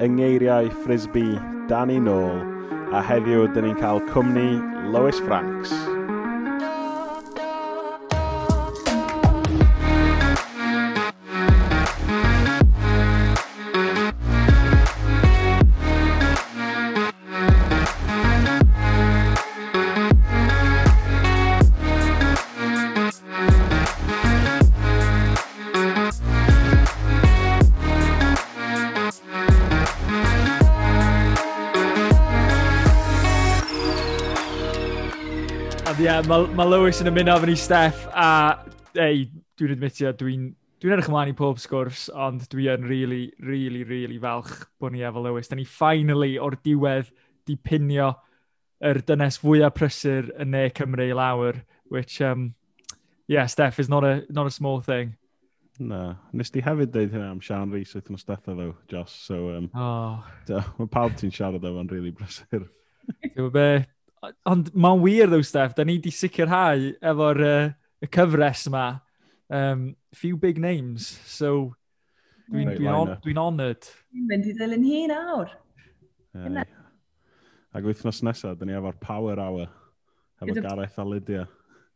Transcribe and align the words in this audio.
yng 0.00 0.16
ngeiriau 0.16 0.72
frisbee 0.84 1.36
Danny 1.68 2.00
nôl 2.00 2.40
a 2.96 3.04
heddiw 3.04 3.44
dyn 3.52 3.68
ni'n 3.68 3.80
cael 3.80 4.00
cwmni 4.12 4.56
Lois 4.92 5.20
Franks. 5.26 5.91
mae 36.32 36.46
ma 36.56 36.64
Lewis 36.64 37.02
yn 37.02 37.10
ymuno 37.10 37.34
fan 37.42 37.50
ni 37.50 37.54
Steff 37.60 38.06
a 38.16 38.26
ei, 38.96 39.26
dwi'n 39.60 39.74
admitio, 39.74 40.14
dwi'n 40.16 40.46
dwi 40.80 40.94
edrych 40.94 41.10
ymlaen 41.10 41.32
i 41.32 41.36
pob 41.36 41.60
sgwrs, 41.60 42.06
ond 42.16 42.46
dwi 42.54 42.70
yn 42.72 42.86
really, 42.88 43.26
really, 43.44 43.82
really 43.84 44.16
falch 44.22 44.62
bod 44.80 44.94
ni 44.94 45.04
efo 45.04 45.20
Lewis. 45.20 45.50
Da 45.50 45.58
ni 45.58 45.66
finally 45.68 46.38
o'r 46.40 46.56
diwedd 46.64 47.12
di 47.44 47.58
pinio 47.60 48.14
yr 48.80 49.02
dynes 49.04 49.42
fwyaf 49.42 49.76
prysur 49.76 50.32
yn 50.40 50.54
ne 50.56 50.64
Cymru 50.72 51.10
i 51.10 51.20
lawr, 51.20 51.60
which, 51.92 52.22
um, 52.24 52.54
yeah, 53.28 53.44
Steph 53.44 53.82
is 53.82 53.92
not 53.92 54.08
a, 54.08 54.22
not 54.30 54.48
a 54.48 54.56
small 54.56 54.80
thing. 54.80 55.18
Na, 55.84 56.14
nes 56.32 56.54
di 56.54 56.64
hefyd 56.64 56.96
dweud 56.96 57.12
hynna 57.12 57.32
am 57.34 57.44
Sian 57.44 57.76
Rhys 57.76 57.92
oedd 57.98 58.08
yn 58.08 58.20
Steffa 58.20 58.56
ddo, 58.56 58.72
Josh, 58.88 59.20
so 59.28 59.50
um, 59.58 59.68
oh. 59.76 60.22
mae 60.80 60.94
pawb 60.96 61.12
ti'n 61.20 61.34
siarad 61.34 61.68
o'n 61.68 61.92
really 61.92 62.14
brysur. 62.16 62.70
Dwi'n 63.20 63.50
e 63.50 63.52
be, 63.52 63.72
ond 64.48 64.70
mae'n 64.74 65.00
wir 65.02 65.30
ddew, 65.30 65.44
Steph, 65.46 65.74
da 65.76 65.86
ni 65.86 65.98
wedi 65.98 66.12
sicrhau 66.14 66.92
efo'r 67.00 67.42
uh, 67.46 67.72
y 68.02 68.10
cyfres 68.12 68.66
yma. 68.70 68.86
Um, 69.52 69.90
few 70.16 70.38
big 70.40 70.58
names, 70.58 71.10
so 71.28 71.74
dwi'n 72.48 72.70
dwi 72.70 72.78
dwi, 72.78 72.86
on, 72.88 73.16
dwi 73.24 73.34
honoured. 73.36 73.88
Dwi'n 74.12 74.30
mynd 74.30 74.48
i 74.48 74.54
ddilyn 74.56 74.86
hi 74.86 75.02
nawr. 75.10 75.52
Hey. 76.32 76.64
Ac 77.72 77.88
wythnos 77.88 78.22
nesaf, 78.24 78.56
da 78.60 78.68
ni 78.68 78.76
efo'r 78.76 78.96
Power 79.00 79.42
Hour, 79.42 79.68
efo 80.40 80.56
Gareth 80.56 80.96
a 81.00 81.04
Lydia. 81.04 81.44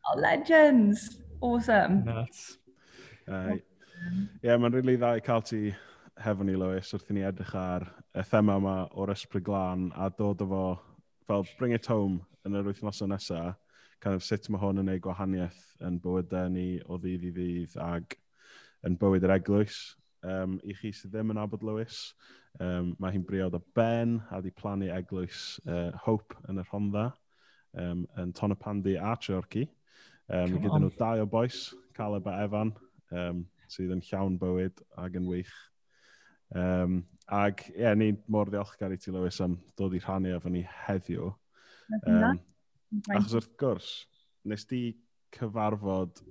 Oh, 0.06 0.19
legends! 0.20 1.08
Awesome. 1.41 2.04
Nuts. 2.04 2.58
Ie, 2.58 2.62
Uh, 3.27 3.56
yeah, 4.44 4.54
mae'n 4.54 4.70
rili 4.70 4.92
really 4.92 4.97
dda 5.00 5.16
i 5.19 5.22
cael 5.24 5.41
ti 5.42 5.60
hefo 6.22 6.44
ni, 6.47 6.52
Lewis, 6.54 6.92
wrth 6.94 7.08
i 7.10 7.16
ni 7.16 7.24
edrych 7.27 7.54
ar 7.58 7.88
y 8.14 8.22
thema 8.28 8.54
yma 8.60 8.74
o'r 8.94 9.10
ysbryd 9.14 9.44
glân 9.48 9.88
a 9.97 10.06
dod 10.14 10.44
efo 10.44 10.60
fel 11.27 11.46
bring 11.58 11.74
it 11.74 11.86
home 11.91 12.20
yn 12.46 12.55
yr 12.58 12.66
wythnosau 12.69 13.08
nesaf, 13.10 13.56
kind 14.00 14.14
of 14.14 14.24
sut 14.24 14.48
mae 14.52 14.60
hwn 14.62 14.82
yn 14.82 14.92
ei 14.92 15.02
gwahaniaeth 15.02 15.62
yn 15.86 15.98
bywydau 16.02 16.50
ni 16.52 16.66
o 16.86 16.98
ddydd 17.02 17.27
i 17.27 17.32
ddydd 17.34 17.77
ag 17.82 18.16
yn 18.86 18.98
bywyd 19.00 19.27
yr 19.27 19.36
eglwys. 19.38 19.80
Um, 20.27 20.58
I 20.66 20.74
chi 20.78 20.92
sydd 20.94 21.14
ddim 21.14 21.32
yn 21.34 21.41
abod 21.42 21.64
Lewis, 21.66 22.14
um, 22.62 22.94
mae 23.02 23.14
hi'n 23.14 23.24
briod 23.27 23.56
o 23.58 23.62
Ben 23.77 24.19
a 24.34 24.41
di 24.42 24.52
plannu 24.54 24.91
eglwys 24.94 25.56
uh, 25.66 25.91
Hope 26.06 26.38
yn 26.50 26.62
y 26.62 26.66
Rhondda, 26.66 27.08
um, 27.78 28.04
yn 28.20 28.32
Tonopandi 28.36 28.97
a 28.98 29.14
Treorci. 29.20 29.66
Um, 30.27 30.56
gyda 30.58 30.80
nhw 30.82 30.91
dau 30.98 31.22
o 31.22 31.28
boes, 31.30 31.69
Caleb 31.94 32.27
a 32.30 32.41
Evan, 32.42 32.74
um, 33.14 33.44
sydd 33.70 33.94
yn 33.94 34.02
llawn 34.08 34.38
bywyd 34.42 34.82
ac 35.02 35.19
yn 35.19 35.28
wych. 35.30 35.52
Um, 36.55 37.00
ag 37.33 37.64
ie, 37.72 37.80
yeah, 37.83 37.97
ni'n 37.98 38.20
mor 38.30 38.50
ddiolchgar 38.50 38.94
i 38.94 38.98
ti 39.00 39.11
Lewis 39.14 39.41
am 39.42 39.56
dod 39.78 39.97
i 39.97 40.00
rhannu 40.02 40.36
efo 40.36 40.53
ni 40.53 40.62
heddiw. 40.86 41.33
Um, 42.06 42.38
achos 43.14 43.34
wrth 43.34 43.55
gwrs, 43.58 43.91
nes 44.47 44.66
di 44.71 44.82
cyfarfod 45.34 46.22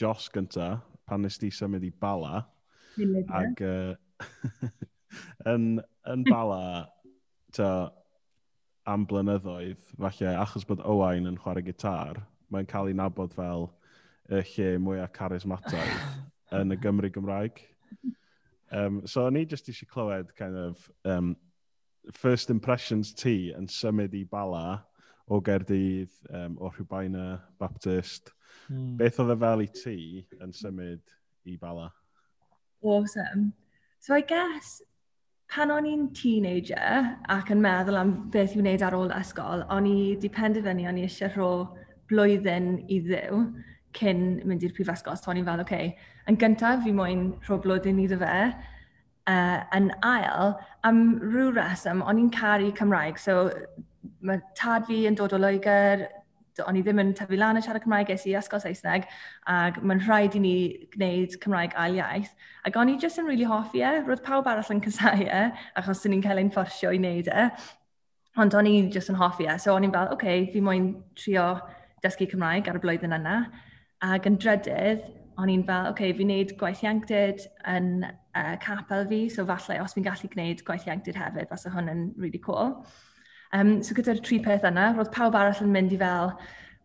Jos 0.00 0.30
gynta 0.32 0.80
pan 1.06 1.22
nes 1.22 1.38
di 1.38 1.50
symud 1.54 1.84
i 1.86 1.90
Bala. 1.90 2.44
Ac 3.34 3.62
uh, 3.66 3.94
yn, 5.52 5.80
yn 6.10 6.26
Bala, 6.28 6.86
ta, 7.56 7.70
am 8.90 9.06
blynyddoedd, 9.06 9.82
falle 9.98 10.34
achos 10.40 10.66
bod 10.66 10.82
Owain 10.88 11.28
yn 11.30 11.38
chwarae 11.40 11.64
gitar, 11.66 12.22
mae'n 12.50 12.68
cael 12.70 12.90
ei 12.90 12.96
nabod 12.96 13.34
fel 13.36 13.68
y 14.30 14.40
lle 14.52 14.70
mwyaf 14.82 15.12
charismataidd 15.14 16.00
yn 16.60 16.74
y 16.74 16.78
Gymru 16.82 17.10
Gymraeg. 17.14 17.60
Um, 18.72 19.02
so 19.06 19.24
o'n 19.26 19.38
i 19.40 19.44
just 19.44 19.68
eisiau 19.70 19.88
clywed 19.90 20.34
kind 20.38 20.56
of 20.56 20.90
um, 21.04 21.36
first 22.12 22.50
impressions 22.50 23.12
ti 23.14 23.50
yn 23.56 23.66
symud 23.70 24.14
i 24.14 24.24
bala 24.24 24.84
o 25.30 25.40
Gerdydd, 25.40 26.10
um, 26.34 26.56
o 26.58 26.70
Rhwbaina, 26.70 27.40
Baptist. 27.58 28.32
Mm. 28.70 28.96
Beth 28.98 29.18
oedd 29.22 29.34
e 29.34 29.38
fel 29.42 29.64
i 29.64 29.68
ti 29.74 29.98
yn 30.42 30.54
symud 30.54 31.16
i 31.46 31.56
bala? 31.58 31.90
Awesome. 32.82 33.52
So 34.00 34.14
I 34.14 34.22
guess 34.22 34.80
pan 35.50 35.70
o'n 35.74 35.86
i'n 35.86 36.08
teenager 36.14 37.10
ac 37.30 37.50
yn 37.54 37.62
meddwl 37.62 37.98
am 38.00 38.12
beth 38.34 38.56
i'w 38.56 38.62
wneud 38.62 38.84
ar 38.86 38.96
ôl 38.96 39.14
ysgol, 39.14 39.64
o'n 39.74 39.86
i 39.90 40.14
di 40.22 40.30
penderfynu 40.32 40.86
o'n 40.90 40.98
i 40.98 41.06
eisiau 41.06 41.34
rho 41.34 41.50
blwyddyn 42.10 42.72
i 42.90 43.00
ddiw 43.06 43.42
cyn 43.96 44.40
mynd 44.46 44.64
i'r 44.66 44.74
prifysgol, 44.76 45.18
so 45.18 45.32
o'n 45.32 45.40
i'n 45.40 45.48
fel, 45.48 45.62
oce, 45.64 45.66
okay, 45.66 46.20
yn 46.30 46.38
gyntaf 46.40 46.84
fi 46.84 46.92
moyn 46.94 47.30
rho 47.48 47.58
blodyn 47.62 48.00
iddo 48.02 48.20
fe, 48.20 48.36
uh, 49.30 49.58
yn 49.76 49.90
ail, 50.06 50.54
am 50.86 51.02
rhyw 51.24 51.50
reswm, 51.56 52.04
o'n 52.06 52.22
i'n 52.22 52.32
caru 52.34 52.70
Cymraeg, 52.78 53.18
so 53.20 53.50
mae 54.24 54.40
tad 54.58 54.86
fi 54.88 55.04
yn 55.08 55.18
dod 55.18 55.34
o 55.36 55.40
Loegr, 55.40 56.06
o'n 56.66 56.76
i 56.76 56.82
ddim 56.84 57.00
yn 57.00 57.12
tyfu 57.16 57.38
lan 57.38 57.58
y 57.58 57.62
siarad 57.64 57.84
Cymraeg, 57.84 58.10
es 58.12 58.26
i 58.28 58.34
ysgol 58.36 58.60
Saesneg, 58.62 59.06
ac 59.48 59.80
mae'n 59.80 60.02
rhaid 60.04 60.36
i 60.36 60.42
ni 60.42 60.54
gwneud 60.94 61.36
Cymraeg 61.42 61.76
ail 61.80 61.98
iaith. 62.00 62.32
Ac 62.68 62.76
o'n 62.76 62.92
i 62.92 62.96
jyst 63.00 63.20
yn 63.20 63.28
rili 63.28 63.44
really 63.44 63.50
hoffi 63.50 63.84
e, 63.86 63.92
roedd 64.06 64.24
pawb 64.26 64.48
arall 64.50 64.74
yn 64.74 64.82
cysau 64.84 65.24
e, 65.24 65.42
achos 65.80 66.02
dyn 66.04 66.16
ni'n 66.16 66.24
cael 66.26 66.42
ein 66.42 66.52
fforsio 66.52 66.92
i 66.92 67.00
wneud 67.00 67.30
e. 67.32 67.46
Ond 68.40 68.56
o'n 68.56 68.68
i 68.68 68.76
jyst 68.92 69.12
yn 69.12 69.20
hoffi 69.20 69.48
e, 69.48 69.56
so 69.62 69.74
o'n 69.74 69.88
i'n 69.88 69.94
fel, 69.94 70.10
oce, 70.10 70.18
okay, 70.18 70.46
fi 70.52 70.62
moyn 70.64 70.92
trio 71.18 71.48
dysgu 72.04 72.28
Cymraeg 72.30 72.68
ar 72.68 72.80
y 72.80 72.84
blwyddyn 72.84 73.16
yna. 73.16 73.38
Ac 74.06 74.28
yn 74.28 74.38
drydydd, 74.40 75.02
o'n 75.40 75.50
i'n 75.52 75.66
fel, 75.66 75.90
oce, 75.90 75.92
okay, 75.92 76.14
fi'n 76.16 76.30
neud 76.32 76.54
gwaith 76.60 76.82
ieunctid 76.84 77.44
yn 77.68 77.90
uh, 78.06 78.56
capel 78.62 79.06
fi, 79.10 79.20
so 79.32 79.44
falle 79.48 79.80
os 79.82 79.96
fi'n 79.96 80.06
gallu 80.06 80.30
gwneud 80.32 80.64
gwaith 80.66 80.86
ieunctid 80.88 81.18
hefyd, 81.20 81.48
fasa 81.50 81.72
hwn 81.74 81.92
yn 81.92 82.02
really 82.20 82.40
cool. 82.44 82.74
Um, 83.52 83.80
so 83.82 83.96
gyda'r 83.96 84.22
tri 84.24 84.38
peth 84.44 84.66
yna, 84.68 84.92
roedd 84.96 85.12
pawb 85.14 85.36
arall 85.36 85.64
yn 85.64 85.72
mynd 85.74 85.94
i 85.96 86.00
fel 86.00 86.34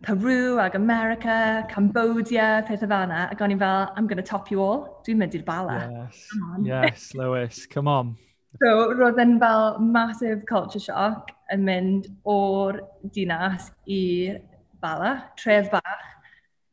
Peru 0.05 0.59
ag 0.59 0.75
America, 0.75 1.65
Cambodia, 1.69 2.63
pethau 2.67 2.89
fel 2.91 3.05
yna, 3.07 3.21
ac 3.31 3.41
o'n 3.41 3.53
i'n 3.55 3.61
fel, 3.61 3.93
I'm 3.95 4.07
going 4.11 4.21
to 4.21 4.27
top 4.27 4.51
you 4.51 4.61
all. 4.61 4.81
Dwi'n 5.05 5.21
mynd 5.21 5.37
i'r 5.37 5.45
bala. 5.47 5.77
Yes, 5.87 6.25
yes, 6.67 7.09
Lewis, 7.15 7.65
come 7.65 7.91
on. 7.91 8.15
So, 8.63 8.69
roedd 8.95 9.17
yn 9.19 9.33
fel 9.35 9.81
massive 9.83 10.45
culture 10.47 10.79
shock 10.79 11.33
yn 11.51 11.65
mynd 11.67 12.05
o'r 12.31 12.77
dinas 13.11 13.65
i'r 13.91 14.37
bala, 14.79 15.09
tref 15.35 15.67
bach, 15.73 16.05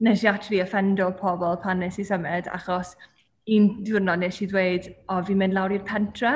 nes 0.03 0.25
i 0.25 0.29
actually 0.29 0.63
offendo 0.63 1.11
pobl 1.15 1.57
pan 1.63 1.79
nes 1.83 1.99
i 2.03 2.05
symud, 2.07 2.49
achos 2.51 2.97
un 3.57 3.69
diwrnod 3.87 4.23
nes 4.23 4.41
i 4.43 4.49
dweud, 4.51 4.89
o, 5.07 5.17
oh, 5.17 5.23
fi'n 5.27 5.39
mynd 5.39 5.55
lawr 5.57 5.75
i'r 5.77 5.87
pentre, 5.87 6.33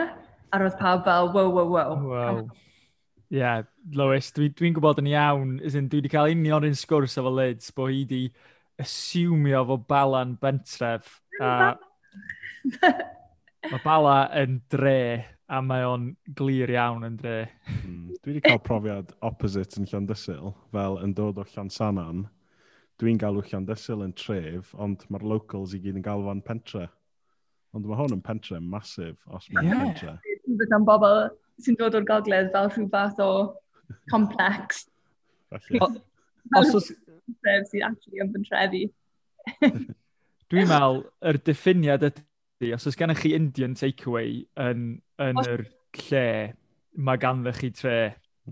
a 0.52 0.60
roedd 0.62 0.78
pawb 0.78 1.04
fel, 1.06 1.32
wow, 1.34 1.50
wow, 1.50 1.72
wow. 1.74 1.96
Wow. 2.06 2.40
Ie, 3.26 3.40
yeah, 3.40 3.64
Lewis, 3.98 4.30
dwi'n 4.34 4.54
dwi, 4.54 4.70
gwybod 4.76 5.02
yn 5.02 5.10
iawn, 5.10 5.56
in, 5.66 5.88
dwi 5.90 5.98
wedi 5.98 6.12
cael 6.12 6.30
union 6.30 6.66
un 6.68 6.78
sgwrs 6.78 7.18
efo 7.18 7.32
Lids, 7.34 7.72
bod 7.74 7.90
hi 7.90 8.04
wedi 8.04 8.20
asiwmio 8.82 9.64
fo 9.66 9.78
balan 9.90 10.36
bentref. 10.42 11.16
A... 11.42 11.74
mae 13.72 13.82
bala 13.82 14.16
yn 14.38 14.60
dre, 14.70 15.00
a 15.50 15.58
mae 15.62 15.82
o'n 15.86 16.12
glir 16.38 16.70
iawn 16.74 17.06
yn 17.10 17.18
dre. 17.18 17.40
Mm, 17.80 18.14
dwi 18.22 18.36
wedi 18.36 18.44
cael 18.46 18.62
profiad 18.62 19.10
opposite 19.26 19.82
yn 19.82 19.90
Llandysil, 19.90 20.54
fel 20.74 21.00
yn 21.02 21.18
dod 21.18 21.42
o 21.42 21.46
Llansanan 21.50 22.28
dwi'n 23.00 23.18
galw 23.20 23.42
Llandysil 23.44 24.04
yn 24.06 24.14
tref, 24.16 24.72
ond 24.80 25.04
mae'r 25.12 25.26
locals 25.34 25.74
i 25.76 25.80
gyd 25.82 25.98
yn 26.00 26.04
galw 26.04 26.24
fan 26.28 26.42
pentre. 26.44 26.86
Ond 27.76 27.84
mae 27.88 27.98
hwn 27.98 28.16
yn 28.16 28.22
pentre 28.24 28.60
masif, 28.62 29.18
os 29.28 29.48
mae'n 29.52 29.68
yeah. 29.68 29.82
pentre. 29.84 30.14
Fydd 30.46 30.72
am 30.72 30.86
bobl 30.88 31.26
sy'n 31.62 31.76
dod 31.80 31.96
o'r 31.98 32.06
gogledd 32.08 32.52
fel 32.54 32.70
rhyw 32.70 32.88
fath 32.92 33.20
o 33.22 33.30
complex. 34.12 34.86
Os 35.52 36.72
oes... 36.78 36.92
sy'n 37.70 37.84
actually 37.84 38.22
yn 38.22 38.32
pentrefi. 38.34 38.84
Dwi'n 40.50 40.70
meddwl, 40.70 41.02
yr 41.26 41.40
diffiniad 41.42 42.06
ydy, 42.06 42.70
os 42.76 42.86
oes 42.86 42.98
gennych 42.98 43.20
chi 43.24 43.34
Indian 43.36 43.74
takeaway 43.76 44.40
yn, 44.62 44.86
yn 45.22 45.42
yr 45.42 45.66
lle, 46.06 46.26
mae 46.96 47.20
ganddo 47.20 47.52
chi 47.56 47.72
tre. 47.74 47.98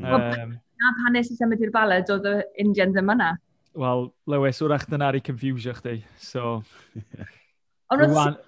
Um, 0.01 0.57
Na 0.83 0.93
pan 0.99 1.15
nes 1.15 1.31
i 1.31 1.37
symud 1.39 1.63
i'r 1.63 1.73
baled, 1.75 2.11
oedd 2.11 2.27
y 2.29 2.37
Indians 2.65 2.99
yma 3.01 3.15
na. 3.17 3.31
Wel, 3.75 4.05
Lewis, 4.31 4.61
wrach 4.63 4.87
dyna 4.87 5.09
ar 5.11 5.19
ei 5.19 5.25
confusio 5.25 5.75
chdi. 5.75 5.99
So... 6.23 6.63
Ond 7.93 8.05
oedd... 8.07 8.39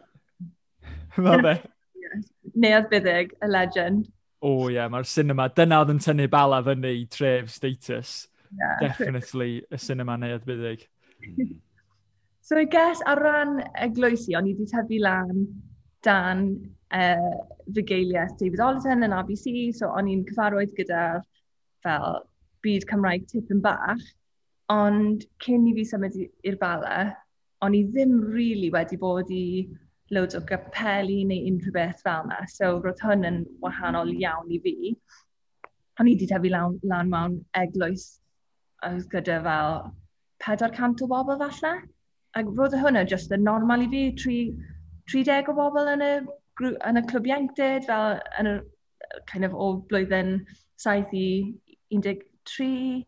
Fel 1.16 1.42
be? 1.42 1.56
Neuad 2.54 2.88
Byddig, 2.92 3.34
y 3.42 3.50
legend. 3.50 4.06
O 4.40 4.52
oh, 4.52 4.64
ie, 4.68 4.76
yeah, 4.76 4.90
mae'r 4.92 5.08
cinema. 5.08 5.48
Dyna 5.50 5.80
oedd 5.82 5.94
yn 5.96 6.02
tynnu 6.04 6.28
bala 6.30 6.60
fyny 6.64 6.92
i 7.00 7.04
tref 7.10 7.50
status. 7.50 8.16
Yeah, 8.52 8.76
Definitely 8.84 9.64
y 9.72 9.80
cinema 9.82 10.16
neuad 10.20 10.44
Byddig. 10.46 10.86
so 12.46 12.58
I 12.58 12.64
guess 12.70 13.02
ar 13.06 13.18
ran 13.18 13.58
eglwysi, 13.82 14.36
o'n 14.38 14.46
i 14.46 14.54
wedi 14.54 14.68
tyfu 14.70 15.00
lan 15.02 15.46
dan 16.06 16.44
uh, 16.94 17.32
fugeiliau 17.74 18.30
David 18.38 18.62
Olton 18.62 19.02
yn 19.08 19.16
ABC, 19.16 19.48
so 19.74 19.90
o'n 19.90 20.12
i'n 20.12 20.22
cyfarwydd 20.28 20.76
gyda 20.78 21.08
fel 21.82 22.22
byd 22.62 22.86
Cymraeg 22.92 23.26
tipyn 23.32 23.64
bach. 23.64 24.04
Ond 24.72 25.24
cyn 25.44 25.66
i 25.70 25.72
fi 25.76 25.84
symud 25.86 26.16
i'r 26.20 26.56
bala, 26.60 26.96
o'n 27.62 27.74
i 27.78 27.82
ddim 27.86 28.16
really 28.34 28.70
wedi 28.74 28.98
bod 29.02 29.30
i 29.30 29.44
loads 30.14 30.38
o 30.38 30.40
gapeli 30.48 31.20
neu 31.28 31.46
unrhyw 31.50 31.74
beth 31.76 32.02
fel 32.06 32.26
yna. 32.26 32.40
So 32.50 32.72
roedd 32.82 33.02
hwn 33.02 33.26
yn 33.30 33.40
wahanol 33.62 34.12
iawn 34.14 34.50
i 34.52 34.60
fi. 34.64 34.94
O'n 36.00 36.10
i 36.10 36.14
wedi 36.14 36.28
tyfu 36.32 36.52
lan, 36.52 36.78
lan 36.92 37.12
mewn 37.12 37.38
eglwys 37.62 38.08
gyda 39.14 39.38
fel 39.46 39.78
400 40.44 41.06
o 41.06 41.10
bobl 41.14 41.38
falle. 41.42 41.74
Ac 42.36 42.52
roedd 42.58 42.78
hwnna 42.82 43.06
just 43.14 43.32
yn 43.32 43.46
normal 43.46 43.86
i 43.86 43.90
fi, 43.94 44.36
30 45.14 45.50
o 45.50 45.56
bobl 45.56 45.94
yn 45.94 46.04
y, 46.04 46.12
yn 46.90 47.00
y 47.00 47.06
clwb 47.10 47.30
ieunctid, 47.30 47.86
fel 47.88 48.18
yn 48.42 48.50
y 48.50 48.56
kind 49.30 49.46
of 49.46 49.54
o 49.54 49.72
blwyddyn 49.90 50.40
7 50.82 51.14
i 51.14 51.28
13 51.94 53.04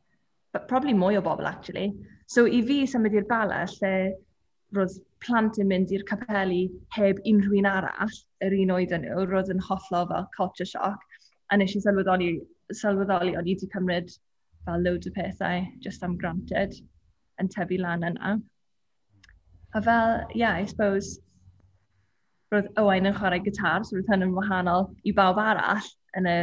but 0.52 0.68
probably 0.68 0.94
mwy 0.94 1.18
o 1.18 1.22
bobl 1.22 1.46
actually. 1.46 1.92
So 2.26 2.46
i 2.46 2.62
fi 2.62 2.82
symud 2.86 3.16
i'r 3.16 3.28
bala 3.28 3.64
lle 3.74 3.92
roedd 4.76 4.96
plant 5.24 5.58
yn 5.62 5.68
mynd 5.70 5.92
i'r 5.96 6.04
capelu 6.08 6.60
heb 6.96 7.20
unrhyw 7.30 7.60
un 7.60 7.68
arall 7.70 8.16
yr 8.44 8.56
un 8.62 8.74
oed 8.76 8.92
yn 8.96 9.06
nhw, 9.06 9.24
roedd 9.30 9.52
yn 9.54 9.62
hollol 9.68 10.08
fel 10.12 10.28
culture 10.36 10.68
shock. 10.68 11.04
A 11.50 11.56
nes 11.56 11.74
i 11.76 11.80
sylweddoli, 11.84 12.34
sylweddoli 12.80 13.36
o'n 13.36 13.48
i 13.48 13.54
wedi 13.54 13.70
cymryd 13.72 14.12
fel 14.66 14.84
loads 14.84 15.08
o 15.08 15.14
pethau 15.16 15.64
just 15.84 16.04
am 16.04 16.18
granted 16.20 16.76
yn 17.40 17.48
tyfu 17.54 17.80
lan 17.80 18.04
yna. 18.10 18.36
A 19.74 19.82
fel, 19.82 20.26
yeah, 20.34 20.54
I 20.56 20.66
suppose, 20.66 21.18
roedd 22.52 22.68
Owain 22.80 23.08
yn 23.08 23.16
chwarae 23.16 23.40
gitar, 23.44 23.84
so 23.84 23.96
roedd 23.96 24.12
hyn 24.12 24.24
yn 24.28 24.36
wahanol 24.36 24.88
i 25.04 25.12
bawb 25.16 25.40
arall 25.42 25.88
yn 26.16 26.28
y 26.28 26.38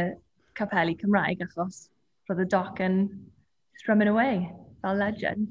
capelu 0.58 0.94
Cymraeg, 1.00 1.42
achos 1.46 1.86
roedd 2.28 2.44
y 2.46 2.48
doc 2.50 2.82
yn 2.82 3.00
strumming 3.78 4.08
away 4.08 4.50
fel 4.82 4.98
legend. 5.00 5.48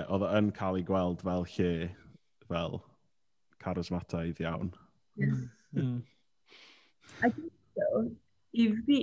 Oedd 0.00 0.24
yn 0.30 0.50
cael 0.56 0.78
ei 0.78 0.86
gweld 0.86 1.24
fel 1.26 1.46
lle, 1.56 1.90
fel 2.48 2.80
charismataidd 3.62 4.40
iawn. 4.44 4.72
Yeah. 5.20 5.40
Mm. 5.74 6.02
I 7.22 7.28
think 7.28 7.52
so, 7.76 8.04
i 8.56 8.68
fi, 8.86 9.00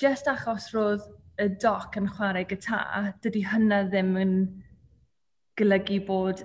just 0.00 0.28
achos 0.30 0.70
roedd 0.74 1.04
y 1.40 1.48
doc 1.62 1.96
yn 2.00 2.08
chwarae 2.10 2.44
gytar, 2.48 3.12
dydy 3.24 3.44
hynna 3.52 3.84
ddim 3.88 4.16
yn 4.20 4.34
golygu 5.58 6.00
bod 6.08 6.42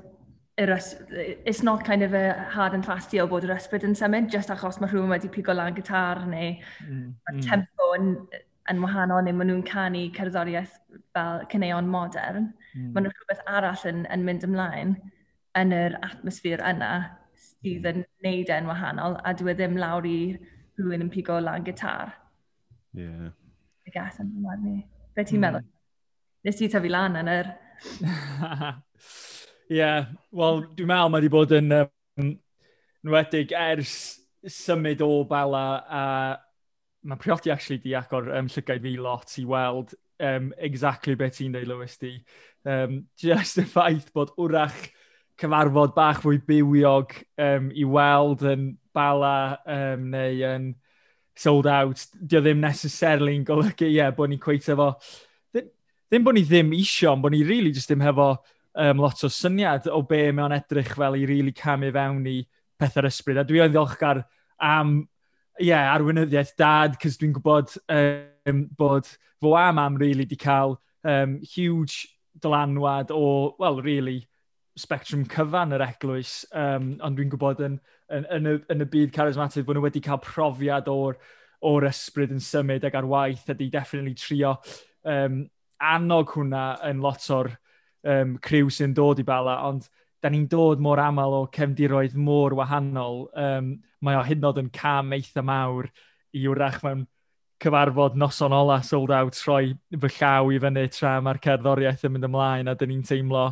it's 0.58 1.62
not 1.62 1.86
kind 1.86 2.02
of 2.02 2.14
a 2.14 2.34
hard 2.50 2.74
and 2.74 2.86
fast 2.86 3.12
deal 3.12 3.28
bod 3.30 3.46
yr 3.46 3.54
ysbryd 3.54 3.84
yn 3.86 3.94
symud, 3.98 4.30
just 4.34 4.50
achos 4.50 4.80
mae 4.82 4.90
rhywun 4.90 5.12
wedi 5.14 5.30
pigo 5.30 5.54
lan 5.54 5.76
gytar 5.78 6.24
neu 6.26 6.56
mm, 6.88 7.04
mm. 7.14 7.42
tempo 7.46 7.92
yn 7.98 8.08
yn 8.72 8.82
wahanol 8.84 9.24
neu 9.24 9.36
maen 9.38 9.52
nhw'n 9.52 9.66
canu 9.68 10.04
cerddoriaeth 10.16 10.76
fel 11.16 11.46
cyneuon 11.52 11.88
modern. 11.92 12.52
Mm. 12.74 12.92
Maen 12.94 13.08
nhw 13.08 13.14
rhywbeth 13.14 13.46
arall 13.60 13.86
yn, 13.92 14.04
yn 14.14 14.26
mynd 14.28 14.46
ymlaen 14.48 14.96
yn 15.58 15.74
yr 15.76 15.98
atmosffer 16.06 16.62
yna 16.72 16.92
sydd 17.38 17.86
hmm. 17.86 18.04
yn 18.04 18.06
neud 18.26 18.52
e'n 18.54 18.70
wahanol 18.70 19.18
a 19.26 19.34
dwi 19.38 19.54
e 19.54 19.58
ddim 19.58 19.78
lawr 19.82 20.06
i 20.10 20.18
rhywun 20.78 21.06
yn 21.06 21.12
pigo 21.14 21.40
lan 21.42 21.66
gitar. 21.66 22.14
Ie. 22.98 23.06
Yeah. 23.06 23.32
I 23.88 23.94
guess 23.94 24.20
yn 24.22 24.34
ymlaen 24.36 24.66
ni. 24.66 24.76
Be 25.16 25.26
ti'n 25.26 25.40
mm. 25.40 25.46
meddwl? 25.48 25.72
Nes 26.46 26.60
ti 26.60 26.70
tyfu 26.72 26.92
lan 26.92 27.18
yn 27.22 27.32
yr... 27.32 27.54
Ie, 29.68 29.80
yeah. 29.80 30.12
wel, 30.32 30.64
dwi'n 30.78 30.92
meddwl 30.92 31.12
mae 31.14 31.22
wedi 31.22 31.32
bod 31.34 31.56
yn 31.58 31.74
um, 31.82 32.34
nwedig 33.08 33.54
ers 33.58 33.96
symud 34.48 35.02
o 35.04 35.12
Bala 35.28 35.66
a 35.88 36.04
Mae 37.08 37.20
priodi 37.22 37.54
actually 37.54 37.80
di 37.84 37.96
agor 37.96 38.30
um, 38.36 38.50
llygaid 38.52 38.84
fi 38.84 38.98
lot 39.00 39.36
i 39.40 39.46
weld 39.48 39.94
um, 40.20 40.52
exactly 40.58 41.16
beth 41.16 41.38
ti'n 41.38 41.54
dweud, 41.56 41.70
Lewis, 41.70 41.98
di. 42.02 42.18
Um, 42.68 43.06
just 43.20 43.62
y 43.62 43.68
ffaith 43.68 44.10
bod 44.16 44.34
wrach 44.42 44.90
cyfarfod 45.38 45.94
bach 45.96 46.20
fwy 46.24 46.42
bywiog 46.44 47.14
um, 47.44 47.70
i 47.72 47.86
weld 47.88 48.44
yn 48.50 48.68
bala 48.98 49.62
um, 49.70 50.10
neu 50.12 50.44
yn 50.50 50.68
sold 51.38 51.70
out, 51.70 52.02
dio 52.18 52.42
ddim 52.42 52.60
necessarily 52.64 53.36
yn 53.38 53.46
golygu, 53.46 53.86
ie, 53.86 54.00
yeah, 54.00 54.14
bod 54.14 54.32
ni'n 54.32 54.42
cweithio 54.42 54.76
fo. 54.80 54.92
Ddim, 55.54 56.24
bod 56.26 56.38
ni 56.38 56.44
ddim 56.48 56.72
isio, 56.74 57.12
ond 57.14 57.22
bod 57.24 57.36
ni 57.36 57.44
really 57.46 57.74
just 57.76 57.92
ddim 57.92 58.02
hefo 58.02 58.32
um, 58.34 59.04
lot 59.04 59.22
o 59.24 59.30
syniad 59.32 59.90
o 59.94 60.02
be 60.08 60.24
mae 60.32 60.48
o'n 60.48 60.56
edrych 60.58 60.96
fel 60.98 61.18
i 61.20 61.28
really 61.30 61.54
camu 61.56 61.92
fewn 61.94 62.26
i 62.32 62.40
pethau'r 62.82 63.10
ysbryd. 63.12 63.42
A 63.42 63.46
dwi 63.46 63.62
o'n 63.62 63.74
ddiolchgar 63.74 64.24
am 64.64 64.98
ie, 65.60 65.70
yeah, 65.72 65.90
arweinyddiaeth 65.96 66.56
dad, 66.60 66.98
cys 67.02 67.18
dwi'n 67.20 67.34
gwybod 67.36 67.74
um, 67.90 68.64
bod 68.78 69.10
fo 69.42 69.56
a 69.58 69.72
mam 69.74 69.98
really 69.98 70.26
di 70.26 70.38
cael 70.40 70.78
um, 71.04 71.40
huge 71.42 72.08
dylanwad 72.44 73.12
o, 73.12 73.56
well, 73.60 73.82
really, 73.82 74.28
spectrum 74.78 75.26
cyfan 75.26 75.74
yr 75.74 75.84
eglwys, 75.88 76.44
um, 76.54 76.92
ond 77.02 77.18
dwi'n 77.18 77.32
gwybod 77.34 77.64
yn, 77.66 77.80
yn, 78.14 78.28
yn, 78.34 78.50
y, 78.52 78.56
yn 78.74 78.86
y 78.86 78.90
byd 78.94 79.14
charismatig 79.16 79.66
bod 79.66 79.78
nhw 79.78 79.88
wedi 79.88 80.04
cael 80.06 80.22
profiad 80.22 80.90
o'r, 80.92 81.18
or 81.66 81.88
ysbryd 81.90 82.36
yn 82.36 82.44
symud 82.44 82.86
ac 82.86 82.98
ar 83.00 83.08
waith, 83.10 83.48
ydy 83.50 83.72
definitely 83.74 84.14
trio 84.18 84.54
um, 85.10 85.42
annog 85.82 86.36
hwnna 86.36 86.66
yn 86.86 87.02
lot 87.02 87.26
o'r 87.34 87.50
um, 88.06 88.36
criw 88.44 88.70
sy'n 88.74 88.94
dod 88.98 89.24
i 89.24 89.26
bala, 89.26 89.58
ond 89.66 89.90
da 90.24 90.32
ni'n 90.34 90.48
dod 90.50 90.82
mor 90.82 91.00
aml 91.02 91.36
o 91.38 91.44
cefndiroedd 91.54 92.16
mor 92.18 92.56
wahanol, 92.58 93.28
um, 93.38 93.76
mae 94.02 94.18
o 94.18 94.24
hyd 94.26 94.42
yn 94.42 94.50
oed 94.50 94.62
yn 94.64 94.72
cam 94.74 95.14
eitha 95.18 95.44
mawr 95.46 95.90
i 96.38 96.46
wrach 96.48 96.82
mewn 96.86 97.06
cyfarfod 97.64 98.18
noson 98.18 98.54
ola 98.54 98.82
sold 98.86 99.12
out 99.14 99.38
rhoi 99.48 99.74
fy 100.02 100.10
llaw 100.20 100.52
i 100.54 100.60
fyny 100.62 100.86
tra 100.94 101.16
mae'r 101.26 101.42
cerddoriaeth 101.42 102.06
yn 102.06 102.14
mynd 102.14 102.28
ymlaen 102.30 102.70
a 102.70 102.76
dyn 102.78 102.94
ni'n 102.94 103.06
teimlo 103.08 103.48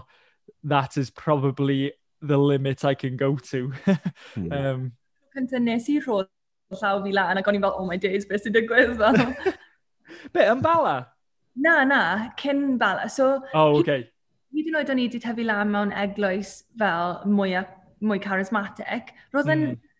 that 0.64 0.98
is 0.98 1.10
probably 1.10 1.94
the 2.22 2.38
limit 2.38 2.86
I 2.86 2.94
can 2.94 3.18
go 3.18 3.36
to. 3.36 3.72
mm. 4.36 4.52
um, 4.52 4.92
Cynta 5.36 5.60
nes 5.60 5.90
i 5.90 6.00
rhodd 6.00 6.30
llaw 6.80 7.02
fi 7.04 7.12
lan 7.14 7.42
ac 7.42 7.50
o'n 7.50 7.58
i'n 7.58 7.66
fel, 7.66 7.76
oh 7.78 7.86
my 7.90 7.98
days, 8.02 8.26
beth 8.30 8.46
sy'n 8.46 8.56
digwydd 8.56 8.96
fel. 9.02 9.20
Be, 10.34 10.46
yn 10.46 10.62
bala? 10.64 10.96
Na, 11.56 11.84
na, 11.88 12.02
cyn 12.40 12.78
bala. 12.82 13.10
So, 13.10 13.40
oh, 13.54 13.80
okay 13.80 14.10
hyd 14.56 14.70
yn 14.72 14.78
oed 14.80 14.92
o'n 14.94 15.02
i 15.02 15.08
wedi 15.08 15.22
tyfu 15.24 15.46
lan 15.46 15.74
mewn 15.74 15.94
eglwys 16.06 16.58
fel 16.80 17.20
mwy, 17.30 17.56
a, 17.60 17.66
mwy 18.04 18.22
charismatic, 18.24 19.14
roedd 19.36 19.52
yn... 19.52 19.68
Mm. 19.68 19.76
Mm-hmm. 19.76 19.92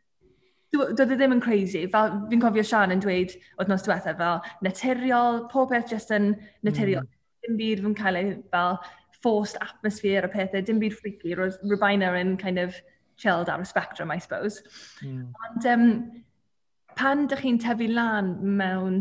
Doedd 0.76 1.14
e 1.14 1.16
ddim 1.16 1.32
yn 1.32 1.40
crazy. 1.40 1.86
Fel 1.88 2.18
fi'n 2.28 2.42
cofio 2.44 2.64
Sian 2.68 2.92
yn 2.92 3.00
dweud 3.00 3.32
oedd 3.62 3.70
nos 3.72 3.86
diwetha 3.86 4.12
fel 4.20 4.42
naturiol, 4.66 5.46
pob 5.48 5.70
peth 5.72 5.94
jyst 5.94 6.12
yn 6.12 6.34
naturiol. 6.68 7.06
Mm. 7.06 7.46
Dim 7.46 7.60
byd 7.62 7.84
fy'n 7.86 7.96
cael 7.96 8.20
ei 8.20 8.34
fel 8.52 8.76
forced 9.24 9.62
atmosphere 9.64 10.28
o 10.28 10.32
pethau, 10.34 10.66
dim 10.66 10.82
byd 10.82 10.98
freaky. 10.98 11.32
Roedd 11.40 11.62
Rubina 11.72 12.12
yn 12.20 12.36
kind 12.42 12.60
of 12.60 12.76
chilled 13.16 13.48
ar 13.48 13.64
y 13.64 13.70
spectrum, 13.70 14.12
I 14.12 14.20
suppose. 14.20 14.66
Mm. 15.00 15.30
Ond 15.48 15.70
um, 15.72 15.88
pan 17.00 17.24
dych 17.32 17.46
chi'n 17.46 17.62
tyfu 17.64 17.88
lan 17.94 18.36
mewn 18.60 19.00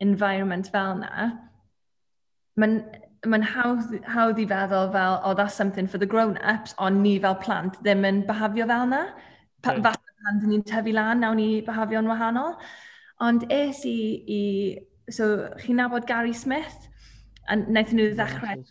environment 0.00 0.72
fel 0.72 0.96
yna, 0.96 1.28
mae'n 2.56 2.80
mae'n 3.30 3.44
hawdd, 3.46 3.98
hawdd 4.10 4.40
i 4.42 4.46
feddwl 4.50 4.88
fel, 4.94 5.20
oh, 5.22 5.34
that's 5.38 5.54
something 5.54 5.86
for 5.86 5.98
the 5.98 6.06
grown-ups, 6.06 6.74
ond 6.78 7.02
ni 7.02 7.18
fel 7.22 7.36
plant 7.42 7.78
ddim 7.82 8.06
yn 8.08 8.22
behafio 8.26 8.66
fel 8.70 8.86
yna. 8.88 9.02
Pa, 9.62 9.74
hmm. 9.74 9.82
right. 9.82 9.84
Fath 9.84 10.02
pan 10.22 10.40
dyn 10.42 10.54
ni'n 10.54 10.64
tyfu 10.66 10.94
lan, 10.94 11.22
nawn 11.22 11.38
ni 11.38 11.50
behafio'n 11.66 12.10
wahanol. 12.10 12.56
Ond 13.22 13.46
es 13.52 13.84
i, 13.86 13.98
i 14.26 14.40
so 15.10 15.28
chi'n 15.62 15.78
nabod 15.78 16.06
Gary 16.06 16.34
Smith, 16.34 16.88
a 17.48 17.58
wnaethon 17.58 18.00
nhw 18.00 18.12
ddechrau 18.18 18.64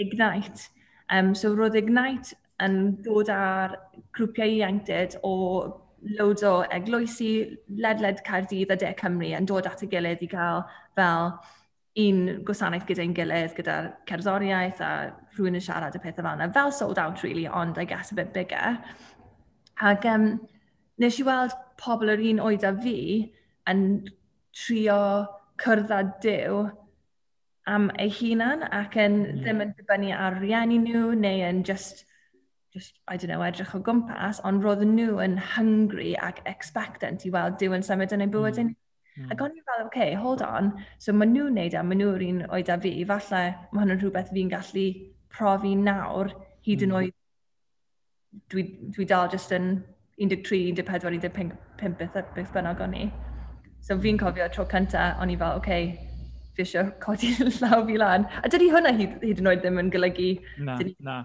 Ignite. 0.00 0.68
Um, 1.12 1.34
so 1.34 1.54
roedd 1.56 1.76
Ignite 1.78 2.36
yn 2.64 2.98
dod 3.04 3.30
ar 3.32 3.76
grwpiau 4.16 4.56
ieuenctid 4.56 5.18
o 5.24 5.34
loads 6.18 6.44
o 6.46 6.62
eglwysi, 6.74 7.32
ledled 7.68 8.20
Caerdydd 8.26 8.72
a 8.74 8.78
De 8.80 8.90
Cymru 8.98 9.32
yn 9.36 9.48
dod 9.48 9.68
at 9.70 9.84
y 9.84 9.88
gilydd 9.90 10.24
i 10.24 10.30
gael 10.30 10.64
fel 10.98 11.32
un 11.98 12.18
gwasanaeth 12.46 12.86
gyda'n 12.88 13.14
gilydd, 13.16 13.54
gyda 13.58 13.76
cerddoriaeth 14.08 14.82
a 14.84 14.90
rhywun 15.34 15.58
yn 15.58 15.64
siarad 15.64 15.96
y 15.98 16.02
pethau 16.02 16.24
fel 16.24 16.36
yna, 16.36 16.50
fel 16.54 16.72
sold 16.74 17.00
out 17.02 17.22
really, 17.24 17.46
ond 17.48 17.78
I 17.78 17.86
guess 17.88 18.12
a 18.12 18.18
bit 18.18 18.32
bigger. 18.34 18.76
Ac 19.82 20.06
um, 20.10 20.30
nes 21.02 21.18
i 21.18 21.26
weld 21.26 21.54
pobl 21.80 22.12
yr 22.14 22.22
un 22.30 22.42
oed 22.42 22.66
a 22.66 22.74
fi 22.82 22.98
yn 23.70 23.82
trio 24.54 25.00
cyrdd 25.62 25.94
â 25.94 26.02
Dyw 26.22 26.66
am 27.68 27.90
eu 28.00 28.10
hunan 28.20 28.64
ac 28.72 28.96
yn 29.02 29.18
mm. 29.20 29.40
ddim 29.42 29.64
yn 29.64 29.72
dibynnu 29.78 30.12
ar 30.16 30.38
rieni 30.42 30.78
nhw 30.82 31.12
neu 31.18 31.42
yn 31.48 31.64
just, 31.66 32.04
just, 32.74 32.94
I 33.06 33.16
don't 33.16 33.30
know, 33.32 33.44
edrych 33.44 33.74
o 33.76 33.82
gwmpas, 33.84 34.40
ond 34.48 34.64
roedd 34.64 34.86
nhw 34.86 35.18
yn 35.24 35.36
hungry 35.54 36.14
ac 36.30 36.40
expectant 36.46 37.26
i 37.26 37.34
weld 37.34 37.58
Dyw 37.60 37.76
yn 37.78 37.86
symud 37.86 38.14
yn 38.14 38.24
eu 38.24 38.32
bywyd 38.32 38.62
mm. 38.62 38.76
Mm. 39.18 39.30
Ac 39.32 39.34
hmm. 39.34 39.44
o'n 39.44 39.56
i'n 39.56 39.66
fel, 39.66 39.84
okay, 39.86 40.14
hold 40.14 40.42
on. 40.46 40.72
So 41.02 41.12
maen 41.12 41.34
nhw'n 41.34 41.56
neud 41.58 41.74
e, 41.74 41.78
a 41.78 41.84
maen 41.84 42.02
nhw'r 42.02 42.24
un 42.28 42.42
oed 42.48 42.70
a 42.70 42.78
fi. 42.80 42.92
Falle 43.08 43.44
mae 43.72 43.82
hwn 43.82 43.94
yn 43.96 44.02
rhywbeth 44.02 44.32
fi'n 44.34 44.52
gallu 44.52 44.88
profi 45.34 45.74
nawr 45.78 46.34
hyd 46.66 46.84
yn 46.86 46.92
hmm. 46.92 46.98
oed 47.00 47.16
dwi, 48.52 48.64
dwi 48.94 49.08
dal 49.08 49.30
jyst 49.32 49.54
yn 49.56 49.72
13, 50.18 50.82
14, 50.82 51.22
15, 51.22 51.56
15 51.80 52.36
beth 52.36 52.52
bynnag 52.54 52.84
o'n 52.84 52.94
i. 52.98 53.08
So 53.84 53.96
fi'n 54.02 54.18
cofio 54.20 54.48
tro 54.54 54.66
cynta, 54.70 55.12
o'n 55.22 55.32
i 55.32 55.38
fel, 55.38 55.58
oce, 55.58 55.62
okay, 55.62 55.90
fi 56.54 56.66
eisiau 56.66 56.92
codi 57.02 57.32
llaw 57.60 57.82
fi 57.86 57.98
lan. 58.02 58.26
A 58.42 58.50
dydy 58.50 58.70
hwnna 58.74 58.94
hyd, 58.98 59.18
hyd 59.22 59.42
yn 59.42 59.50
oed 59.52 59.62
ddim 59.64 59.82
yn 59.82 59.90
golygu... 59.94 60.30
Na, 60.58 60.78
dydy, 60.80 60.94
na. 61.06 61.18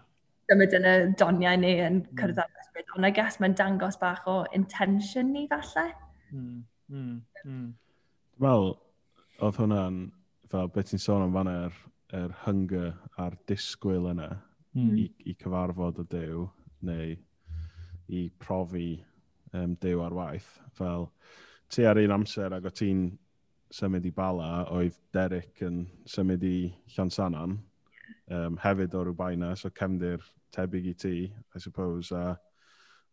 Dymyd 0.52 0.76
yn 0.78 0.90
y 0.90 0.96
doniau 1.20 1.60
ni 1.62 1.78
yn 1.80 2.02
hmm. 2.02 2.18
cyrraedd 2.20 2.42
mm. 2.42 2.58
ar 2.58 2.66
ysbryd. 2.66 2.90
Ond 2.98 3.08
I 3.08 3.14
guess 3.16 3.40
mae'n 3.42 3.56
dangos 3.58 3.98
bach 4.02 4.28
o 4.30 4.42
intention 4.58 5.32
ni 5.34 5.46
falle. 5.50 5.86
Mm, 6.34 6.58
mm, 6.92 7.14
mm. 7.46 7.70
Wel, 8.42 8.72
oedd 9.46 9.58
hwnna'n, 9.62 9.98
fel 10.50 10.70
beth 10.74 10.90
ti'n 10.90 11.02
sôn 11.02 11.26
am 11.28 11.36
fan 11.36 11.50
er, 11.52 11.76
er 12.18 12.32
hunger 12.44 12.94
a'r 13.22 13.36
disgwyl 13.50 14.10
yna 14.10 14.30
mm. 14.74 14.96
i, 14.98 15.06
i 15.30 15.36
cyfarfod 15.38 16.02
y 16.02 16.06
dew 16.10 16.48
neu 16.88 17.14
i 18.14 18.24
profi 18.42 18.96
um, 19.54 19.76
dew 19.82 20.02
ar 20.02 20.16
waith. 20.18 20.50
Fel, 20.78 21.12
ti 21.70 21.86
ar 21.86 22.02
un 22.02 22.16
amser 22.18 22.56
ac 22.58 22.66
o 22.66 22.74
ti'n 22.74 23.06
symud 23.74 24.06
i 24.06 24.14
bala, 24.14 24.66
oedd 24.74 24.98
Derek 25.14 25.62
yn 25.66 25.84
symud 26.10 26.44
i 26.46 26.72
Llansanan, 26.96 27.60
um, 28.34 28.58
hefyd 28.62 28.98
o 28.98 29.04
Rwbaina, 29.08 29.54
so 29.58 29.70
cefndir 29.70 30.26
tebyg 30.54 30.90
i 30.90 30.96
ti, 30.98 31.16
I 31.30 31.62
suppose. 31.62 32.14
A 32.14 32.34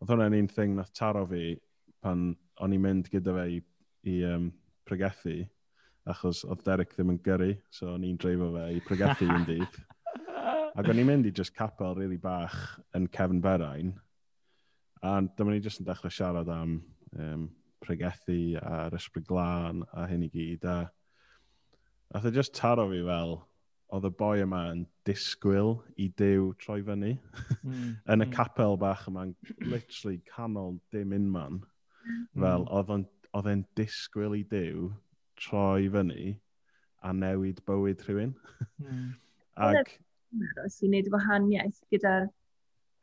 oedd 0.00 0.12
hwnna'n 0.12 0.36
un 0.40 0.48
thing 0.48 0.76
nath 0.76 0.92
taro 0.96 1.26
fi 1.28 1.54
pan 2.00 2.30
o'n 2.60 2.76
i'n 2.76 2.84
mynd 2.84 3.12
gyda 3.12 3.36
fe 3.36 3.46
i, 3.56 3.62
i 4.08 4.18
um, 4.28 4.50
pregethu, 4.90 5.38
achos 6.10 6.42
oedd 6.48 6.66
Derek 6.66 6.92
ddim 6.96 7.14
yn 7.14 7.22
gyrru, 7.24 7.54
so 7.70 7.94
o'n 7.94 8.04
i'n 8.08 8.18
dreifo 8.20 8.50
fe 8.56 8.66
i 8.74 8.84
pregethu 8.84 9.30
un 9.30 9.46
dydd. 9.48 9.80
Ac 10.78 10.86
o'n 10.90 11.00
i'n 11.02 11.08
mynd 11.08 11.30
i 11.30 11.34
just 11.34 11.54
capel 11.56 11.94
rili 11.94 12.04
really 12.04 12.22
bach 12.22 12.56
yn 12.96 13.08
Cefn 13.14 13.42
Berain, 13.44 13.94
a 15.02 15.16
dyma 15.36 15.54
ni 15.54 15.62
just 15.64 15.80
yn 15.80 15.88
dechrau 15.88 16.12
siarad 16.12 16.50
am 16.52 16.80
um, 17.16 17.46
pregethu 17.80 18.40
a'r 18.60 18.94
ysbryd 18.98 19.26
glân 19.30 19.84
a 19.96 20.06
hyn 20.10 20.26
i 20.26 20.32
gyd, 20.34 20.66
a 20.66 20.78
Nath 22.10 22.26
e 22.26 22.30
just 22.34 22.56
taro 22.58 22.88
fi 22.90 23.04
fel, 23.06 23.36
oedd 23.94 24.06
y 24.08 24.10
boi 24.18 24.40
yma 24.42 24.64
yn 24.72 24.80
disgwyl 25.06 25.76
i 25.94 26.08
dew 26.18 26.48
troi 26.58 26.80
fyny 26.86 27.12
mm, 27.14 27.84
yn 28.10 28.24
y 28.24 28.26
hmm. 28.26 28.32
capel 28.34 28.74
bach 28.82 29.04
yma'n 29.10 29.30
literally 29.62 30.18
canol 30.26 30.80
dim 30.94 31.14
unman. 31.14 31.60
Mm. 32.00 32.42
Fel, 32.42 32.66
oedd 32.66 32.90
o'n 32.96 33.04
oedd 33.38 33.50
e'n 33.52 33.64
disgwyl 33.78 34.36
i 34.38 34.42
dew 34.52 34.90
troi 35.40 35.88
fyny 35.94 36.34
a 37.06 37.12
newid 37.16 37.64
bywyd 37.68 38.06
rhywun. 38.08 38.36
Mm. 38.80 39.12
Ac... 39.60 39.90
sy'n 40.72 40.94
neud 40.94 41.08
wahaniaeth 41.12 41.80
gyda'r 41.92 42.26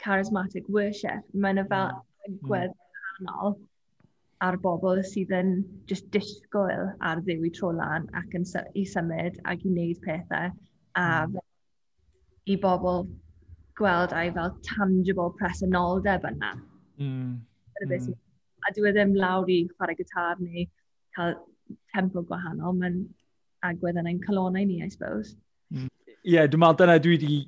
charismatic 0.02 0.70
worship. 0.74 1.26
mae'n 1.34 1.60
yna 1.62 1.66
fel 1.70 1.92
hmm. 1.92 2.32
mm. 2.32 2.40
gwedd 2.48 2.74
wahanol 2.74 3.58
ar 4.48 4.58
bobl 4.64 5.02
sydd 5.12 5.34
yn 5.38 5.52
just 5.92 6.10
disgwyl 6.16 6.90
ar 7.10 7.22
ddiw 7.26 7.46
i 7.48 7.52
tro 7.58 7.72
lan 7.78 8.08
ac 8.22 8.36
yn 8.38 8.46
i 8.82 8.86
symud 8.90 9.40
ac 9.54 9.66
i 9.66 9.72
wneud 9.72 10.02
pethau 10.06 10.52
a 11.02 11.06
mm. 11.28 11.38
i 12.54 12.58
bobl 12.66 13.06
gweld 13.78 14.14
ai 14.18 14.30
fel 14.34 14.54
tangible 14.66 15.30
presenoldeb 15.42 16.26
yna. 16.32 16.54
Mm. 16.98 17.38
Mm 17.82 18.14
a 18.66 18.74
dwi 18.76 18.90
e 18.90 18.96
ddim 18.96 19.14
lawr 19.18 19.52
i 19.52 19.60
chwarae 19.74 19.98
gitar 20.00 20.40
neu 20.42 20.66
cael 21.16 21.38
tempo 21.94 22.24
gwahanol, 22.28 22.76
mae'n 22.78 23.04
agwedd 23.68 24.00
yn 24.02 24.10
ein 24.12 24.24
calonau 24.24 24.66
ni, 24.66 24.82
I 24.84 24.90
suppose. 24.90 25.36
Mm. 25.74 25.86
Ie, 25.86 25.86
mm. 25.86 26.18
yeah, 26.24 26.50
dwi'n 26.50 26.64
meddwl 26.64 26.82
dyna 26.84 26.98
dwi 27.04 27.16
wedi, 27.16 27.40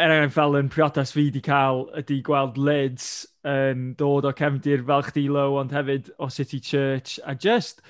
er 0.00 0.14
enghraifft 0.14 0.38
fel 0.38 0.56
yn 0.58 0.70
priodas 0.72 1.12
fi 1.14 1.26
wedi 1.28 1.42
cael, 1.44 1.84
ydy 2.00 2.20
gweld 2.26 2.58
lids 2.58 3.10
yn 3.48 3.92
dod 3.98 4.26
o 4.28 4.32
cefndir 4.38 4.84
fel 4.88 5.04
chdi 5.08 5.26
low, 5.30 5.58
ond 5.60 5.74
hefyd 5.74 6.10
o 6.18 6.30
City 6.32 6.60
Church, 6.60 7.18
a 7.26 7.34
just 7.34 7.82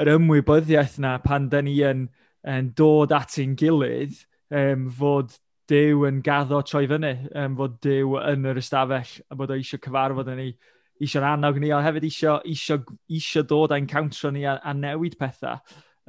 yr 0.00 0.14
ymwybyddiaeth 0.14 0.98
na 1.02 1.18
pan 1.24 1.48
da 1.52 1.60
ni 1.64 1.78
yn, 1.84 2.08
yn 2.48 2.72
dod 2.78 3.12
at 3.16 3.38
ein 3.42 3.56
gilydd, 3.60 4.24
um, 4.50 4.90
fod 4.90 5.36
Dyw 5.70 6.00
yn 6.08 6.16
gaddo 6.26 6.58
troi 6.66 6.88
fyny, 6.90 7.12
um, 7.38 7.52
fod 7.58 7.76
Dyw 7.84 8.16
yn 8.24 8.48
yr 8.50 8.58
ystafell 8.58 9.12
a 9.30 9.36
bod 9.38 9.52
o 9.54 9.58
eisiau 9.58 9.78
cyfarfod 9.84 10.30
yn 10.32 10.40
ei 10.42 10.54
eisiau'r 11.00 11.30
annog 11.32 11.58
ni, 11.60 11.72
ond 11.72 11.86
hefyd 11.86 12.06
eisiau, 12.08 12.38
eisiau, 12.48 12.84
eisiau 13.10 13.46
dod 13.48 13.74
a'n 13.74 13.88
cawntro 13.90 14.30
ni 14.34 14.44
a, 14.48 14.58
a 14.62 14.74
newid 14.76 15.16
pethau. 15.20 15.60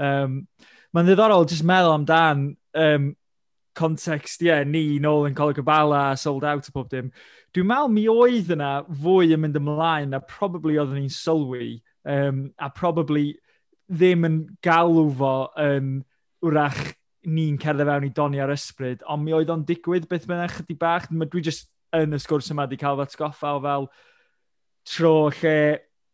Um, 0.01 0.43
Mae'n 0.91 1.07
ddiddorol 1.07 1.45
jyst 1.48 1.63
meddwl 1.63 1.93
amdan 1.95 2.39
um, 2.75 3.12
context, 3.79 4.41
ie, 4.43 4.50
yeah, 4.50 4.65
ni 4.67 5.00
nôl 5.00 5.29
yn 5.29 5.36
Coleg 5.38 5.62
y 5.62 5.63
Bala, 5.63 6.17
sold 6.19 6.43
out 6.43 6.67
a 6.67 6.74
pob 6.75 6.89
dim. 6.91 7.13
Dwi'n 7.55 7.69
meddwl 7.69 7.93
mi 7.93 8.03
oedd 8.12 8.51
yna 8.51 8.71
fwy 9.03 9.31
yn 9.31 9.39
mynd 9.45 9.60
ymlaen 9.62 10.17
a 10.17 10.19
probably 10.19 10.75
oedden 10.81 11.00
ni'n 11.00 11.13
sylwi 11.15 11.77
um, 12.03 12.50
a 12.60 12.67
probably 12.75 13.38
ddim 13.88 14.27
yn 14.27 14.41
galw 14.63 15.07
fo 15.15 15.36
yn 15.60 15.77
um, 15.77 15.95
wrach 16.43 16.81
ni'n 17.27 17.60
cerdded 17.62 17.88
fewn 17.88 18.07
i 18.07 18.12
doni 18.17 18.39
ar 18.41 18.51
ysbryd, 18.51 19.03
ond 19.07 19.24
mi 19.24 19.36
oedd 19.38 19.51
o'n 19.53 19.63
digwydd 19.67 20.07
beth 20.10 20.27
bynnag 20.27 20.55
chydig 20.57 20.79
bach. 20.81 21.07
Dwi 21.07 21.43
just 21.45 21.69
yn 21.95 22.15
y 22.15 22.19
sgwrs 22.19 22.51
yma 22.53 22.65
wedi 22.65 22.79
cael 22.81 22.98
fy 23.00 23.07
atgoffa 23.07 23.55
o 23.55 23.63
fel, 23.63 23.88
tro 24.91 25.29
lle 25.39 25.57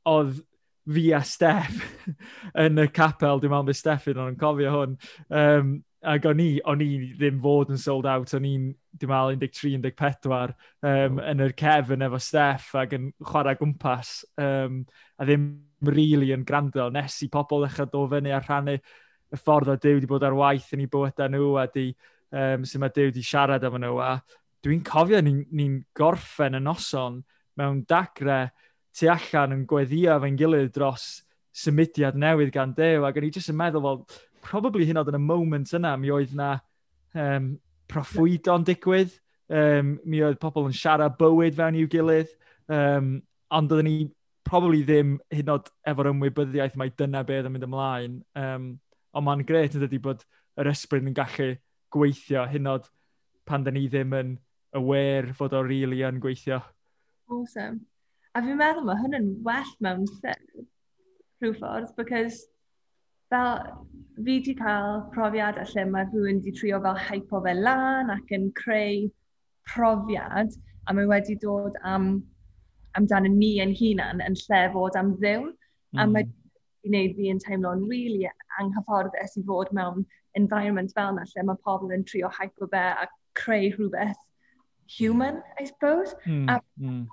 oedd 0.08 0.40
fi 0.88 1.10
a 1.14 1.22
Steff 1.26 1.82
yn 2.64 2.80
y 2.80 2.88
capel, 2.94 3.42
dwi'n 3.42 3.52
meddwl 3.52 3.70
bod 3.72 3.78
Steff 3.78 4.08
yn 4.12 4.22
o'n 4.24 4.40
cofio 4.40 4.74
hwn, 4.74 4.96
um, 5.36 5.74
ac 6.08 6.28
o'n 6.30 6.40
i, 6.40 6.50
o'n 6.70 6.84
i 6.86 6.90
ddim 7.18 7.42
fod 7.44 7.74
yn 7.74 7.82
sold 7.82 8.08
out, 8.08 8.32
o'n 8.38 8.48
i'n, 8.48 8.70
dwi'n 9.02 9.12
meddwl, 9.12 9.42
13-14 9.42 10.54
um, 10.88 11.20
yn 11.34 11.44
yr 11.44 11.56
cefn 11.60 12.06
efo 12.08 12.22
Steff 12.24 12.72
ac 12.80 12.96
yn 12.96 13.10
chwarae 13.26 13.60
gwmpas, 13.60 14.22
um, 14.40 14.84
a 15.18 15.28
ddim 15.28 15.50
really 15.88 16.32
yn 16.34 16.46
grando, 16.48 16.88
nes 16.94 17.20
i 17.26 17.32
pobl 17.34 17.66
ddechrau 17.66 17.92
do 17.92 18.06
fyny 18.14 18.32
a 18.34 18.42
rhannu 18.42 18.78
y 18.78 19.38
ffordd 19.42 19.74
o 19.74 19.76
Dyw 19.82 19.98
wedi 19.98 20.10
bod 20.10 20.24
ar 20.24 20.38
waith 20.38 20.72
yn 20.78 20.86
ei 20.86 20.92
bywydau 20.92 21.34
nhw 21.34 21.56
a 21.60 21.68
di, 21.74 21.90
um, 22.32 22.64
sy'n 22.64 22.86
mae 22.86 22.94
Dyw 22.96 23.12
wedi 23.12 23.26
siarad 23.26 23.66
efo 23.68 23.82
nhw 23.82 24.00
a 24.02 24.14
dwi'n 24.64 24.86
cofio 24.88 25.20
ni'n 25.24 25.44
ni, 25.56 25.68
gorffen 25.96 26.58
y 26.58 26.62
noson 26.64 27.20
mewn 27.60 27.84
dagre 27.90 28.48
tu 28.98 29.10
allan 29.12 29.56
yn 29.56 29.66
gweddio 29.70 30.18
fe'n 30.24 30.40
gilydd 30.40 30.74
dros 30.76 31.08
symudiad 31.58 32.18
newydd 32.18 32.54
gan 32.54 32.74
Dew, 32.78 33.06
ac 33.06 33.18
o'n 33.18 33.28
i 33.28 33.32
jyst 33.34 33.52
yn 33.54 33.58
meddwl, 33.60 33.84
well, 33.86 34.04
probably 34.46 34.86
hyn 34.88 35.00
oedd 35.02 35.12
yn 35.12 35.20
y 35.20 35.24
moment 35.24 35.74
yna, 35.78 35.96
mi 36.00 36.12
oedd 36.14 36.34
na 36.38 36.56
um, 37.18 37.56
proffwydo'n 37.92 38.66
digwydd, 38.68 39.16
um, 39.54 39.96
mi 40.06 40.22
oedd 40.26 40.40
pobl 40.42 40.70
yn 40.70 40.76
siarad 40.78 41.18
bywyd 41.20 41.58
fewn 41.58 41.80
i'w 41.80 41.90
gilydd, 41.92 42.34
um, 42.74 43.16
ond 43.58 43.74
oedden 43.74 43.90
ni 43.90 43.98
probably 44.48 44.84
ddim 44.88 45.18
hyd 45.34 45.50
oed 45.52 45.72
efo'r 45.92 46.12
ymwybyddiaeth 46.14 46.78
mae 46.80 46.94
dyna 47.00 47.24
beth 47.28 47.50
yn 47.50 47.56
mynd 47.56 47.68
ymlaen. 47.68 48.20
Um, 48.40 48.70
ond 49.18 49.28
mae'n 49.28 49.46
gret 49.48 49.76
yn 49.76 49.84
dydi 49.84 50.00
bod 50.04 50.24
yr 50.60 50.72
ysbryd 50.72 51.08
yn 51.10 51.18
gallu 51.18 51.50
gweithio 51.94 52.46
hyd 52.52 52.70
oed 52.72 52.88
pan 53.48 53.66
da 53.66 53.74
ni 53.74 53.88
ddim 53.92 54.16
yn 54.16 54.34
aware 54.78 55.34
fod 55.36 55.56
o'r 55.58 55.68
rili 55.68 55.86
really 55.86 56.08
yn 56.08 56.22
gweithio. 56.24 56.62
Awesome. 57.28 57.86
A 58.38 58.42
fi'n 58.46 58.60
meddwl 58.60 58.86
mae 58.86 59.00
hwn 59.02 59.32
well 59.46 59.70
mewn 59.82 60.04
rhyw 61.42 61.54
ffordd, 61.58 61.94
because 61.98 62.44
fel 63.34 63.64
fi 64.18 64.26
wedi 64.28 64.54
cael 64.60 65.00
profiadau 65.16 65.66
lle 65.72 65.86
mae 65.90 66.06
rhywun 66.10 66.42
wedi 66.44 66.54
trio 66.60 66.80
fel 66.84 67.00
hypo 67.08 67.42
fe 67.48 67.56
lan 67.58 68.14
ac 68.14 68.36
yn 68.38 68.46
creu 68.60 69.08
profiad 69.72 70.54
a 70.86 70.94
mae 70.94 71.10
wedi 71.14 71.38
dod 71.42 71.82
am 71.94 72.12
amdano 73.00 73.34
ni 73.34 73.52
yn 73.66 73.74
hunan 73.82 74.22
yn 74.28 74.38
lle 74.44 74.62
fod 74.76 75.02
am 75.02 75.16
ddiw, 75.24 75.50
Mm. 75.96 76.00
A 76.04 76.06
mae 76.12 76.24
mm. 76.26 76.30
wedi 76.30 76.90
gwneud 76.90 77.14
fi 77.18 77.30
yn 77.32 77.38
teimlo'n 77.40 77.84
rili 77.88 78.18
really 78.20 78.32
anghyfforddus 78.62 79.38
i 79.40 79.44
fod 79.48 79.70
mewn 79.78 80.02
environment 80.36 80.92
fel 80.98 81.14
yna 81.14 81.24
lle 81.30 81.46
mae 81.48 81.62
pobl 81.64 81.94
yn 81.96 82.04
trio 82.10 82.30
hypo 82.38 82.68
fe 82.74 82.82
a 83.04 83.06
creu 83.40 83.70
rhywbeth 83.78 84.20
human, 84.98 85.40
I 85.58 85.64
suppose. 85.70 86.12
Mm. 86.26 86.50
A 86.52 86.60
mm 86.82 87.06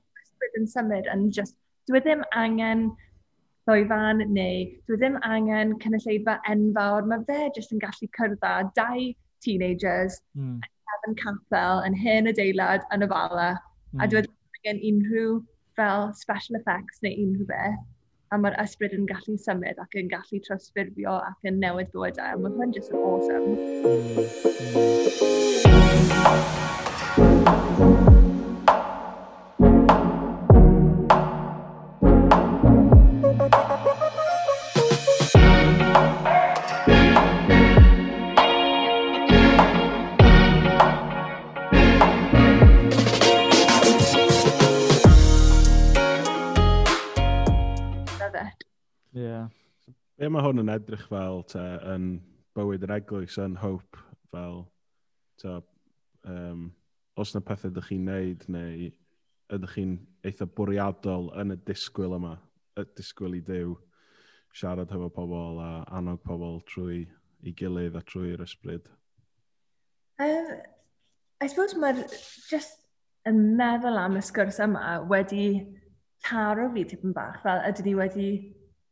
newydd 0.44 0.60
yn 0.60 0.66
symud 0.68 1.06
yn 1.12 1.30
just, 1.32 1.56
dwi 1.88 1.98
e 1.98 2.02
ddim 2.04 2.22
angen 2.36 2.90
ddwyfan 3.68 4.18
neu 4.32 4.66
dwi 4.86 4.96
e 4.96 4.98
ddim 5.00 5.16
angen 5.24 5.74
cynulleidfa 5.80 6.34
enfawr. 6.50 7.02
Mae 7.08 7.24
fe 7.28 7.50
jyst 7.56 7.72
yn 7.72 7.80
gallu 7.82 8.08
cyrdda 8.18 8.52
dau 8.76 9.00
teenagers 9.44 10.20
mm. 10.36 10.60
yn 11.08 11.16
capel 11.20 11.82
yn 11.86 11.96
hen 11.96 12.28
adeilad 12.30 12.82
yn 12.94 13.04
y 13.04 13.08
fala. 13.08 13.50
Mm. 13.92 14.00
A 14.00 14.04
hmm. 14.04 14.10
dwi 14.12 14.18
e 14.20 14.22
ddim 14.26 14.38
angen 14.60 14.78
unrhyw 14.90 15.32
fel 15.76 16.12
special 16.14 16.60
effects 16.60 17.02
neu 17.02 17.14
unrhyw 17.24 17.48
beth. 17.50 17.82
A 18.32 18.34
mae'r 18.40 18.56
ysbryd 18.62 18.96
yn 18.96 19.06
gallu 19.10 19.36
symud 19.38 19.78
ac 19.82 19.92
yn 20.00 20.08
gallu 20.12 20.38
trosfurfio 20.46 21.14
ac 21.20 21.50
yn 21.50 21.60
newid 21.62 21.92
bywydau. 21.94 22.40
Mae 22.40 22.56
hwn 22.56 22.74
jyst 22.76 22.92
yn 22.92 22.98
awesome. 23.04 23.50
Mm. 27.14 27.94
Mm. 28.00 28.03
Ie, 50.25 50.28
mae 50.33 50.40
hwn 50.40 50.62
yn 50.62 50.71
edrych 50.73 51.02
fel 51.11 51.43
te, 51.52 51.62
yn 51.93 52.04
bywyd 52.57 52.85
yr 52.87 52.95
eglwys 52.95 53.35
yn 53.43 53.59
hope 53.61 53.99
fel 54.33 54.62
te, 55.43 55.59
um, 56.33 56.62
os 57.21 57.35
yna 57.35 57.43
pethau 57.45 57.69
ydych 57.69 57.90
chi'n 57.90 58.07
neud 58.09 58.47
neu 58.54 58.87
ydych 59.52 59.75
chi'n 59.75 59.93
eitha 60.25 60.49
bwriadol 60.49 61.28
yn 61.43 61.52
y 61.52 61.59
disgwyl 61.69 62.16
yma, 62.16 62.33
y 62.81 62.87
disgwyl 62.97 63.37
i 63.37 63.43
Dyw 63.45 63.76
siarad 64.57 64.97
hefo 64.97 65.11
pobl 65.12 65.61
a 65.61 65.69
annog 65.99 66.25
pobl 66.25 66.57
trwy 66.73 67.02
i 67.45 67.52
gilydd 67.61 68.00
a 68.00 68.04
trwy'r 68.09 68.49
ysbryd? 68.49 68.88
Um, 70.25 70.52
I 71.45 71.52
suppose 71.52 71.76
mae'r 71.76 72.00
just 72.49 72.81
yn 73.28 73.45
meddwl 73.61 74.00
am 74.00 74.16
y 74.16 74.25
sgwrs 74.25 74.64
yma 74.71 75.02
wedi 75.04 75.49
taro 76.25 76.73
fi 76.73 76.88
tipyn 76.88 77.12
bach, 77.12 77.43
fel 77.45 77.66
ydyn 77.69 77.93
ni 77.93 77.99
wedi 78.00 78.28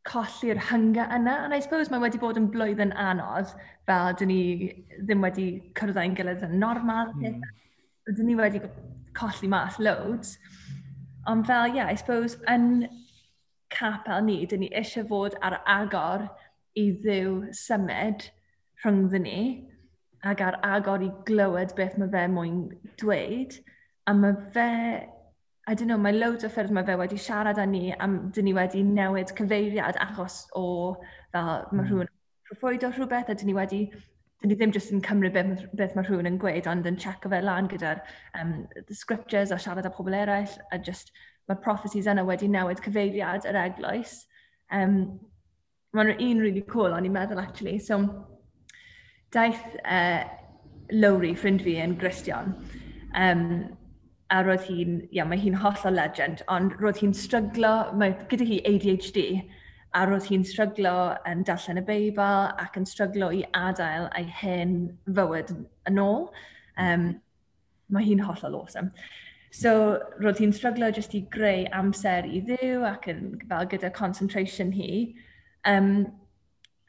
colli'r 0.07 0.59
hynga 0.69 1.07
yna. 1.15 1.45
And 1.45 1.53
I 1.53 1.59
suppose 1.59 1.91
mae 1.91 2.01
wedi 2.03 2.19
bod 2.21 2.39
yn 2.39 2.49
blwyddyn 2.53 2.93
anodd 2.99 3.53
fel 3.87 4.17
dyn 4.19 4.31
ni 4.31 4.43
ddim 4.99 5.23
wedi 5.23 5.47
cyrraedd 5.79 6.01
ein 6.03 6.17
gilydd 6.17 6.45
yn 6.47 6.57
normal. 6.59 7.13
Mm. 7.19 7.41
Dyn 8.09 8.27
ni 8.27 8.37
wedi 8.39 8.61
colli 9.17 9.49
mas 9.51 9.79
loads. 9.79 10.37
Ond 11.27 11.47
fel, 11.47 11.75
yeah, 11.75 11.87
I 11.87 11.95
suppose, 11.95 12.35
yn 12.51 12.87
capel 13.71 14.25
ni, 14.27 14.41
dyn 14.45 14.65
ni 14.65 14.71
eisiau 14.75 15.07
fod 15.07 15.37
ar 15.41 15.61
agor 15.71 16.27
i 16.79 16.89
ddiw 17.03 17.53
symud 17.55 18.27
rhyngddyn 18.83 19.23
ni 19.27 19.39
ac 20.27 20.41
ar 20.43 20.59
agor 20.67 21.03
i 21.05 21.11
glywed 21.27 21.75
beth 21.77 21.95
mae 21.99 22.11
fe 22.11 22.25
mwyn 22.31 22.59
dweud. 22.99 23.55
A 24.07 24.13
mae 24.17 24.35
fe 24.55 24.69
I 25.65 25.75
don't 25.75 25.87
know, 25.87 25.97
mae 25.97 26.11
loads 26.11 26.43
o 26.43 26.49
ffyrdd 26.51 26.73
mae 26.75 26.83
fe 26.83 26.95
wedi 26.99 27.17
siarad 27.23 27.59
â 27.61 27.65
ni 27.69 27.93
am 28.03 28.17
dyn 28.35 28.49
ni 28.49 28.53
wedi 28.55 28.81
newid 28.83 29.31
cyfeiriad 29.37 29.99
achos 30.05 30.41
o 30.59 30.63
fel 31.31 31.45
mae 31.45 31.69
hmm. 31.69 31.85
rhywun 31.87 32.09
proffwydo 32.49 32.89
rhywbeth 32.91 33.31
a 33.31 33.35
dyn 33.39 33.47
ni 33.47 33.55
wedi 33.55 33.85
dyn 33.87 34.51
ni 34.51 34.57
ddim 34.59 34.73
jyst 34.75 34.91
yn 34.91 35.03
cymryd 35.05 35.31
beth, 35.37 35.61
beth 35.79 35.93
mae 35.95 36.03
rhywun 36.03 36.27
yn 36.27 36.39
gweud, 36.41 36.67
ond 36.67 36.89
yn 36.89 36.99
checio 36.99 37.31
fe 37.31 37.39
lan 37.41 37.69
gyda'r 37.71 38.01
um, 38.41 38.51
scriptures 38.91 39.53
a 39.55 39.59
siarad 39.65 39.87
â 39.87 39.91
pobl 39.95 40.17
eraill, 40.17 40.57
a 40.75 40.79
just 40.89 41.13
mae'r 41.47 41.61
prophecies 41.63 42.09
yna 42.11 42.25
wedi 42.27 42.49
newid 42.51 42.83
cyfeiriad 42.83 43.47
yr 43.47 43.59
eglwys. 43.63 44.25
Um, 44.71 44.97
Mae'n 45.93 46.15
un 46.17 46.39
really 46.41 46.63
cool 46.65 46.95
o'n 46.97 47.05
i'n 47.05 47.13
meddwl, 47.13 47.39
actually. 47.39 47.77
So, 47.77 47.99
daeth 49.31 49.75
uh, 49.85 50.23
Lowry, 50.91 51.35
ffrind 51.37 51.61
fi, 51.61 51.75
yn 51.83 51.93
Gristion. 52.01 52.55
Um, 53.13 53.43
a 54.33 54.41
roedd 54.41 54.63
hi'n, 54.65 54.95
ia, 55.13 55.25
mae 55.29 55.39
hi'n 55.41 55.57
holl 55.61 55.83
o 55.85 55.91
legend, 55.93 56.41
ond 56.51 56.73
roedd 56.81 57.01
hi'n 57.03 57.13
stryglo, 57.17 57.73
mae 57.99 58.15
gyda 58.31 58.47
hi 58.49 58.61
ADHD, 58.69 59.25
a 59.93 60.05
roedd 60.09 60.25
hi'n 60.25 60.45
stryglo 60.47 60.93
yn 61.29 61.43
darllen 61.45 61.81
y 61.81 61.83
Beibl 61.85 62.47
ac 62.63 62.79
yn 62.79 62.87
stryglo 62.89 63.29
i 63.35 63.43
adael 63.57 64.07
ei 64.17 64.25
hen 64.41 64.73
fywyd 65.05 65.53
yn 65.89 66.01
ôl. 66.01 66.25
Um, 66.81 67.11
mae 67.93 68.07
hi'n 68.07 68.23
holl 68.25 68.47
o 68.47 68.51
awesome. 68.63 68.89
So, 69.53 69.99
roedd 70.23 70.41
hi'n 70.41 70.55
stryglo 70.55 70.89
jyst 70.95 71.13
i 71.13 71.21
greu 71.35 71.67
amser 71.77 72.25
i 72.25 72.41
ddiw 72.47 72.87
ac 72.89 73.05
yn 73.13 73.35
fel 73.51 73.69
gyda 73.69 73.93
concentration 73.93 74.73
hi. 74.73 75.13
Um, 75.69 76.07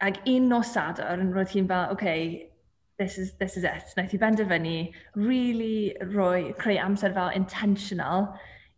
ac 0.01 0.23
un 0.31 0.49
nos 0.49 0.73
sadwr, 0.73 1.29
roedd 1.37 1.53
hi'n 1.53 1.69
fel, 1.69 1.92
oce, 1.92 1.99
okay, 1.99 2.54
this 2.98 3.18
is, 3.18 3.33
this 3.40 3.57
is 3.57 3.64
it. 3.64 3.94
Naeth 3.96 4.14
i 4.14 4.18
benderfynu 4.18 4.92
really 5.16 5.96
roi, 6.14 6.52
creu 6.59 6.78
amser 6.78 7.12
fel 7.14 7.33
intentional 7.35 8.28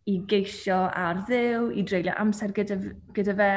i 0.06 0.20
geisio 0.30 0.78
ar 0.94 1.22
ddew, 1.28 1.70
i 1.74 1.82
dreulio 1.82 2.14
amser 2.22 2.52
gyda, 2.54 2.78
gyda 3.12 3.34
fe, 3.36 3.52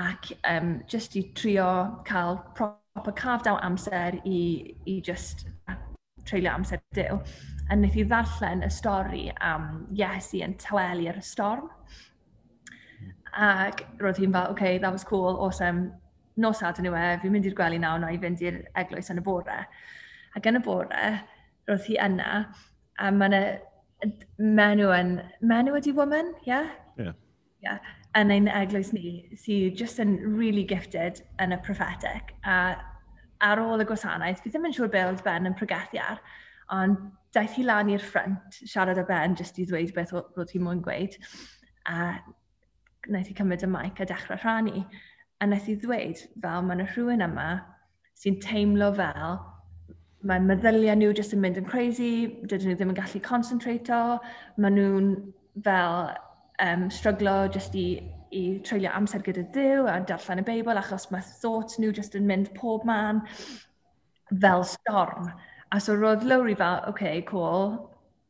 ac 0.00 0.32
um, 0.48 0.74
just 0.88 1.16
i 1.16 1.22
trio 1.36 1.68
cael 2.08 2.40
proper 2.56 3.12
carved 3.12 3.46
out 3.46 3.62
amser 3.62 4.18
i, 4.24 4.74
i 4.86 5.00
just 5.00 5.46
treulio 6.24 6.54
amser 6.54 6.80
dew. 6.96 7.20
A 7.70 7.76
wnaeth 7.76 7.98
i 8.00 8.06
ddarllen 8.08 8.66
y 8.66 8.70
stori 8.72 9.26
am 9.40 9.86
Iesu 9.96 10.42
yn 10.44 10.56
tawelu 10.60 11.10
ar 11.12 11.20
y 11.20 11.24
storm. 11.24 11.68
Ac 13.32 13.86
roedd 14.00 14.18
hi'n 14.20 14.34
fel, 14.34 14.50
okay, 14.52 14.78
that 14.78 14.92
was 14.92 15.04
cool, 15.04 15.38
awesome, 15.40 15.92
nos 16.40 16.62
adon 16.64 16.88
yw 16.88 16.96
e, 16.96 17.06
fi'n 17.22 17.34
mynd 17.34 17.48
i'r 17.48 17.56
gwely 17.58 17.80
nawr, 17.82 18.00
na 18.02 18.12
i 18.12 18.20
fynd 18.22 18.42
i'r 18.44 18.62
eglwys 18.82 19.10
yn 19.12 19.20
y 19.20 19.24
bore. 19.26 19.58
Ac 20.36 20.48
yn 20.48 20.60
y 20.60 20.62
bore, 20.64 21.08
roedd 21.68 21.88
hi 21.88 21.98
yna, 22.00 22.44
a 22.98 23.10
mae 23.12 23.28
yna 23.28 23.42
menw 24.38 24.92
yn, 24.96 25.16
menw 25.46 25.76
ydi 25.78 25.94
woman, 25.96 26.32
ie? 26.42 26.52
Yeah? 26.52 26.70
Ie. 26.96 27.04
Yeah. 27.10 27.18
Yeah. 27.62 27.90
Yn 28.18 28.32
ein 28.34 28.48
eglwys 28.50 28.90
ni, 28.92 29.22
sydd 29.38 29.78
just 29.78 30.00
yn 30.02 30.18
really 30.36 30.64
gifted 30.68 31.22
yn 31.40 31.54
y 31.54 31.58
prophetic. 31.64 32.34
A 32.44 32.76
ar 33.42 33.62
ôl 33.62 33.82
y 33.82 33.86
gwasanaeth, 33.88 34.42
fi 34.42 34.50
ddim 34.50 34.68
yn 34.68 34.74
siŵr 34.76 34.90
beth 34.92 35.22
Ben 35.26 35.48
yn 35.48 35.56
pregethu 35.58 36.00
ar, 36.02 36.20
ond 36.74 36.98
daeth 37.34 37.56
hi 37.56 37.64
lan 37.66 37.90
i'r 37.90 38.04
ffrant 38.04 38.58
siarad 38.60 39.00
o 39.00 39.06
Ben 39.08 39.36
jyst 39.38 39.58
i 39.62 39.66
ddweud 39.68 39.94
beth 39.96 40.12
roedd 40.14 40.52
hi'n 40.52 40.66
mwyn 40.66 40.82
gweud. 40.84 41.16
A 41.88 42.12
wnaeth 43.08 43.32
hi 43.32 43.38
cymryd 43.38 43.64
y 43.66 43.70
mic 43.72 44.02
a 44.02 44.06
dechrau 44.08 44.38
rhannu. 44.42 44.84
A 45.42 45.48
nes 45.50 45.66
i 45.68 45.74
ddweud, 45.82 46.20
fel 46.42 46.66
mae 46.66 46.78
yna 46.78 46.86
rhywun 46.86 47.24
yma 47.26 47.48
sy'n 48.22 48.38
teimlo 48.44 48.92
fel 48.94 49.40
mae 50.28 50.42
meddyliau 50.46 50.94
nhw 50.98 51.10
jyst 51.18 51.34
yn 51.34 51.40
mynd 51.42 51.58
yn 51.58 51.66
crazy, 51.66 52.12
dydyn 52.46 52.70
nhw 52.70 52.78
ddim 52.78 52.92
yn 52.92 52.98
gallu 52.98 53.20
concentrato, 53.26 54.02
mae 54.62 54.74
nhw'n 54.74 55.08
fel 55.66 56.12
um, 56.62 56.84
stryglo 56.94 57.34
jyst 57.56 57.74
i, 57.78 57.86
i 58.30 58.42
treulio 58.66 58.92
amser 58.94 59.24
gyda 59.26 59.44
Dyw 59.54 59.88
a 59.90 59.98
darllen 60.06 60.42
y 60.44 60.46
Beibl 60.46 60.78
achos 60.78 61.08
mae 61.10 61.26
thoughts 61.40 61.80
nhw 61.82 61.90
jyst 61.96 62.14
yn 62.18 62.28
mynd 62.30 62.52
pob 62.58 62.86
man 62.88 63.24
fel 64.44 64.66
storm. 64.68 65.32
A 65.72 65.80
so 65.80 65.96
roedd 65.96 66.26
Lowry 66.28 66.54
fel, 66.54 66.78
oce, 66.84 66.92
okay, 66.92 67.22
cool, 67.26 67.74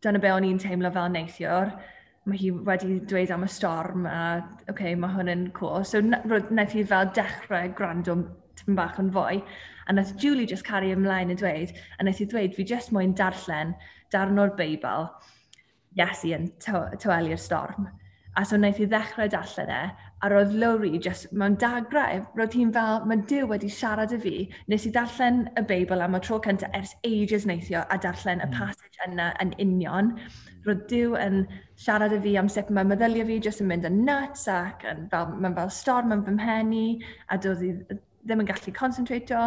dyna 0.03 0.22
be 0.22 0.33
o'n 0.33 0.46
i'n 0.48 0.62
teimlo 0.62 0.90
fel 0.94 1.12
neithiwr 1.12 1.75
mae 2.28 2.38
hi 2.38 2.50
wedi 2.54 3.00
dweud 3.11 3.32
am 3.35 3.46
y 3.46 3.50
storm 3.50 4.06
a, 4.06 4.18
oce, 4.38 4.70
okay, 4.70 4.94
mae 4.94 5.14
hwn 5.16 5.30
yn 5.32 5.44
cool. 5.56 5.82
So, 5.88 6.02
wnaeth 6.02 6.76
hi 6.76 6.85
fel 6.87 7.11
dechrau 7.16 7.72
gwrando 7.78 8.18
tipyn 8.58 8.78
bach 8.78 9.00
yn 9.02 9.11
fwy. 9.14 9.40
A 9.87 9.94
wnaeth 9.94 10.14
Julie 10.22 10.46
just 10.46 10.66
caru 10.68 10.92
ymlaen 10.94 11.35
yn 11.35 11.40
dweud, 11.40 11.72
a 11.98 12.04
wnaeth 12.04 12.22
hi 12.22 12.28
dweud, 12.30 12.54
fi 12.54 12.66
just 12.74 12.94
moyn 12.94 13.16
darllen 13.18 13.74
darn 14.14 14.38
o'r 14.38 14.54
Beibl, 14.58 15.11
Iesu 15.98 16.30
yn 16.37 16.46
tywelu'r 16.62 17.40
storm. 17.40 17.90
A 18.38 18.46
so 18.48 18.56
wnaeth 18.56 18.78
i 18.80 18.87
ddechrau 18.88 19.28
darllen 19.28 19.68
e, 19.74 19.80
a 20.22 20.28
roedd 20.30 20.54
Lowry 20.56 20.94
just 21.02 21.32
mewn 21.37 21.58
dagrau. 21.61 22.22
Roedd 22.38 22.54
hi'n 22.56 22.70
fel, 22.72 23.02
mae 23.08 23.20
Dyw 23.28 23.50
wedi 23.50 23.68
siarad 23.68 24.14
y 24.16 24.20
fi. 24.22 24.37
Nes 24.72 24.87
i 24.88 24.92
darllen 24.94 25.42
y 25.58 25.64
Beibl 25.68 26.00
am 26.00 26.16
y 26.16 26.22
tro 26.24 26.38
cyntaf 26.46 26.72
ers 26.78 26.94
ages 27.04 27.44
neithio 27.50 27.82
a 27.82 27.98
darllen 28.00 28.40
y 28.40 28.46
hmm. 28.46 28.56
passage 28.56 29.11
yna 29.11 29.32
yn 29.42 29.52
union 29.61 30.14
roedd 30.66 30.87
Dyw 30.90 31.16
yn 31.18 31.42
siarad 31.85 32.14
â 32.16 32.20
fi 32.22 32.37
am 32.38 32.48
sut 32.53 32.70
mae 32.70 32.87
meddyliau 32.87 33.27
fi 33.29 33.38
jyst 33.46 33.62
yn 33.64 33.68
mynd 33.70 33.88
yn 33.88 34.01
nuts 34.07 34.46
ac 34.53 34.87
yn 34.88 35.05
fel, 35.12 35.35
mae'n 35.35 35.57
fel 35.59 35.72
storm 35.75 36.14
yn 36.14 36.25
fy 36.27 36.35
mhenni 36.38 36.87
a 37.29 37.38
doedd 37.44 37.64
i 37.66 37.72
ddim 37.83 38.44
yn 38.44 38.51
gallu 38.51 38.75
concentrato. 38.79 39.44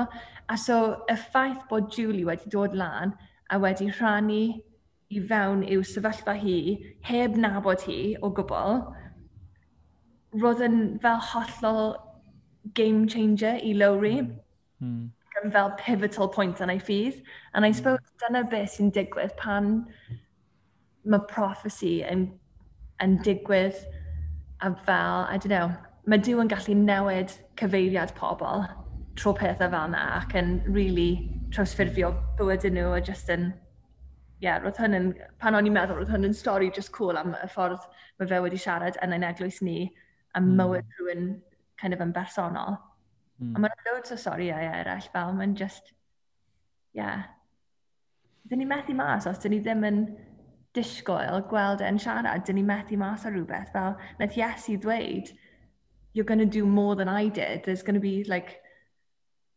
A 0.49 0.57
so 0.57 0.79
y 1.11 1.17
ffaith 1.27 1.63
bod 1.69 1.91
Julie 1.95 2.27
wedi 2.27 2.51
dod 2.51 2.75
lan 2.75 3.15
a 3.49 3.59
wedi 3.61 3.89
rhannu 3.91 4.43
i 5.15 5.21
fewn 5.29 5.63
i'w 5.63 5.83
sefyllfa 5.85 6.35
hi 6.41 6.59
heb 7.09 7.37
nabod 7.39 7.85
hi 7.87 7.99
o 8.21 8.31
gwbl, 8.39 8.81
roedd 10.41 10.63
yn 10.67 10.79
fel 11.03 11.21
hollol 11.31 11.93
game 12.73 13.05
changer 13.07 13.61
i 13.63 13.75
Lowry. 13.77 14.17
Mm. 14.83 15.11
yn 15.43 15.51
fel 15.51 15.71
pivotal 15.79 16.29
point 16.31 16.61
yn 16.63 16.71
ei 16.73 16.79
ffydd. 16.81 17.21
And 17.53 17.65
I 17.65 17.69
hmm. 17.69 17.77
suppose 17.77 18.13
dyna 18.23 18.43
beth 18.51 18.75
sy'n 18.75 18.91
digwydd 18.95 19.35
pan 19.39 19.85
mae 21.05 21.25
prophecy 21.29 21.99
yn, 22.07 22.27
yn 23.03 23.19
digwydd 23.25 23.77
a 24.61 24.71
fel, 24.85 25.25
I 25.29 25.37
don't 25.37 25.53
know, 25.53 25.69
mae 26.05 26.21
Dyw 26.21 26.41
yn 26.43 26.49
gallu 26.51 26.75
newid 26.77 27.33
cyfeiriad 27.59 28.13
pobl 28.17 28.65
tro 29.19 29.33
pethau 29.37 29.69
fel 29.71 29.91
yna 29.91 30.01
ac 30.19 30.35
yn 30.39 30.57
really 30.67 31.09
trawsffurfio 31.55 32.11
bywydyn 32.39 32.75
nhw 32.77 32.95
a 32.97 33.01
just 33.03 33.29
yn, 33.33 33.51
yeah, 34.43 34.59
roedd 34.63 34.79
hwn 34.81 34.97
yn, 34.97 35.11
pan 35.41 35.57
o'n 35.57 35.69
i'n 35.69 35.75
meddwl, 35.75 36.01
roedd 36.01 36.11
hwn 36.13 36.27
yn 36.29 36.35
stori 36.35 36.71
just 36.75 36.91
cool 36.95 37.17
am 37.19 37.35
y 37.37 37.47
ffordd 37.51 37.85
mae 38.19 38.29
fe 38.31 38.41
wedi 38.43 38.59
siarad 38.61 38.99
yn 39.05 39.15
ein 39.15 39.27
eglwys 39.27 39.61
ni 39.65 39.85
a 40.35 40.41
mm. 40.41 40.51
mywyd 40.59 40.97
rhywun 40.97 41.29
kind 41.81 41.95
of 41.95 42.03
yn 42.03 42.13
bersonol. 42.15 42.77
Mm. 43.39 43.55
A 43.55 43.63
mae'n 43.63 43.87
loads 43.87 44.13
o 44.15 44.19
storiau 44.19 44.67
eraill 44.81 45.09
fel, 45.13 45.33
mae'n 45.35 45.55
just. 45.59 45.93
Yeah. 46.95 47.25
Dyn 48.49 48.61
ni 48.61 48.67
methu 48.69 48.95
mas 48.95 49.27
os 49.27 49.41
dyn 49.43 49.55
ni 49.55 49.61
ddim 49.63 49.83
yn 49.87 50.01
disgwyl 50.75 51.41
gweld 51.49 51.81
e'n 51.81 51.99
siarad, 52.01 52.45
dyn 52.47 52.59
ni 52.59 52.65
methu 52.67 52.97
mas 52.99 53.25
o 53.25 53.31
rhywbeth, 53.31 53.71
fel 53.73 53.95
naeth 54.19 54.37
Iesu 54.39 54.77
ddweud, 54.81 55.31
you're 56.13 56.27
going 56.27 56.43
to 56.43 56.45
do 56.45 56.65
more 56.65 56.95
than 56.95 57.09
I 57.09 57.27
did, 57.27 57.63
there's 57.63 57.83
going 57.83 57.95
to 57.95 58.03
be 58.03 58.23
like, 58.23 58.61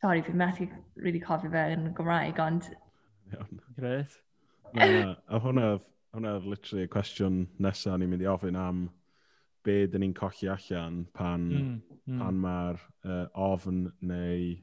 sorry 0.00 0.22
fi 0.22 0.32
methu 0.32 0.68
really 0.96 1.20
cofio 1.20 1.50
fe 1.50 1.64
yn 1.74 1.92
Gymraeg, 1.98 2.38
ond... 2.42 2.70
Iawn. 3.32 3.60
Gret. 3.78 4.16
A 4.76 5.40
hwnna, 5.42 5.78
hwnna 6.14 6.38
literally 6.44 6.86
y 6.86 6.92
cwestiwn 6.92 7.44
nesaf 7.62 7.98
ni'n 7.98 8.10
mynd 8.12 8.24
i 8.24 8.30
ofyn 8.30 8.58
am 8.58 8.86
be 9.66 9.84
dyn 9.90 10.04
ni'n 10.04 10.16
colli 10.16 10.48
allan 10.52 11.04
pan, 11.16 11.46
mm, 11.50 12.00
mm. 12.06 12.22
pan 12.22 12.40
mae'r 12.42 12.80
uh, 13.04 13.26
ofn 13.48 13.86
neu 14.00 14.56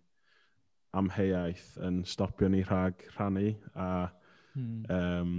amheuaeth 0.96 1.76
yn 1.84 2.04
stopio 2.08 2.50
ni 2.52 2.64
rhag 2.64 3.04
rhannu 3.16 3.50
a 3.76 3.88
mm. 4.56 4.86
um, 4.98 5.34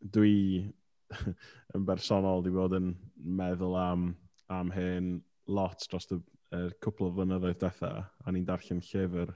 dwi 0.00 0.72
yn 1.76 1.86
bersonol 1.86 2.42
wedi 2.42 2.54
bod 2.54 2.76
yn 2.78 2.92
meddwl 3.16 3.76
am, 3.78 4.08
am 4.52 4.72
hyn 4.74 5.16
lot 5.46 5.86
dros 5.90 6.10
y 6.14 6.20
er 6.54 6.72
cwpl 6.82 7.08
o 7.08 7.12
flynyddoedd 7.16 7.58
diwetha, 7.60 7.92
a 8.06 8.32
ni'n 8.32 8.46
darllen 8.46 8.82
llyfr 8.86 9.32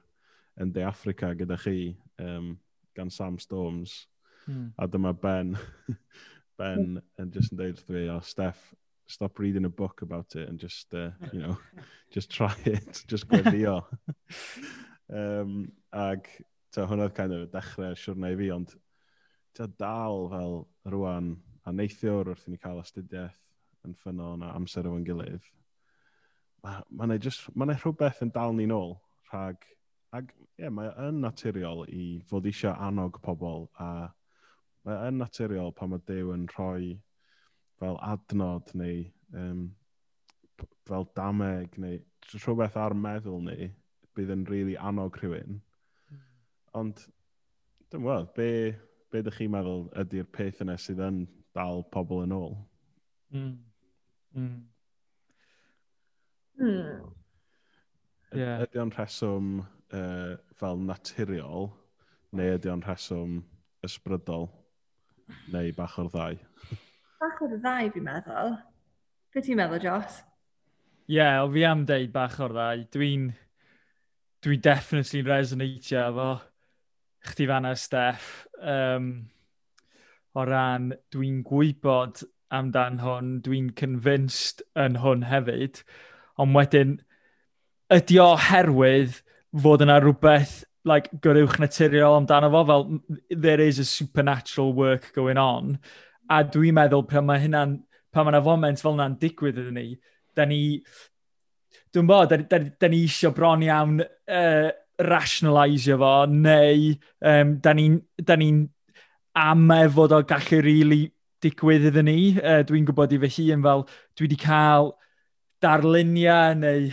yn 0.61 0.73
De 0.75 0.85
Africa 0.87 1.33
gyda 1.35 1.59
chi 1.59 1.95
um, 2.23 2.53
gan 2.97 3.11
Sam 3.11 3.39
Storms. 3.39 4.07
Mm. 4.47 4.71
A 4.79 4.87
dyma 4.89 5.13
Ben. 5.15 5.57
ben 6.61 7.01
yn 7.21 7.33
just 7.33 7.55
yn 7.55 7.61
dweud 7.61 7.79
wrth 7.79 7.89
fi, 7.89 8.05
oh, 8.13 8.21
Steph, 8.25 8.61
stop 9.11 9.39
reading 9.41 9.65
a 9.65 9.73
book 9.73 10.03
about 10.03 10.37
it 10.37 10.49
and 10.49 10.61
just, 10.61 10.93
uh, 10.95 11.11
you 11.33 11.41
know, 11.41 11.57
just 12.15 12.31
try 12.31 12.53
it, 12.69 13.03
just 13.09 13.29
gweddio. 13.31 13.81
um, 15.09 15.73
ag, 15.93 16.29
ta, 16.75 16.85
hwnna 16.91 17.09
kind 17.17 17.35
of 17.37 17.49
dechrau 17.55 17.97
siwrna 17.97 18.35
i 18.35 18.39
fi, 18.39 18.51
ond 18.55 18.77
dal 19.81 20.29
fel 20.33 20.57
rwan 20.95 21.35
a 21.65 21.73
neithiwr 21.73 22.29
wrth 22.31 22.47
i 22.49 22.53
ni 22.53 22.61
cael 22.61 22.81
astudiaeth 22.81 23.41
yn 23.87 23.97
ffynnon 23.97 24.45
a 24.45 24.53
amser 24.57 24.89
o'n 24.89 25.05
gilydd, 25.05 25.45
mae 26.63 26.81
ma 26.91 27.07
ma, 27.09 27.67
rhywbeth 27.73 28.23
yn 28.25 28.33
dal 28.35 28.55
ni 28.57 28.67
nôl 28.69 28.97
rhag, 29.31 29.63
ag 30.17 30.33
ie, 30.37 30.65
yeah, 30.65 30.73
mae 30.75 30.91
yn 31.07 31.21
naturiol 31.25 31.85
i 31.89 32.05
fod 32.29 32.49
eisiau 32.51 32.75
annog 32.89 33.21
pobl 33.25 33.69
a 33.81 33.91
mae 34.85 35.09
yn 35.09 35.21
naturiol 35.21 35.73
pan 35.77 35.93
mae 35.93 36.05
Dew 36.09 36.33
yn 36.35 36.49
rhoi 36.55 36.91
fel 37.81 37.99
adnod 38.05 38.73
neu 38.77 39.05
um, 39.43 39.63
fel 40.89 41.07
dameg 41.17 41.79
neu 41.81 42.01
rhywbeth 42.35 42.77
ar 42.81 42.97
meddwl 43.07 43.41
ni 43.47 43.71
bydd 44.17 44.35
yn 44.35 44.45
rili 44.49 44.63
really 44.63 44.77
annog 44.91 45.17
rhywun. 45.21 45.61
Mm. 46.11 46.23
Ond, 46.81 47.03
dwi'n 47.93 48.05
weld, 48.05 48.33
be, 48.37 48.49
be 49.11 49.23
ydych 49.23 49.41
chi'n 49.41 49.53
meddwl 49.53 49.87
ydy'r 50.03 50.29
peth 50.35 50.63
yna 50.65 50.77
sydd 50.79 51.03
yn 51.05 51.25
dal 51.57 51.83
pobl 51.95 52.23
yn 52.25 52.35
ôl? 52.37 52.55
Mm. 53.35 53.57
Mm. 54.37 54.57
Mm. 56.61 57.11
Yeah. 58.37 58.63
Ydy 58.67 58.83
o'n 58.83 58.93
rheswm 58.95 59.61
uh, 59.65 60.37
fel 60.61 60.83
naturiol, 60.87 61.71
neu 62.37 62.55
ydy 62.59 62.71
o'n 62.71 62.85
rheswm 62.87 63.41
ysbrydol, 63.87 64.49
neu 65.51 65.75
bach 65.77 65.99
o'r 66.03 66.11
ddau? 66.15 66.41
bach 67.21 67.41
o'r 67.45 67.57
ddau, 67.59 67.91
fi'n 67.95 68.07
meddwl. 68.07 68.55
Be 69.35 69.43
ti'n 69.45 69.59
meddwl, 69.61 69.83
Jos? 69.85 70.21
Ie, 71.11 71.19
yeah, 71.19 71.43
fi 71.53 71.65
am 71.67 71.87
deud 71.89 72.13
bach 72.15 72.39
o'r 72.43 72.55
ddau. 72.57 72.85
Dwi'n... 72.95 73.31
Dwi 74.41 74.57
definitely'n 74.65 75.27
resonatio 75.29 75.99
efo 76.01 76.29
chdi 77.29 77.45
fan 77.51 77.67
Steff 77.77 78.29
um, 78.61 79.11
o 80.35 80.45
ran 80.47 80.93
dwi'n 81.15 81.43
gwybod 81.47 82.23
amdan 82.55 83.01
hwn, 83.03 83.37
dwi'n 83.45 83.71
convinced 83.79 84.63
yn 84.79 84.99
hwn 85.03 85.27
hefyd, 85.31 85.83
ond 86.41 86.57
wedyn, 86.57 86.97
ydy 87.95 88.19
herwydd 88.49 89.21
fod 89.63 89.85
yna 89.85 89.99
rhywbeth 90.03 90.61
like, 90.85 91.11
gyrwch 91.23 91.59
naturiol 91.61 92.19
amdano 92.19 92.51
fo, 92.53 92.65
fel 92.67 92.85
there 93.31 93.61
is 93.61 93.79
a 93.79 93.85
supernatural 93.85 94.73
work 94.73 95.13
going 95.15 95.39
on, 95.39 95.79
a 96.31 96.43
dwi'n 96.45 96.77
meddwl 96.79 97.07
pan 97.09 97.27
mae 97.27 97.43
hynna'n, 97.43 97.79
pan 98.13 98.27
mae 98.27 98.35
yna 98.35 98.45
foment 98.45 98.83
fel 98.83 98.97
yna'n 98.97 99.19
digwydd 99.21 99.59
iddyn 99.61 99.79
ni, 99.79 99.89
da 100.37 100.47
ni, 100.49 100.61
dwi'n 101.95 102.09
bod, 102.09 102.31
da, 102.31 102.39
da, 102.51 102.63
da 102.81 102.91
ni 102.91 103.05
eisiau 103.07 103.35
bron 103.37 103.67
iawn 103.67 104.01
uh, 104.01 104.71
rationalisio 105.07 105.97
fo, 106.01 106.15
neu 106.31 106.93
um, 107.21 107.57
da 107.63 107.75
ni'n 107.77 108.01
ni, 108.41 108.51
am 109.41 109.73
fod 109.95 110.13
o 110.13 110.23
gallu 110.23 110.61
rili 110.61 110.65
really 110.67 111.03
digwydd 111.41 111.87
iddyn 111.91 112.09
ni. 112.09 112.19
Uh, 112.37 112.61
dwi'n 112.67 112.89
gwybod 112.89 113.15
i 113.17 113.21
fy 113.23 113.51
hun 113.51 113.65
fel 113.65 113.87
dwi 114.19 114.27
wedi 114.27 114.39
cael 114.41 114.93
darluniau 115.65 116.57
neu 116.59 116.91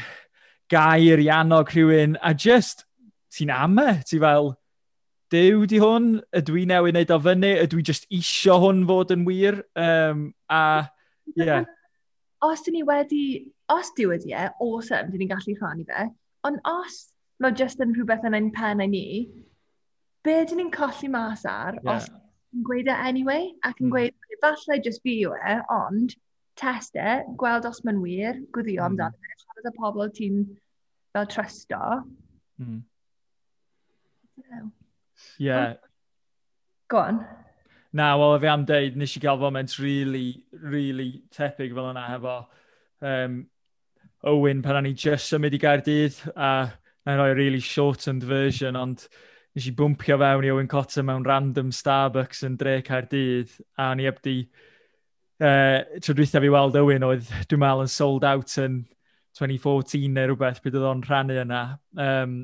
gair 0.71 1.23
i 1.23 1.27
annog 1.31 1.71
rhywun, 1.71 2.17
a 2.21 2.33
just 2.33 2.85
ti'n 3.35 3.51
am 3.53 3.79
e, 3.79 4.01
ti 4.07 4.19
fel, 4.19 4.53
dew 5.31 5.65
di 5.67 5.79
hwn, 5.83 6.17
ydw 6.35 6.59
i 6.61 6.65
newid 6.67 6.95
wneud 6.95 7.13
o 7.15 7.19
fyny, 7.23 7.53
ydw 7.63 7.81
i 7.81 7.85
just 7.89 8.07
isio 8.13 8.57
hwn 8.63 8.85
fod 8.89 9.13
yn 9.15 9.25
wir, 9.27 9.61
um, 9.79 10.29
a 10.51 10.63
ie. 11.35 11.45
Yeah. 11.45 11.67
Os 12.43 12.63
dyn 12.65 12.77
ni 12.77 12.83
wedi, 12.87 13.21
os 13.73 13.91
dwi 13.97 14.11
wedi 14.11 14.35
e, 14.35 14.49
awesome, 14.63 15.11
dyn 15.11 15.23
ni'n 15.23 15.31
gallu 15.31 15.55
rhannu 15.57 15.87
fe, 15.87 16.09
ond 16.47 16.59
os 16.69 16.99
mae 17.43 17.57
jyst 17.57 17.81
yn 17.83 17.93
rhywbeth 17.95 18.25
yn 18.27 18.37
ein 18.37 18.51
pen 18.55 18.83
ni, 18.91 19.07
be 20.25 20.37
dyn 20.45 20.61
ni'n 20.61 20.71
colli 20.73 21.09
mas 21.11 21.45
ar 21.47 21.77
yeah. 21.77 21.95
os 21.95 22.07
yn 22.55 22.63
gweud 22.67 22.89
e 22.89 22.95
anyway, 23.09 23.51
ac 23.67 23.81
yn 23.81 23.89
mm. 23.89 23.93
gweud, 23.95 24.15
falle 24.41 24.79
jyst 24.85 25.03
fi 25.05 25.17
yw 25.25 25.35
e, 25.37 25.57
ond 25.73 26.15
test 26.57 26.97
e, 26.97 27.19
gweld 27.39 27.67
os 27.69 27.83
mae'n 27.85 28.01
wir, 28.03 28.39
gwyddio 28.55 28.81
mm. 28.81 28.85
amdano 28.91 29.21
fe, 29.21 29.39
siarad 29.41 29.69
y 29.69 29.73
pobl 29.77 30.13
ti'n 30.17 30.39
fel 31.15 31.29
trysto. 31.33 31.81
Mm. 32.61 32.79
Yeah. 35.41 35.75
Go 36.87 37.01
on. 37.01 37.21
Na, 37.93 38.15
wel, 38.19 38.37
fi 38.39 38.49
am 38.51 38.65
deud, 38.69 38.97
nes 38.99 39.15
i 39.17 39.21
gael 39.23 39.39
foment 39.41 39.77
really, 39.81 40.43
really 40.51 41.23
tebyg 41.33 41.73
fel 41.75 41.91
yna 41.91 42.07
hefo 42.11 42.39
um, 43.05 43.39
Owen 44.27 44.61
pan 44.65 44.79
o'n 44.79 44.89
i 44.89 44.93
just 44.97 45.31
symud 45.31 45.53
i 45.53 45.61
Gaerdydd 45.61 46.17
a 46.33 46.49
uh, 46.49 46.75
a 47.07 47.15
rhoi 47.15 47.35
really 47.35 47.59
shortened 47.59 48.23
version, 48.23 48.75
ond 48.75 49.07
nes 49.55 49.67
i 49.69 49.73
bwmpio 49.73 50.17
fewn 50.19 50.45
i 50.45 50.51
Owen 50.51 50.67
Cotter 50.67 51.05
mewn 51.07 51.25
random 51.25 51.71
Starbucks 51.71 52.43
yn 52.45 52.57
dre 52.59 52.81
Caerdydd, 52.85 53.53
a 53.79 53.93
ni 53.95 54.05
heb 54.05 54.19
di, 54.25 54.41
uh, 55.39 55.79
tro 56.03 56.15
dwythaf 56.17 56.43
i 56.43 56.51
weld 56.51 56.75
Owen 56.81 57.07
oedd, 57.07 57.29
dwi'n 57.47 57.63
meddwl, 57.63 57.85
yn 57.87 57.93
sold 57.93 58.27
out 58.27 58.57
yn 58.61 58.81
2014 59.37 60.11
neu 60.11 60.31
rhywbeth, 60.31 60.59
pryd 60.63 60.75
oedd 60.75 60.89
o'n 60.89 61.05
rhannu 61.05 61.37
yna. 61.43 61.61
Um, 61.95 62.35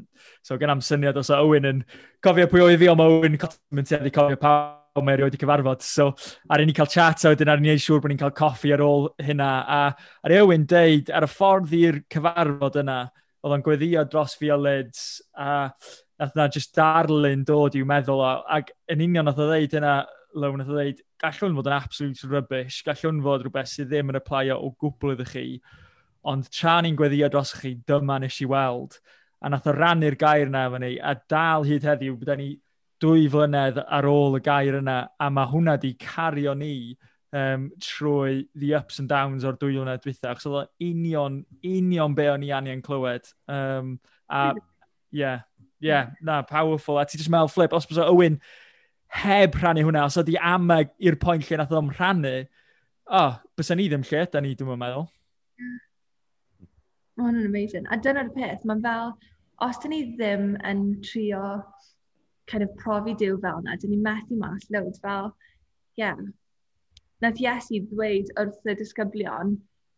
so 0.45 0.57
gen 0.61 0.71
am 0.71 0.83
syniad 0.85 1.19
os 1.19 1.33
o 1.33 1.41
Owen 1.43 1.67
yn 1.69 1.83
cofio 2.23 2.47
pwy 2.51 2.63
oedd 2.63 2.79
fi 2.81 2.89
o 2.93 2.95
Owen 2.95 3.35
Cotter, 3.41 3.59
yn 3.75 3.89
tueddu 3.89 4.13
cofio 4.15 4.39
pa 4.39 4.53
o 4.93 5.01
mae 5.01 5.17
erioed 5.17 5.35
i 5.35 5.39
cyfarfod. 5.41 5.81
So, 5.83 6.11
ar 6.53 6.61
un 6.61 6.69
i 6.69 6.75
cael 6.77 6.89
chat 6.93 7.25
a 7.25 7.33
wedyn 7.33 7.49
ar 7.49 7.61
un 7.61 7.67
i 7.67 7.75
siŵr 7.81 8.01
bod 8.01 8.13
ni'n 8.13 8.21
cael 8.21 8.35
coffi 8.37 8.73
ar 8.75 8.83
ôl 8.85 9.09
hynna. 9.25 9.49
A 9.65 9.81
ar 10.23 10.35
Ewan 10.37 10.67
deud, 10.69 11.09
ar 11.09 11.25
y 11.25 11.29
ffordd 11.31 11.73
i'r 11.77 12.03
cyfarfod 12.13 12.77
yna, 12.83 12.99
oedd 13.43 13.57
o'n 13.57 13.63
gweddio 13.63 14.03
dros 14.07 14.37
fi 14.39 14.49
o 14.53 14.57
lids 14.57 15.21
a 15.35 15.69
nath 16.19 16.35
na 16.35 16.47
just 16.47 16.75
darlun 16.77 17.43
dod 17.47 17.75
i'w 17.75 17.87
meddwl 17.87 18.21
o, 18.23 18.33
ac 18.47 18.71
yn 18.91 19.03
union 19.03 19.27
nath 19.27 19.41
o 19.43 19.47
ddeud 19.49 19.79
yna, 19.79 19.95
Lew, 20.33 20.55
nath 20.57 20.71
o 20.71 20.77
ddeud, 20.77 21.01
gallwn 21.21 21.57
fod 21.57 21.67
yn 21.69 21.75
absolute 21.75 22.29
rubbish, 22.29 22.79
gallwn 22.87 23.19
fod 23.25 23.43
rhywbeth 23.43 23.69
sydd 23.69 23.91
ddim 23.91 24.09
yn 24.09 24.17
applio 24.17 24.55
o 24.63 24.71
gwbl 24.81 25.13
iddo 25.13 25.27
chi, 25.29 25.45
ond 26.31 26.47
tra 26.49 26.79
ni'n 26.81 26.97
gweddio 26.97 27.29
dros 27.29 27.51
chi, 27.59 27.75
dyma 27.85 28.17
nes 28.23 28.39
i 28.41 28.47
weld. 28.49 28.97
A 29.43 29.51
nath 29.51 29.67
o 29.69 29.75
rannu'r 29.75 30.17
gair 30.17 30.47
yna 30.47 30.63
efo 30.69 30.79
ni, 30.81 30.95
a 30.97 31.13
dal 31.29 31.67
hyd 31.67 31.85
heddiw, 31.85 32.15
bydda 32.17 32.37
ni 32.39 32.49
dwy 33.03 33.27
flynedd 33.29 33.81
ar 33.83 34.07
ôl 34.07 34.39
y 34.39 34.41
gair 34.45 34.79
yna, 34.79 34.97
a 35.19 35.29
mae 35.29 35.51
hwnna 35.51 35.75
di 35.81 35.93
cario 35.99 36.55
ni 36.57 36.95
um, 37.33 37.71
trwy 37.81 38.47
the 38.55 38.75
ups 38.75 38.99
and 38.99 39.09
downs 39.09 39.43
o'r 39.43 39.57
dwy 39.57 39.73
lwnau 39.73 39.97
dwytha, 40.01 40.31
achos 40.31 40.45
oedd 40.49 40.69
union, 40.83 41.41
union 41.65 42.13
be 42.15 42.27
o'n 42.29 42.45
i 42.45 42.51
angen 42.53 42.83
clywed. 42.85 43.25
Um, 43.49 43.97
a, 44.29 44.53
yeah, 45.11 45.41
yeah, 45.79 46.11
na, 46.21 46.43
powerful. 46.43 46.99
A 47.01 47.05
ti 47.05 47.17
jyst 47.17 47.33
meddwl, 47.33 47.51
Flip, 47.51 47.73
os 47.73 47.89
bys 47.89 48.01
o 48.03 48.05
Owen 48.13 48.37
heb 49.23 49.57
rhannu 49.57 49.85
hwnna, 49.87 50.05
os 50.09 50.17
oedd 50.21 50.31
i 50.33 50.37
amag 50.37 50.93
i'r 51.01 51.17
pwynt 51.21 51.49
lle 51.49 51.59
nath 51.59 51.73
o'n 51.73 51.91
rhannu, 51.97 52.35
oh, 53.09 53.35
bys 53.57 53.73
ni 53.73 53.89
ddim 53.89 54.05
lle, 54.09 54.23
da 54.29 54.41
ni, 54.41 54.53
dwi'n 54.57 54.79
meddwl. 54.85 55.09
Mae 57.17 57.25
oh, 57.25 57.27
hwnna'n 57.27 57.49
amazing. 57.49 57.89
A 57.89 57.97
dyna'r 58.01 58.29
peth, 58.37 58.63
mae'n 58.69 58.85
fel, 58.85 59.11
os 59.65 59.81
dyn 59.81 59.93
ni 59.93 60.03
ddim 60.13 60.53
yn 60.69 60.85
trio 61.05 61.43
kind 62.49 62.65
of 62.65 62.77
profi 62.77 63.17
diw 63.17 63.41
fel 63.41 63.61
yna, 63.61 63.77
dyn 63.81 63.93
ni 63.93 63.99
methu 64.05 64.37
mas 64.37 64.65
loads 64.73 65.01
fel, 65.01 65.33
yeah, 65.97 66.17
Nath 67.23 67.39
Iesu 67.39 67.79
ddweud 67.89 68.31
wrth 68.41 68.71
y 68.71 68.73
disgyblion, 68.79 69.53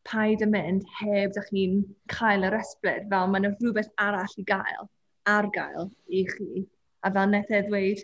paid 0.05 0.43
y 0.45 0.47
mynd 0.49 0.83
heb 0.99 1.31
ddech 1.33 1.47
chi'n 1.51 1.79
cael 2.13 2.45
yr 2.45 2.57
ysbryd, 2.59 3.07
fel 3.13 3.31
mae 3.31 3.41
yna 3.41 3.53
rhywbeth 3.55 3.89
arall 4.05 4.35
i 4.41 4.45
gael, 4.51 4.89
ar 5.35 5.47
gael 5.55 5.87
i 6.19 6.21
chi. 6.31 6.65
A 7.05 7.11
fel 7.15 7.31
wnaeth 7.31 7.53
e 7.53 7.61
ddweud, 7.65 8.03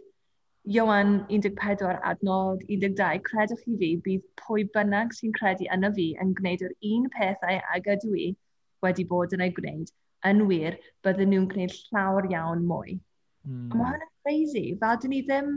Iwan 0.77 1.13
14 1.29 1.99
adnod 2.05 2.65
12, 2.69 3.21
credwch 3.27 3.62
chi 3.65 3.75
fi, 3.84 3.91
bydd 4.07 4.25
pwy 4.41 4.65
bynnag 4.75 5.13
sy'n 5.17 5.34
credu 5.38 5.69
yna 5.75 5.89
fi 5.95 6.07
yn 6.21 6.34
gwneud 6.38 6.65
yr 6.67 6.75
un 6.89 7.07
pethau 7.15 7.62
ag 7.75 7.89
ydw 7.95 8.17
i 8.25 8.27
wedi 8.86 9.05
bod 9.13 9.34
yn 9.38 9.45
ei 9.45 9.53
gwneud, 9.57 9.93
yn 10.31 10.43
wir, 10.49 10.77
bydden 11.05 11.34
nhw'n 11.34 11.47
gwneud 11.53 11.77
llawer 11.79 12.29
iawn 12.34 12.65
mwy. 12.69 12.97
Mm. 13.45 13.69
Mae 13.73 13.88
hwn 13.88 14.05
yn 14.05 14.12
crazy, 14.25 14.65
fel 14.84 15.01
dyn 15.01 15.15
ni 15.15 15.23
ddim 15.25 15.55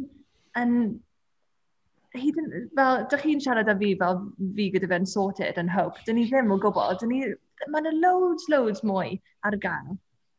yn 0.60 0.78
hyd 2.14 2.38
yn, 2.40 2.50
fel, 2.78 3.04
dych 3.10 3.24
chi'n 3.26 3.42
siarad 3.42 3.70
â 3.70 3.74
fi 3.80 3.90
fel 4.00 4.20
fi 4.56 4.68
gyda 4.74 4.90
fe'n 4.92 5.08
sorted 5.10 5.58
yn 5.60 5.70
hope. 5.72 6.02
Dyn 6.06 6.18
ni 6.20 6.26
ddim 6.28 6.52
o 6.54 6.58
gwbl, 6.62 6.94
dyn 7.00 7.12
ni, 7.12 7.20
mae 7.72 7.82
yna 7.82 7.94
loads, 7.98 8.46
loads 8.52 8.84
mwy 8.86 9.18
ar 9.48 9.56
gael. 9.64 9.96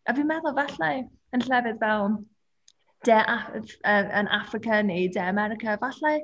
A 0.08 0.16
fi'n 0.16 0.30
meddwl 0.30 0.56
falle 0.60 0.92
yn 1.36 1.46
llefydd 1.46 1.82
fel 1.84 2.18
de 3.06 3.20
Af 3.36 3.52
yn 3.86 4.32
Africa 4.40 4.82
neu 4.84 5.10
de 5.14 5.22
America, 5.22 5.78
falle 5.82 6.16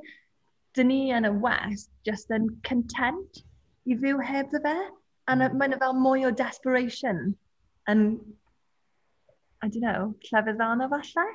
dyn 0.78 0.88
ni 0.88 1.02
yn 1.14 1.28
y 1.28 1.34
West 1.44 1.92
just 2.08 2.32
yn 2.32 2.48
content 2.68 3.44
i 3.86 3.98
fyw 4.00 4.22
heb 4.24 4.52
dda 4.54 4.64
fe. 4.68 4.76
A 5.30 5.38
mae'n 5.38 5.80
fel 5.80 5.98
mwy 6.00 6.26
o 6.28 6.32
desperation 6.32 7.34
yn, 7.92 8.06
I 9.62 9.68
don't 9.70 9.84
know, 9.84 10.14
llefydd 10.32 10.58
ddan 10.58 10.86
o 10.86 10.90
falle. 10.96 11.28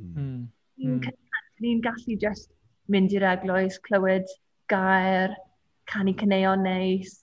Mm. 0.00 0.50
Ni'n 0.80 0.98
mm. 1.00 1.22
ni 1.62 1.78
gallu 1.84 2.18
just 2.20 2.52
mynd 2.90 3.14
i'r 3.14 3.26
eglwys, 3.32 3.78
clywed 3.86 4.30
gair, 4.70 5.34
canu 5.90 6.14
cyneuon 6.18 6.64
neis, 6.66 7.18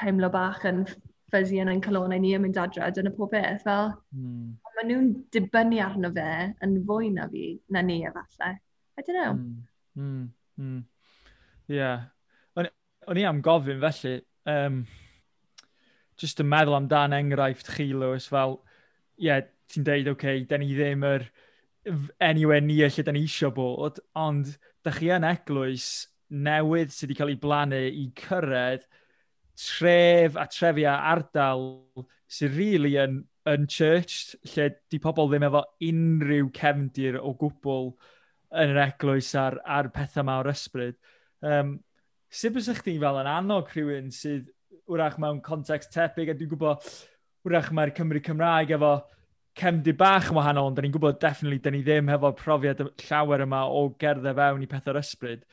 teimlo 0.00 0.30
bach 0.32 0.64
yn 0.68 0.84
ffysi 1.32 1.60
yn 1.62 1.70
ein 1.72 1.82
calonau 1.84 2.20
ni 2.20 2.34
yn 2.36 2.44
mynd 2.44 2.60
adre, 2.60 2.88
dyna 2.94 3.12
pob 3.16 3.32
beth. 3.32 3.62
Fel, 3.66 3.92
mm. 4.14 4.48
maen 4.76 4.90
nhw'n 4.90 5.12
dibynnu 5.34 5.80
arno 5.84 6.12
fe 6.16 6.32
yn 6.64 6.80
fwy 6.88 7.12
na 7.14 7.28
fi, 7.32 7.52
na 7.72 7.84
ni 7.84 8.02
efallai. 8.08 8.56
I 8.98 9.04
don't 9.06 9.16
know. 9.16 9.32
Mm. 9.36 9.62
Mm. 9.96 10.26
Mm. 10.60 10.82
Yeah. 11.68 12.08
O'n 13.02 13.18
i 13.18 13.24
am 13.26 13.40
gofyn 13.42 13.80
felly, 13.82 14.20
um, 14.46 14.84
just 16.20 16.38
yn 16.38 16.46
meddwl 16.46 16.76
amdan 16.76 17.16
enghraifft 17.16 17.72
chi, 17.74 17.88
Lewis, 17.90 18.28
fel, 18.30 18.60
ie, 19.16 19.26
yeah, 19.26 19.40
ti'n 19.72 19.88
deud, 19.88 20.12
oce, 20.12 20.14
okay, 20.14 20.44
da 20.46 20.60
ni 20.60 20.70
ddim 20.76 21.02
yr... 21.08 21.24
Er, 21.26 21.41
anywhere 22.20 22.62
near 22.62 22.90
lle 22.90 23.04
da 23.04 23.12
ni 23.14 23.24
eisiau 23.26 23.52
bod, 23.54 24.00
ond 24.14 24.54
da 24.84 24.94
chi 24.94 25.10
yn 25.14 25.26
eglwys 25.26 25.88
newydd 26.32 26.94
sydd 26.94 27.10
wedi 27.10 27.18
cael 27.18 27.32
ei 27.34 27.40
blannu 27.42 27.82
i 27.82 28.06
cyrraedd 28.18 28.86
tref 29.58 30.38
a 30.40 30.46
trefia 30.48 30.94
ardal 31.12 31.66
sydd 32.30 32.56
really 32.56 32.96
yn 33.02 33.20
yn 33.50 33.66
church, 33.66 34.36
lle 34.54 34.68
di 34.90 35.00
pobl 35.02 35.30
ddim 35.30 35.46
efo 35.48 35.64
unrhyw 35.82 36.50
cefndir 36.54 37.18
o 37.18 37.32
gwbl 37.38 37.88
yn 38.62 38.74
yr 38.74 38.82
eglwys 38.84 39.32
ar, 39.38 39.58
ar 39.66 39.88
pethau 39.94 40.26
mawr 40.28 40.50
ysbryd. 40.52 40.98
Um, 41.42 41.80
sut 42.30 42.54
bys 42.54 42.70
chdi 42.78 42.98
fel 43.02 43.18
yn 43.22 43.30
annog 43.30 43.72
rhywun 43.72 44.12
sydd 44.14 44.46
wrach 44.92 45.18
mewn 45.18 45.40
context 45.42 45.90
tebyg, 45.94 46.30
a 46.30 46.36
dwi'n 46.38 46.52
gwybod 46.52 46.86
wrach 47.48 47.72
mae'r 47.74 47.94
Cymru 47.96 48.22
Cymraeg 48.22 48.70
efo 48.76 48.94
cemdi 49.58 49.92
bach 49.96 50.30
yn 50.30 50.36
wahanol, 50.38 50.70
ond 50.70 50.78
da 50.78 50.84
ni'n 50.84 50.94
gwybod 50.94 51.20
definitely 51.20 51.60
da 51.62 51.72
ni 51.72 51.82
ddim 51.84 52.08
hefo'r 52.12 52.36
profiad 52.38 52.80
llawer 53.04 53.44
yma 53.44 53.64
o 53.68 53.84
gerdded 54.00 54.38
fewn 54.38 54.64
i 54.64 54.68
pethau'r 54.70 55.00
ysbryd. 55.02 55.44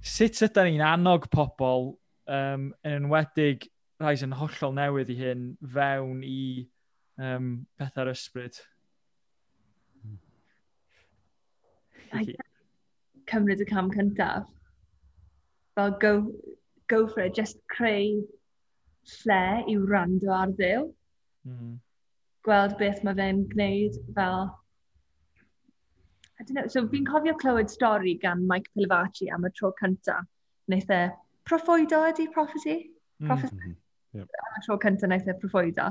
Sut 0.00 0.40
ydyn 0.46 0.70
ni'n 0.70 0.86
annog 0.86 1.28
pobl 1.32 1.90
um, 2.30 2.70
yn 2.86 2.96
enwedig 3.02 3.68
rhai 4.00 4.14
sy'n 4.16 4.36
hollol 4.40 4.76
newydd 4.76 5.12
i 5.12 5.18
hyn 5.18 5.48
fewn 5.74 6.22
i 6.24 6.40
um, 7.20 7.50
pethau'r 7.80 8.12
ysbryd? 8.14 8.62
Cymryd 13.30 13.60
y 13.62 13.68
cam 13.68 13.92
cyntaf. 13.92 14.48
Fel 15.76 15.92
go, 16.02 16.14
go 16.88 17.06
for 17.06 17.22
it, 17.28 17.36
just 17.36 17.60
creu 17.70 18.24
lle 19.20 19.44
i 19.68 19.76
wrando 19.76 20.32
ar 20.34 20.56
ddew. 20.56 20.88
Mm 21.46 21.76
gweld 22.46 22.76
beth 22.80 23.04
mae 23.04 23.16
fe'n 23.18 23.44
gwneud 23.52 23.98
fel... 24.16 24.48
I 26.40 26.44
don't 26.44 26.56
know, 26.56 26.68
so 26.72 26.86
fi'n 26.88 27.04
cofio 27.04 27.34
clywed 27.36 27.68
stori 27.68 28.14
gan 28.20 28.46
Mike 28.48 28.70
Pilavachi 28.76 29.28
am 29.34 29.44
y 29.44 29.50
tro 29.56 29.72
cynta. 29.80 30.16
Wnaeth 30.70 30.92
e 30.96 31.00
proffwydo 31.48 32.00
ydi 32.08 32.30
prophecy? 32.32 32.76
Mm-hmm. 32.78 33.26
Prophecy? 33.26 33.56
Mm 33.56 33.74
-hmm. 33.74 34.20
yep. 34.20 34.38
Am 34.46 34.60
y 34.60 34.64
tro 34.66 34.78
cynta 34.84 35.08
wnaeth 35.08 35.28
e 35.28 35.36
proffwydo. 35.42 35.90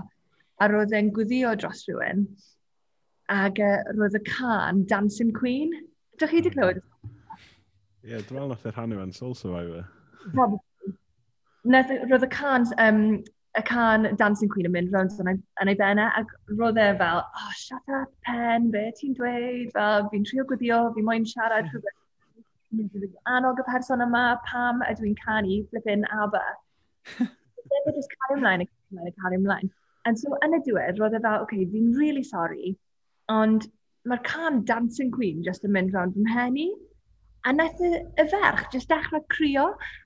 A 0.60 0.68
roedd 0.72 0.96
e'n 0.98 1.12
gwyddio 1.14 1.54
dros 1.56 1.86
rhywun. 1.88 2.26
Ac 3.30 3.62
uh, 3.62 3.76
e, 3.78 3.94
roedd 4.00 4.18
y 4.18 4.24
can 4.26 4.86
Dancing 4.90 5.34
Queen. 5.38 5.76
Dych 6.18 6.34
chi 6.34 6.42
wedi 6.42 6.50
mm-hmm. 6.50 6.60
clywed? 6.60 6.82
Ie, 8.02 8.16
yeah, 8.16 8.26
dwi'n 8.26 8.40
meddwl 8.40 8.56
nath 8.56 8.66
e 8.66 8.74
rhannu 8.74 8.98
fe'n 8.98 9.14
Soul 9.14 9.38
Survivor. 9.38 9.86
E, 10.34 12.00
roedd 12.10 12.26
y 12.26 12.32
can 12.34 12.66
um, 12.82 13.04
y 13.58 13.62
can 13.66 14.16
Dancing 14.16 14.50
Queen 14.50 14.68
yn 14.70 14.74
mynd 14.76 14.94
rownd 14.94 15.16
yn 15.24 15.72
ei, 15.72 15.78
benna, 15.80 16.10
e, 16.10 16.22
ac 16.22 16.34
roedd 16.60 16.78
e 16.78 16.90
fel, 17.00 17.24
oh, 17.24 17.54
shut 17.58 17.96
up, 17.98 18.12
pen, 18.28 18.70
be 18.74 18.86
ti'n 19.00 19.16
dweud? 19.18 19.72
Fel, 19.74 20.06
fi'n 20.12 20.28
trio 20.30 20.46
gwyddio, 20.52 20.82
fi 20.96 21.06
moyn 21.06 21.26
siarad 21.30 21.66
mm. 21.66 21.74
rhywbeth. 21.74 21.98
Fi'n 22.70 23.18
anog 23.34 23.62
y 23.62 23.66
person 23.72 24.06
yma, 24.06 24.24
pam 24.46 24.84
ydw 24.86 25.10
i'n 25.10 25.18
canu 25.24 25.64
flippin 25.72 26.06
aber. 26.22 26.52
Dwi'n 27.18 27.98
just 27.98 28.14
cario 28.14 28.38
ymlaen, 28.38 28.68
a 28.68 29.16
cario 29.24 29.42
ymlaen. 29.42 29.74
And 30.06 30.20
so, 30.20 30.38
yn 30.46 30.56
y 30.58 30.62
diwedd, 30.66 31.02
roedd 31.02 31.18
e 31.18 31.24
fel, 31.26 31.42
oce, 31.42 31.48
okay, 31.48 31.66
fi'n 31.74 31.92
really 31.98 32.24
sorry, 32.24 32.76
ond 33.34 33.66
mae'r 34.08 34.24
can 34.24 34.62
Dancing 34.66 35.12
Queen 35.12 35.42
just 35.44 35.66
yn 35.66 35.74
mynd 35.76 35.98
rownd 35.98 36.18
yn 36.18 36.30
henni. 36.30 36.70
A 37.48 37.54
wnaeth 37.54 37.80
y, 37.80 37.90
y 38.20 38.26
ferch 38.28 38.66
jyst 38.74 38.90
dechrau 38.92 39.22
crio, 39.32 39.66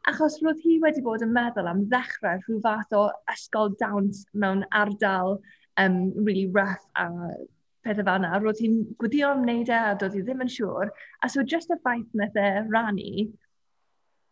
achos 0.09 0.37
roedd 0.43 0.61
hi 0.61 0.77
wedi 0.83 1.01
bod 1.05 1.23
yn 1.25 1.31
meddwl 1.33 1.69
am 1.71 1.85
ddechrau 1.89 2.41
rhyw 2.43 2.59
fath 2.61 2.93
o 2.93 3.07
ysgol 3.33 3.71
dawns 3.79 4.19
mewn 4.43 4.61
ardal 4.79 5.39
um, 5.81 5.97
really 6.25 6.45
rough 6.45 6.83
a 6.93 7.07
pethau 7.83 8.05
fel 8.05 8.19
yna. 8.19 8.33
Roedd 8.43 8.61
hi'n 8.61 8.75
gwydio 9.01 9.31
am 9.33 9.41
wneud 9.47 9.71
e 9.71 9.79
a 9.79 9.95
doedd 9.97 10.17
hi 10.19 10.21
ddim 10.27 10.43
yn 10.45 10.51
siŵr. 10.55 10.91
A 11.25 11.29
so 11.33 11.45
just 11.53 11.73
y 11.73 11.77
ffaith 11.79 12.11
wnaeth 12.13 12.37
e 12.37 12.49
rannu 12.69 13.07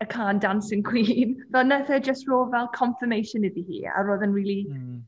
y 0.02 0.08
can 0.10 0.40
Dancing 0.40 0.84
Queen, 0.84 1.40
fel 1.52 1.66
wnaeth 1.66 1.90
e 1.96 2.00
just 2.10 2.30
ro 2.30 2.44
fel 2.54 2.70
confirmation 2.76 3.48
iddi 3.50 3.66
hi, 3.70 3.80
a 3.90 4.04
roedd 4.06 4.28
yn 4.28 4.36
really... 4.38 4.60
Mm. 4.70 5.00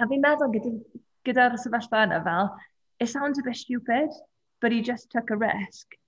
A 0.00 0.06
fi'n 0.08 0.22
meddwl 0.24 0.54
gyda'r 0.54 0.78
gyda 1.26 1.48
sefyllfa 1.60 2.06
yna 2.06 2.22
fel, 2.24 2.54
it 3.02 3.10
sounds 3.10 3.38
a 3.38 3.44
bit 3.48 3.58
stupid, 3.58 4.14
but 4.60 4.72
he 4.72 4.80
just 4.80 5.10
took 5.10 5.30
a 5.30 5.36
risk. 5.36 5.98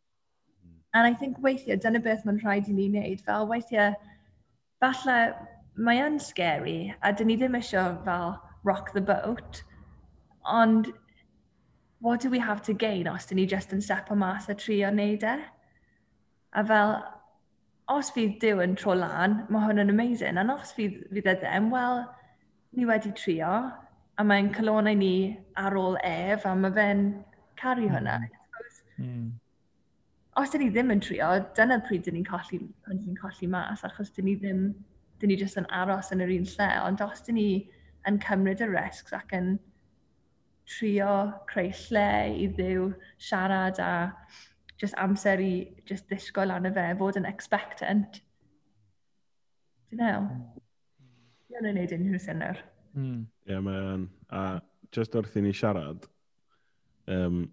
And 0.95 1.07
I 1.07 1.13
think 1.13 1.39
weithiau, 1.43 1.81
dyna 1.83 2.01
beth 2.01 2.25
mae'n 2.25 2.41
rhaid 2.43 2.69
i 2.71 2.75
ni 2.75 2.89
wneud. 2.89 3.23
Fel 3.27 3.49
weithiau, 3.51 3.95
falle 4.81 5.17
mae 5.75 6.03
yn 6.05 6.21
scary, 6.23 6.95
a 7.03 7.11
dyn 7.13 7.33
ni 7.33 7.39
ddim 7.41 7.57
eisiau 7.59 7.97
fel 8.05 8.37
rock 8.65 8.93
the 8.95 9.01
boat, 9.01 9.63
ond 10.47 10.93
what 12.01 12.21
do 12.21 12.31
we 12.31 12.39
have 12.39 12.63
to 12.63 12.75
gain 12.75 13.09
os 13.09 13.27
dyn 13.27 13.41
ni 13.41 13.47
just 13.47 13.73
yn 13.75 13.83
sepa 13.83 14.15
mas 14.15 14.49
a 14.49 14.55
trio 14.55 14.93
wneud 14.93 15.27
e? 15.27 15.35
A 16.55 16.65
fel, 16.71 16.95
os 17.91 18.11
fydd 18.15 18.39
Dyw 18.43 18.63
yn 18.65 18.77
tro 18.79 18.95
lan, 18.97 19.41
mae 19.51 19.67
hwn 19.67 19.83
yn 19.83 19.91
amazing. 19.91 20.39
and 20.39 20.55
os 20.55 20.73
fydd, 20.77 21.01
fydd 21.11 21.33
e 21.33 21.35
ddim, 21.43 21.71
wel, 21.75 22.05
ni 22.73 22.87
wedi 22.87 23.11
trio, 23.19 23.55
a 24.19 24.25
mae'n 24.25 24.53
calonau 24.55 24.95
ni 24.95 25.37
ar 25.59 25.75
ôl 25.75 25.99
ef, 26.07 26.47
a 26.47 26.55
mae 26.55 26.71
fe'n 26.77 27.09
caru 27.59 27.89
hwnna. 27.91 28.21
Mm 28.99 29.33
os 30.41 30.51
dyn 30.51 30.65
ni 30.65 30.71
ddim 30.73 30.91
yn 30.95 31.03
trio, 31.05 31.29
dyna 31.57 31.79
pryd 31.87 32.07
dyn 32.07 32.19
ni'n 32.19 32.27
colli, 32.27 32.59
dyn 32.89 33.01
ni'n 33.03 33.21
colli 33.21 33.49
mas, 33.51 33.85
achos 33.87 34.11
dyn 34.17 34.29
ni 34.29 34.35
ddim, 34.41 34.65
dyn 35.21 35.31
ni 35.31 35.39
jyst 35.41 35.61
yn 35.61 35.69
aros 35.83 36.11
yn 36.15 36.25
yr 36.25 36.33
un 36.35 36.49
lle, 36.51 36.71
ond 36.83 37.05
os 37.05 37.23
dyn 37.27 37.39
ni 37.39 37.49
yn 38.09 38.19
cymryd 38.25 38.65
y 38.65 38.69
risgs 38.73 39.15
ac 39.17 39.33
yn 39.37 39.55
trio 40.69 41.15
creu 41.51 41.71
lle 41.87 42.09
i 42.41 42.49
ddiw 42.57 42.91
siarad 43.21 43.81
a 43.85 43.93
just 44.81 44.97
amser 45.01 45.41
i 45.45 45.55
just 45.89 46.09
ddisgwyl 46.11 46.53
arno 46.55 46.73
fe, 46.75 46.89
fod 46.99 47.21
yn 47.21 47.29
expectant, 47.31 48.21
you 49.91 49.99
know, 50.01 50.27
hmm. 50.27 50.63
Dwi'n 51.55 51.69
nhw'n 51.69 51.77
gwneud 51.77 51.93
unrhyw 51.95 52.21
synnwyr. 52.23 52.61
Hmm. 52.97 53.27
Ie, 53.47 53.59
mae'n... 53.63 54.09
A 54.35 54.45
just 54.95 55.15
wrth 55.19 55.37
i 55.39 55.43
ni 55.45 55.53
siarad, 55.55 56.07
um, 57.11 57.45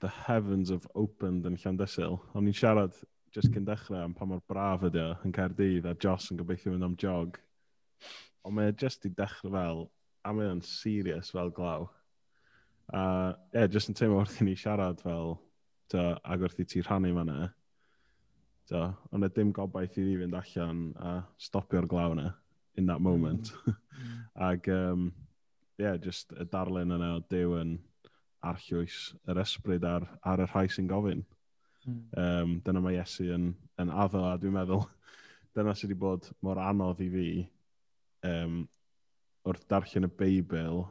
the 0.00 0.08
heavens 0.08 0.70
have 0.70 0.86
opened 0.94 1.46
yn 1.48 1.58
Llandysil. 1.60 2.18
O'n 2.34 2.48
i'n 2.48 2.56
siarad 2.56 2.96
just 3.34 3.50
cyn 3.54 3.66
dechrau 3.66 4.04
am 4.04 4.14
pa 4.14 4.26
mor 4.28 4.42
braf 4.50 4.84
ydy 4.86 5.00
o 5.02 5.10
yn 5.26 5.34
Caerdydd 5.34 5.88
a 5.90 5.94
Joss 5.98 6.30
yn 6.30 6.38
gobeithio 6.38 6.72
mynd 6.72 6.86
am 6.86 6.96
jog. 7.00 7.40
Ond 8.44 8.56
mae 8.56 8.70
e 8.70 8.76
just 8.78 9.06
i 9.08 9.10
dechrau 9.10 9.54
fel, 9.54 9.82
a 10.24 10.32
mae 10.32 10.50
o'n 10.52 10.62
serious 10.64 11.32
fel 11.34 11.50
glaw. 11.54 11.88
A 12.92 13.00
uh, 13.00 13.32
ie, 13.32 13.58
yeah, 13.58 13.68
just 13.70 13.90
yn 13.90 13.98
teimlo 13.98 14.20
wrth 14.20 14.40
i 14.42 14.46
ni 14.46 14.54
siarad 14.60 15.02
fel, 15.02 15.38
to, 15.90 16.04
ag 16.22 16.44
wrth 16.44 16.60
i 16.62 16.68
ti 16.68 16.82
rhannu 16.84 17.14
fanna. 17.16 17.48
So, 18.68 18.84
ond 19.12 19.26
e 19.26 19.30
dim 19.34 19.50
gobaith 19.56 19.98
i 19.98 20.04
fi 20.04 20.18
fynd 20.20 20.36
allan 20.38 20.84
a 20.96 21.16
stopio'r 21.40 21.88
glaw 21.88 22.14
yna 22.14 22.30
in 22.80 22.86
that 22.86 23.02
moment. 23.04 23.52
Mm. 23.64 23.74
ag, 24.50 24.68
um, 24.68 25.08
yeah, 25.78 25.96
just 25.96 26.32
y 26.38 26.46
darlun 26.52 26.94
yna 26.94 27.16
o 27.18 27.24
dew 27.32 27.58
yn 27.60 27.76
arllwys 28.50 28.98
yr 29.30 29.40
ysbryd 29.42 29.86
ar, 29.88 30.06
ar 30.26 30.42
y 30.44 30.48
rhai 30.48 30.66
sy'n 30.70 30.90
gofyn. 30.90 31.24
Mm. 31.84 32.02
Um, 32.20 32.54
dyna 32.64 32.82
mae 32.84 32.98
Iesu 32.98 33.28
yn, 33.34 33.50
yn 33.80 33.90
addo, 33.92 34.22
a 34.24 34.36
dwi'n 34.40 34.54
meddwl 34.56 34.86
dyna 35.56 35.74
sydd 35.76 35.92
wedi 35.92 36.00
bod 36.00 36.30
mor 36.44 36.60
anodd 36.62 37.02
i 37.04 37.10
fi 37.12 37.28
um, 38.28 38.62
wrth 39.44 39.66
darllen 39.70 40.08
y 40.08 40.12
Beibl 40.20 40.84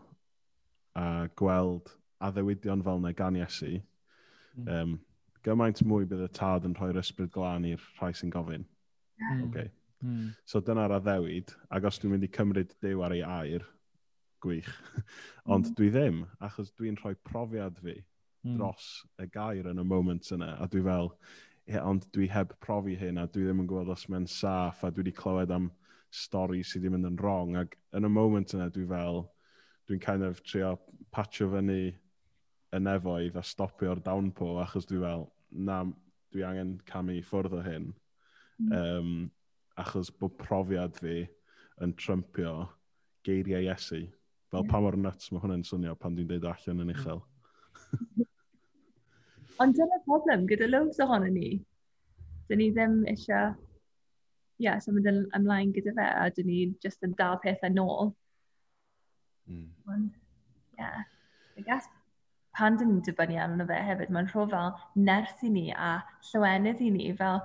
a 1.00 1.08
gweld 1.40 1.90
addewidion 2.24 2.84
fel 2.86 3.02
yna 3.02 3.14
gan 3.18 3.40
Iesu. 3.40 3.80
Mm. 4.58 4.70
Um, 4.70 5.00
gymaint 5.44 5.82
mwy 5.88 6.06
bydd 6.08 6.28
y 6.28 6.32
tad 6.38 6.68
yn 6.68 6.76
rhoi'r 6.78 7.02
ysbryd 7.02 7.34
glân 7.34 7.66
i'r 7.74 7.88
rhai 7.98 8.14
sy'n 8.16 8.32
gofyn. 8.34 8.68
Mm. 9.20 9.48
Okay. 9.48 9.72
Mm. 10.04 10.34
So 10.46 10.62
dyna'r 10.62 10.98
addewid, 11.00 11.54
ac 11.74 11.88
os 11.90 12.00
dwi'n 12.00 12.16
mynd 12.16 12.28
i 12.28 12.32
cymryd 12.38 12.76
dew 12.84 13.04
ar 13.06 13.16
ei 13.16 13.24
air, 13.26 13.66
gwych. 14.44 14.70
Ond 15.54 15.70
mm. 15.70 15.78
dwi 15.80 15.90
ddim, 15.94 16.24
achos 16.44 16.74
dwi'n 16.78 17.00
rhoi 17.00 17.16
profiad 17.30 17.80
fi 17.84 17.98
mm. 17.98 18.58
dros 18.58 18.92
y 19.22 19.28
gair 19.32 19.70
yn 19.72 19.82
y 19.82 19.88
moment 19.88 20.32
yna, 20.36 20.54
a 20.60 20.68
dwi 20.72 20.84
fel, 20.86 21.12
ie, 21.70 21.80
ond 21.80 22.06
dwi 22.16 22.28
heb 22.32 22.54
profi 22.64 22.96
hyn, 23.00 23.22
a 23.22 23.28
dwi 23.32 23.48
ddim 23.48 23.64
yn 23.64 23.70
gwybod 23.70 23.92
os 23.94 24.06
mae'n 24.12 24.28
saff, 24.30 24.84
a 24.84 24.92
dwi 24.92 25.06
wedi 25.06 25.16
clywed 25.16 25.54
am 25.56 25.70
stori 26.14 26.62
sydd 26.64 26.84
wedi 26.84 26.94
mynd 26.94 27.10
yn 27.14 27.20
wrong, 27.22 27.58
ac 27.60 27.78
yn 27.98 28.08
y 28.08 28.12
moment 28.12 28.56
yna 28.58 28.70
dwi 28.74 28.86
fel, 28.90 29.24
dwi'n 29.88 30.04
kind 30.04 30.28
of 30.28 30.42
trio 30.48 30.76
patio 31.16 31.50
fyny 31.54 31.94
y 32.74 32.82
nefoedd 32.82 33.38
a 33.40 33.46
stopio'r 33.46 34.02
downpo, 34.04 34.58
achos 34.64 34.88
dwi 34.90 35.02
fel, 35.04 35.28
na, 35.52 35.84
dwi 36.34 36.44
angen 36.48 36.76
camu 36.90 37.20
ffwrdd 37.24 37.58
o 37.60 37.64
hyn. 37.64 37.92
Mm. 38.62 38.74
Um, 38.78 39.14
achos 39.80 40.12
bod 40.20 40.36
profiad 40.38 41.00
fi 41.02 41.24
yn 41.82 41.96
trympio 41.98 42.54
geiriau 43.26 43.64
Iesu. 43.66 44.04
Fel 44.54 44.66
pa 44.70 44.80
mor 44.86 44.96
nuts 45.02 45.32
mae 45.34 45.42
hwnna'n 45.42 45.66
swnio 45.66 45.96
pan 45.98 46.14
dwi'n 46.14 46.30
deud 46.30 46.44
allan 46.46 46.84
yn 46.84 46.94
uchel. 46.94 47.22
Ond 49.64 49.78
dyna'r 49.78 50.04
problem 50.06 50.44
gyda 50.50 50.68
loads 50.70 51.02
ohono 51.02 51.30
ni. 51.34 51.56
Dyn 52.50 52.62
ni 52.62 52.72
ddim 52.74 53.00
eisiau 53.10 53.56
Ie, 54.62 54.68
yeah, 54.68 54.78
so 54.78 54.92
symud 54.92 55.08
ymlaen 55.10 55.72
gyda 55.74 55.96
fe 55.98 56.04
a 56.06 56.28
dyn 56.36 56.46
ni 56.48 56.58
just 56.84 57.02
yn 57.04 57.16
dal 57.18 57.40
pethau 57.42 57.74
nôl. 57.74 58.12
Mm. 59.50 59.66
Ond, 59.90 60.12
ie. 60.14 60.78
yeah, 60.78 61.02
I 61.58 61.66
guess 61.66 61.90
pan 62.54 62.78
dyn 62.78 62.92
ni'n 62.92 63.02
dibynnu 63.08 63.40
arno 63.42 63.66
fe 63.68 63.80
hefyd, 63.88 64.12
mae'n 64.14 64.30
rho 64.30 64.46
fel 64.52 64.70
nerth 65.10 65.42
i 65.44 65.50
ni 65.56 65.66
a 65.74 65.96
llywenydd 66.30 66.86
i 66.86 66.92
ni 66.94 67.10
fel 67.18 67.42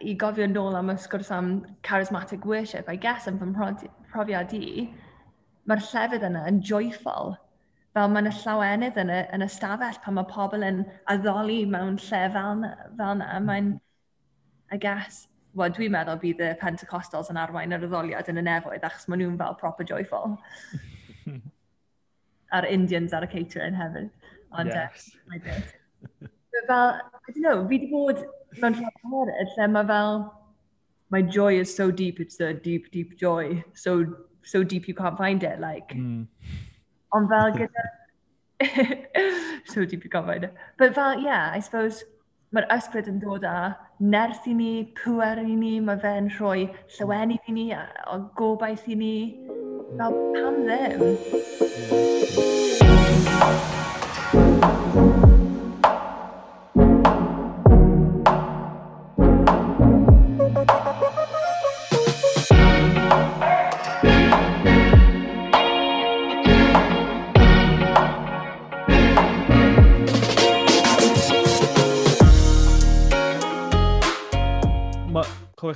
i 0.00 0.14
gofio 0.22 0.46
nôl 0.52 0.78
am 0.78 0.94
y 0.94 0.96
sgwrs 1.02 1.32
am 1.34 1.50
charismatic 1.86 2.46
worship, 2.46 2.88
I 2.88 2.96
guess, 3.06 3.26
yn 3.30 3.42
fy 3.42 3.50
mhrofiad 3.50 4.54
i, 4.60 4.86
mae'r 5.70 5.84
llefydd 5.90 6.26
yna 6.28 6.44
yn 6.50 6.60
joyful. 6.70 7.34
Fel 7.94 8.10
mae'n 8.10 8.30
y 8.30 8.34
llawenydd 8.40 8.98
yn 9.04 9.12
y, 9.14 9.20
yn 9.36 9.46
y 9.46 9.50
stafell 9.50 10.00
pan 10.02 10.18
mae 10.18 10.26
pobl 10.30 10.66
yn 10.66 10.82
addoli 11.12 11.62
mewn 11.70 12.00
lle 12.08 12.24
fel 12.34 12.60
na. 12.62 12.74
Fel 12.98 13.20
na. 13.20 13.30
Hmm. 13.36 13.48
Mae'n, 13.50 13.70
I 14.74 14.80
guess, 14.82 15.24
well, 15.54 15.72
dwi'n 15.72 15.94
meddwl 15.94 16.20
bydd 16.22 16.42
y 16.42 16.52
Pentecostals 16.60 17.30
yn 17.30 17.38
arwain 17.38 17.74
yr 17.76 17.86
addoliad 17.86 18.30
yn 18.32 18.42
y 18.42 18.46
nefoedd 18.48 18.86
achos 18.88 19.06
maen 19.08 19.22
nhw'n 19.22 19.40
fel 19.40 19.58
proper 19.60 19.86
joyful. 19.88 20.38
a'r 22.54 22.68
Indians 22.70 23.14
ar 23.16 23.26
y 23.26 23.30
catering 23.32 23.78
hefyd. 23.78 24.10
Ond, 24.54 24.70
e, 24.70 24.78
yes. 24.78 25.10
uh, 26.22 26.28
fel, 26.68 26.94
I 26.94 27.32
don't 27.32 27.42
know, 27.42 27.62
fi 27.68 27.78
wedi 27.78 27.90
bod 27.90 28.22
mewn 28.62 28.78
rhan 28.78 29.16
o'r 29.20 29.32
lle 29.56 29.68
mae 29.74 29.88
fel, 29.90 30.20
my 31.14 31.22
joy 31.22 31.58
is 31.62 31.74
so 31.74 31.90
deep, 31.90 32.20
it's 32.20 32.40
a 32.40 32.52
deep, 32.52 32.90
deep 32.94 33.16
joy, 33.18 33.62
so 33.74 33.96
so 34.44 34.62
deep 34.62 34.88
you 34.88 34.94
can't 34.94 35.18
find 35.18 35.42
it, 35.42 35.60
like. 35.60 35.94
Mm. 35.94 36.26
Ond 37.12 37.28
fel 37.28 37.52
gyda... 37.58 37.84
so 39.66 39.84
deep 39.84 40.04
you 40.04 40.10
can't 40.10 40.26
find 40.26 40.44
it. 40.44 40.54
But 40.78 40.94
fel, 40.94 41.18
yeah, 41.18 41.50
I 41.52 41.60
suppose 41.60 42.04
mae'r 42.54 42.68
ysbryd 42.70 43.08
yn 43.10 43.18
dod 43.18 43.42
â 43.50 43.74
nerth 43.98 44.46
i 44.46 44.54
ni, 44.54 44.72
pwer 45.00 45.42
i 45.42 45.56
ni, 45.58 45.80
mae 45.82 45.98
fe'n 46.04 46.30
rhoi 46.36 46.68
llywenu 46.96 47.40
i 47.50 47.56
ni, 47.56 47.66
o 47.74 48.20
gobaith 48.38 48.86
i 48.86 48.98
ni. 49.00 49.14
Fel, 49.98 50.18
pam 50.38 50.62
ddim? 50.66 51.00
Yeah. 53.34 53.73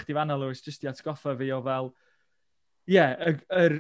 chdi 0.09 0.17
fanna, 0.17 0.39
Lewis, 0.41 0.63
jyst 0.65 0.85
i 0.85 0.89
atgoffa 0.89 1.37
fi 1.37 1.51
o 1.53 1.61
fel, 1.63 1.93
ie, 2.89 2.97
yeah, 2.97 3.15
yr, 3.21 3.41
yr, 3.53 3.75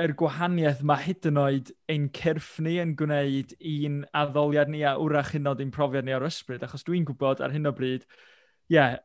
yr 0.00 0.14
gwahaniaeth 0.16 0.82
mae 0.88 1.04
hyd 1.04 1.28
yn 1.28 1.40
oed 1.40 1.72
ein 1.92 2.06
cyrff 2.16 2.56
ni 2.64 2.78
yn 2.80 2.94
gwneud 2.96 3.52
un 3.60 3.98
addoliad 4.16 4.72
ni 4.72 4.82
a 4.88 4.94
wrach 4.96 5.34
hyn 5.36 5.50
oed 5.50 5.60
ein 5.60 5.74
profiad 5.74 6.08
ni 6.08 6.16
ar 6.16 6.24
ysbryd, 6.24 6.64
achos 6.64 6.86
dwi'n 6.86 7.04
gwybod 7.08 7.44
ar 7.44 7.52
hyn 7.52 7.68
o 7.68 7.74
bryd, 7.76 8.06
ie, 8.08 8.78
yeah, 8.78 8.96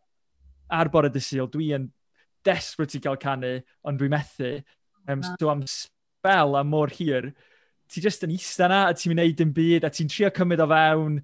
ar 0.72 0.92
bore 0.92 1.12
dy 1.12 1.20
syl, 1.20 1.52
dwi 1.52 1.74
yn 1.76 1.92
desperate 2.48 2.96
i 2.96 3.04
gael 3.04 3.20
canu, 3.20 3.58
ond 3.84 4.00
dwi'n 4.00 4.16
methu, 4.16 4.56
um, 5.12 5.24
so 5.28 5.52
am 5.52 5.68
spel 5.68 6.56
a 6.56 6.64
mor 6.64 6.92
hir, 6.96 7.34
ti 7.92 8.04
jyst 8.04 8.24
yn 8.24 8.32
eista 8.38 8.72
na, 8.72 8.86
a 8.88 8.96
ti'n 8.96 9.12
mynd 9.12 9.40
dim 9.44 9.52
byd, 9.56 9.84
a 9.84 9.92
ti'n 9.92 10.12
trio 10.12 10.32
cymryd 10.32 10.64
o 10.64 10.72
fewn, 10.72 11.20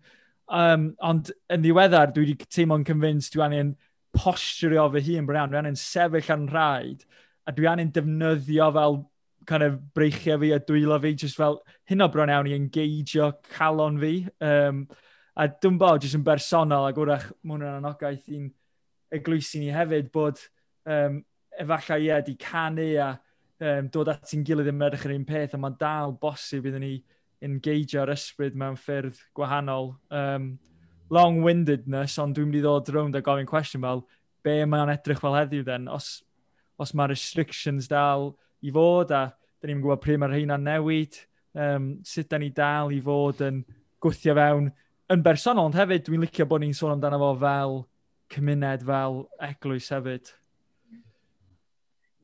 um, 0.51 0.89
ond 1.07 1.31
yn 1.55 1.63
ddiweddar, 1.63 2.12
dwi 2.12 2.33
wedi 2.33 2.51
teimlo'n 2.51 2.88
convinced 2.88 3.36
dwi 3.36 3.47
angen 3.47 3.77
posturio 4.17 4.88
fy 4.93 5.03
hun 5.12 5.30
bryd 5.30 5.41
iawn, 5.41 5.53
dwi 5.53 5.62
angen 5.62 5.80
sefyll 5.80 6.34
yn 6.36 6.49
rhaid, 6.51 7.06
a 7.47 7.53
dwi 7.56 7.69
angen 7.69 7.93
defnyddio 7.95 8.71
fel 8.75 8.99
kind 9.47 9.63
of 9.63 9.80
breichio 9.95 10.39
fi 10.41 10.51
a 10.51 10.60
dwylo 10.60 10.99
fi, 11.01 11.13
just 11.13 11.39
fel 11.39 11.62
hyn 11.89 12.03
o 12.03 12.10
bron 12.12 12.34
iawn 12.34 12.49
i 12.49 12.56
engageio 12.58 13.32
calon 13.56 13.99
fi. 14.01 14.13
Um, 14.43 14.84
a 15.38 15.47
dwi'n 15.47 15.77
bod 15.80 16.03
jyst 16.03 16.17
yn 16.17 16.25
bersonol 16.25 16.89
ac 16.89 16.99
wrach 16.99 17.27
mwyn 17.45 17.63
yn 17.63 17.77
anogaeth 17.77 18.27
i'n 18.34 18.49
eglwysi 19.13 19.62
ni 19.62 19.71
hefyd 19.71 20.10
bod 20.13 20.41
um, 20.89 21.21
efallai 21.58 21.99
ie, 22.08 22.17
di 22.25 22.36
canu 22.41 22.89
a 23.01 23.12
um, 23.62 23.89
dod 23.93 24.12
at 24.13 24.34
i'n 24.36 24.45
gilydd 24.47 24.71
yn 24.73 24.88
edrych 24.88 25.06
yr 25.08 25.15
un 25.15 25.27
peth 25.30 25.56
a 25.56 25.62
mae'n 25.62 25.77
dal 25.80 26.15
bosib 26.21 26.67
iddyn 26.67 26.84
ni 26.84 26.95
engageo'r 27.45 28.12
ysbryd 28.15 28.58
mewn 28.58 28.80
ffyrdd 28.82 29.21
gwahanol. 29.38 29.93
Um, 30.10 30.56
long-windedness, 31.13 32.17
ond 32.23 32.35
dwi'n 32.35 32.49
mynd 32.49 32.59
i 32.59 32.63
ddod 32.63 32.91
rownd 32.93 33.17
a 33.17 33.23
gofyn 33.23 33.49
cwestiwn 33.49 33.85
fel, 33.85 34.03
be 34.43 34.59
mae'n 34.69 34.91
edrych 34.93 35.21
fel 35.23 35.37
heddiw 35.37 35.65
then, 35.67 35.87
os, 35.91 36.21
os 36.79 36.93
mae 36.95 37.11
restrictions 37.11 37.89
dal 37.91 38.31
i 38.63 38.73
fod 38.73 39.13
a 39.15 39.23
da 39.57 39.69
ni'n 39.69 39.81
gwybod 39.81 40.03
pryd 40.03 40.21
mae'r 40.21 40.35
rheina'n 40.35 40.65
newid, 40.67 41.19
um, 41.57 41.91
sut 42.05 42.29
da 42.29 42.39
ni 42.41 42.51
dal 42.55 42.93
i 42.93 42.99
fod 43.03 43.41
yn 43.47 43.63
gwthio 44.03 44.35
fewn 44.37 44.71
yn 45.13 45.23
bersonol, 45.23 45.69
ond 45.69 45.77
hefyd 45.79 46.05
dwi'n 46.05 46.25
licio 46.25 46.45
bod 46.49 46.63
ni'n 46.63 46.75
sôn 46.77 46.93
amdano 46.93 47.19
fo 47.21 47.31
fel 47.41 47.79
cymuned, 48.33 48.83
fel 48.87 49.23
eglwys 49.47 49.87
hefyd. 49.95 50.33
Ie, 50.91 50.99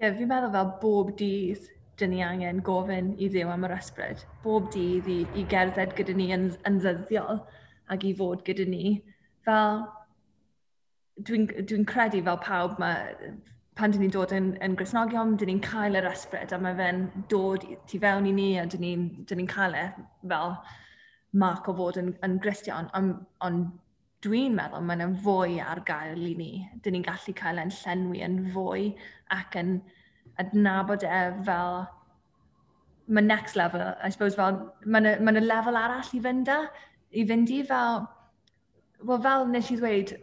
yeah, 0.03 0.17
fi'n 0.17 0.29
meddwl 0.29 0.53
fel 0.53 0.73
bob 0.81 1.13
dydd 1.19 1.69
dyn 1.99 2.11
ni 2.11 2.23
angen 2.25 2.61
gofyn 2.65 3.13
i 3.21 3.29
ddew 3.31 3.51
am 3.53 3.65
yr 3.67 3.75
ysbryd. 3.77 4.23
Bob 4.43 4.69
dydd 4.73 5.07
i, 5.09 5.19
i 5.39 5.45
gerdded 5.49 5.93
gyda 5.97 6.15
ni 6.17 6.29
yn, 6.35 6.49
yn 6.67 6.79
ddyddiol 6.83 7.43
ac 7.91 8.05
i 8.07 8.13
fod 8.17 8.43
gyda 8.47 8.67
ni. 8.69 8.93
Fel, 9.45 9.81
dwi'n 11.27 11.49
dwi, 11.51 11.81
credu 11.89 12.23
fel 12.25 12.39
pawb 12.45 12.79
mae 12.81 13.33
pan 13.77 13.93
dyn 13.93 14.03
ni'n 14.05 14.13
dod 14.13 14.33
yn, 14.35 14.51
yn 14.65 14.77
Grisnogion, 14.77 15.35
dyn 15.37 15.49
ni'n 15.49 15.61
cael 15.65 15.97
yr 15.97 16.07
ysbryd 16.11 16.53
a 16.53 16.59
mae 16.61 16.77
fe'n 16.77 17.07
dod 17.31 17.65
tu 17.89 17.99
fewn 18.01 18.29
i 18.29 18.33
ni 18.35 18.49
a 18.61 18.65
dyn 18.69 18.83
ni'n 18.85 19.07
ni, 19.25 19.37
ni 19.39 19.47
cael 19.49 19.77
e 19.77 19.87
fel 20.29 20.55
marc 21.43 21.69
o 21.69 21.73
fod 21.77 21.97
yn, 22.01 22.13
yn 22.25 22.37
Gristion. 22.43 22.91
Ond 22.97 23.17
on, 23.45 23.63
dwi'n 24.23 24.53
meddwl 24.55 24.85
mae'n 24.87 25.03
yn 25.07 25.17
fwy 25.25 25.57
ar 25.63 25.81
gael 25.87 26.21
i 26.29 26.35
ni. 26.37 26.51
Dyn 26.85 26.97
ni'n 26.97 27.07
gallu 27.07 27.33
cael 27.37 27.59
e'n 27.63 27.73
llenwi 27.81 28.23
yn 28.25 28.39
fwy 28.53 28.93
ac 29.33 29.57
yn 29.59 29.75
adnabod 30.41 31.03
e 31.07 31.19
fel 31.45 31.83
mae 33.07 33.23
next 33.25 33.57
level, 33.59 33.81
I 34.01 34.09
suppose 34.09 34.35
fel, 34.35 34.61
mae'n 34.85 35.09
ma, 35.19 35.31
ma 35.33 35.41
lefel 35.43 35.79
arall 35.79 36.13
i 36.15 36.21
fynd 36.23 36.51
â 36.51 36.61
i 37.13 37.25
fynd 37.29 37.51
i 37.53 37.61
fel, 37.67 38.03
wel 39.07 39.21
fel 39.21 39.47
nes 39.51 39.69
i 39.71 39.77
ddweud, 39.77 40.13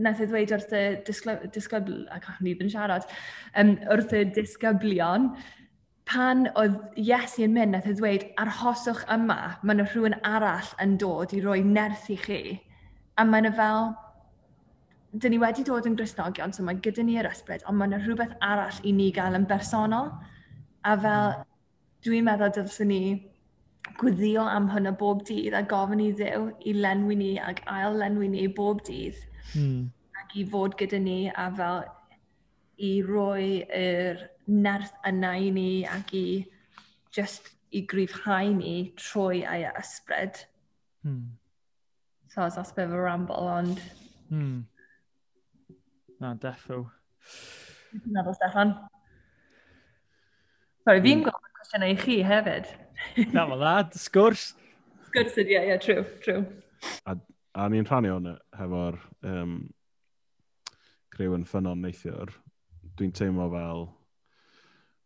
nath 0.00 0.20
i 0.20 0.26
e 0.26 0.28
ddweud 0.30 0.52
wrth 0.56 0.74
y 0.76 0.84
disgybl... 1.06 2.04
ac 2.14 2.28
o'n 2.32 2.50
i 2.50 2.54
yn 2.56 2.72
siarad, 2.72 3.08
um, 3.60 3.74
wrth 3.94 4.14
y 4.16 4.24
disgyblion, 4.36 5.30
pan 6.10 6.48
oedd 6.58 6.78
Iesu 6.98 7.44
yn 7.46 7.54
mynd, 7.54 7.76
nath 7.76 7.88
i 7.88 7.94
e 7.94 7.98
ddweud, 7.98 8.26
arhoswch 8.42 9.04
yma, 9.14 9.38
mae 9.62 9.76
yna 9.76 9.86
rhywun 9.88 10.18
arall 10.26 10.72
yn 10.82 10.96
dod 11.00 11.34
i 11.36 11.42
roi 11.44 11.60
nerth 11.66 12.08
i 12.10 12.18
chi. 12.20 12.40
A 13.20 13.26
mae 13.26 13.44
yna 13.44 13.52
fel, 13.56 13.92
dyn 15.12 15.34
ni 15.34 15.40
wedi 15.42 15.66
dod 15.66 15.86
yn 15.90 15.98
grisnogion, 15.98 16.54
so 16.54 16.66
mae 16.66 16.80
gyda 16.82 17.04
ni 17.06 17.18
yr 17.20 17.30
ysbryd, 17.30 17.66
ond 17.70 17.78
mae 17.78 17.90
yna 17.90 18.02
rhywbeth 18.02 18.34
arall 18.46 18.82
i 18.86 18.94
ni 18.96 19.10
gael 19.14 19.38
yn 19.38 19.46
bersonol. 19.50 20.10
A 20.86 20.96
fel, 20.98 21.34
dwi'n 22.06 22.26
meddwl 22.26 22.54
dylsyn 22.56 22.90
ni 22.90 23.02
gwyddio 24.00 24.44
am 24.48 24.68
hynny 24.72 24.92
bob 25.00 25.22
dydd 25.28 25.56
a 25.56 25.62
gofyn 25.72 26.02
i 26.04 26.10
ddew 26.16 26.50
i 26.66 26.74
lenwi 26.76 27.16
ni 27.20 27.30
ac 27.44 27.62
ail 27.70 27.96
lenwi 28.02 28.28
ni 28.32 28.46
bob 28.60 28.82
dydd 28.88 29.18
hmm. 29.52 29.88
ac 30.22 30.36
i 30.40 30.44
fod 30.54 30.76
gyda 30.80 31.00
ni 31.04 31.18
a 31.30 31.48
fel 31.56 31.82
i 32.80 32.92
roi 33.04 33.64
yr 33.76 34.22
nerth 34.50 34.94
yna 35.08 35.34
i 35.36 35.50
ni 35.54 35.70
ac 35.86 36.14
i 36.16 36.26
just 37.16 37.50
i 37.70 37.82
grifhau 37.86 38.54
ni 38.56 38.74
trwy 38.98 39.44
ei 39.46 39.66
ysbryd. 39.78 40.44
Hmm. 41.04 41.36
So, 42.30 42.42
os 42.46 42.58
os 42.58 42.72
bydd 42.74 42.94
y 42.94 43.02
ramble, 43.02 43.36
ond... 43.58 43.82
Hmm. 44.30 44.64
Na, 46.22 46.34
defo. 46.38 46.84
Dwi'n 47.90 48.14
meddwl, 48.14 48.36
Steffan. 48.38 48.74
Sorry, 50.84 51.02
fi'n 51.02 51.20
hmm. 51.20 51.26
gofyn 51.28 51.56
cwestiynau 51.58 51.94
i 51.94 51.98
chi 52.00 52.18
hefyd. 52.26 52.70
Na 53.34 53.46
fel 53.48 53.60
na, 53.60 53.74
sgwrs. 53.96 54.50
Sgwrs 55.08 55.38
ydi, 55.42 55.56
ie, 55.56 55.62
ie, 55.72 55.78
true, 55.82 56.04
true. 56.24 56.44
A, 57.08 57.16
a 57.58 57.68
ni'n 57.72 57.88
rhannu 57.88 58.12
hwn 58.14 58.34
hefo'r 58.56 58.98
um, 59.26 59.56
crew 61.14 61.34
yn 61.36 61.46
ffynon 61.48 61.82
neithiwr. 61.84 62.32
Dwi'n 62.98 63.14
teimlo 63.16 63.48
fel 63.52 63.88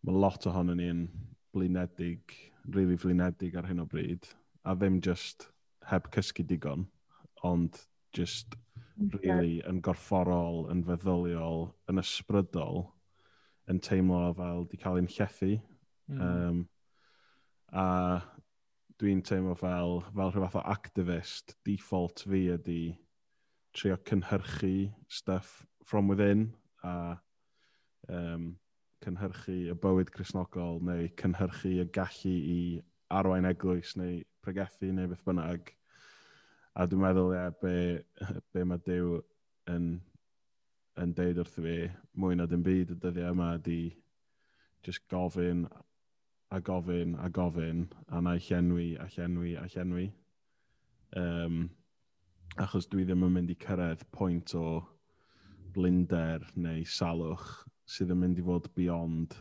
mae 0.05 0.21
lot 0.25 0.47
ohono 0.51 0.77
ni'n 0.77 1.07
blinedig, 1.55 2.35
rili 2.67 2.85
really 2.85 2.99
flinedig 3.01 3.57
ar 3.57 3.69
hyn 3.69 3.83
o 3.85 3.87
bryd, 3.89 4.27
a 4.65 4.75
ddim 4.77 5.01
just 5.05 5.49
heb 5.89 6.11
cysgu 6.13 6.45
digon, 6.49 6.87
ond 7.45 7.79
just 8.17 8.57
really 9.15 9.61
yn 9.69 9.81
gorfforol, 9.85 10.65
yn 10.73 10.85
feddyliol, 10.87 11.71
yn 11.91 12.03
ysbrydol, 12.03 12.85
yn 13.71 13.81
teimlo 13.81 14.29
fel 14.37 14.65
di 14.71 14.81
cael 14.81 15.01
ein 15.01 15.11
llethu. 15.11 15.57
Mm. 16.13 16.21
Um, 16.21 16.63
a 17.75 17.87
dwi'n 19.03 19.23
teimlo 19.27 19.57
fel, 19.59 19.99
fel 20.15 20.31
rhyw 20.31 20.45
fath 20.47 20.61
o 20.61 20.65
activist, 20.71 21.57
default 21.67 22.23
fi 22.31 22.45
ydy 22.55 22.81
trio 23.75 23.97
cynhyrchu 24.07 24.93
stuff 25.11 25.65
from 25.85 26.09
within 26.09 26.53
a 26.85 27.17
um, 28.09 28.55
cynhyrchu 29.05 29.57
y 29.73 29.79
bywyd 29.83 30.13
chrysnogol 30.15 30.79
neu 30.87 31.09
cynhyrchu 31.21 31.73
y 31.83 31.87
gallu 31.97 32.35
i 32.55 32.59
arwain 33.19 33.49
eglwys 33.51 33.97
neu 33.99 34.21
pregethu 34.45 34.93
neu 34.95 35.11
beth 35.11 35.25
bynnag. 35.27 35.73
A 36.75 36.87
dwi'n 36.91 37.03
meddwl 37.03 37.35
ia, 37.35 37.49
be, 37.61 37.75
be 38.55 38.65
mae 38.67 38.83
Dyw 38.87 39.19
yn, 39.75 39.89
yn 41.03 41.17
deud 41.19 41.43
wrth 41.43 41.59
fi 41.59 41.77
mwy 42.19 42.39
na 42.39 42.47
dim 42.51 42.63
byd 42.67 42.95
y 42.95 43.01
dyddiau 43.03 43.35
yma 43.35 43.53
ydy 43.59 43.81
just 44.87 45.05
gofyn 45.11 45.67
a 46.55 46.61
gofyn 46.63 47.17
a 47.19 47.29
gofyn 47.35 47.87
a 48.09 48.21
na 48.23 48.37
i 48.39 48.43
llenwi 48.47 48.95
a 49.01 49.09
llenwi 49.17 49.55
a 49.59 49.65
llenwi. 49.73 50.07
Um, 51.19 51.65
achos 52.61 52.87
dwi 52.91 53.07
ddim 53.07 53.25
yn 53.27 53.35
mynd 53.35 53.51
i 53.51 53.57
cyrraedd 53.65 54.05
pwynt 54.15 54.55
o 54.59 54.67
blinder 55.75 56.45
neu 56.55 56.85
salwch 56.87 57.49
sydd 57.91 58.15
yn 58.15 58.21
mynd 58.23 58.39
i 58.39 58.45
fod 58.47 58.69
beyond 58.79 59.35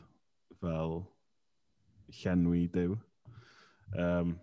fel 0.62 1.04
llenwi 2.22 2.66
dyw. 2.74 2.98
Um, 3.98 4.40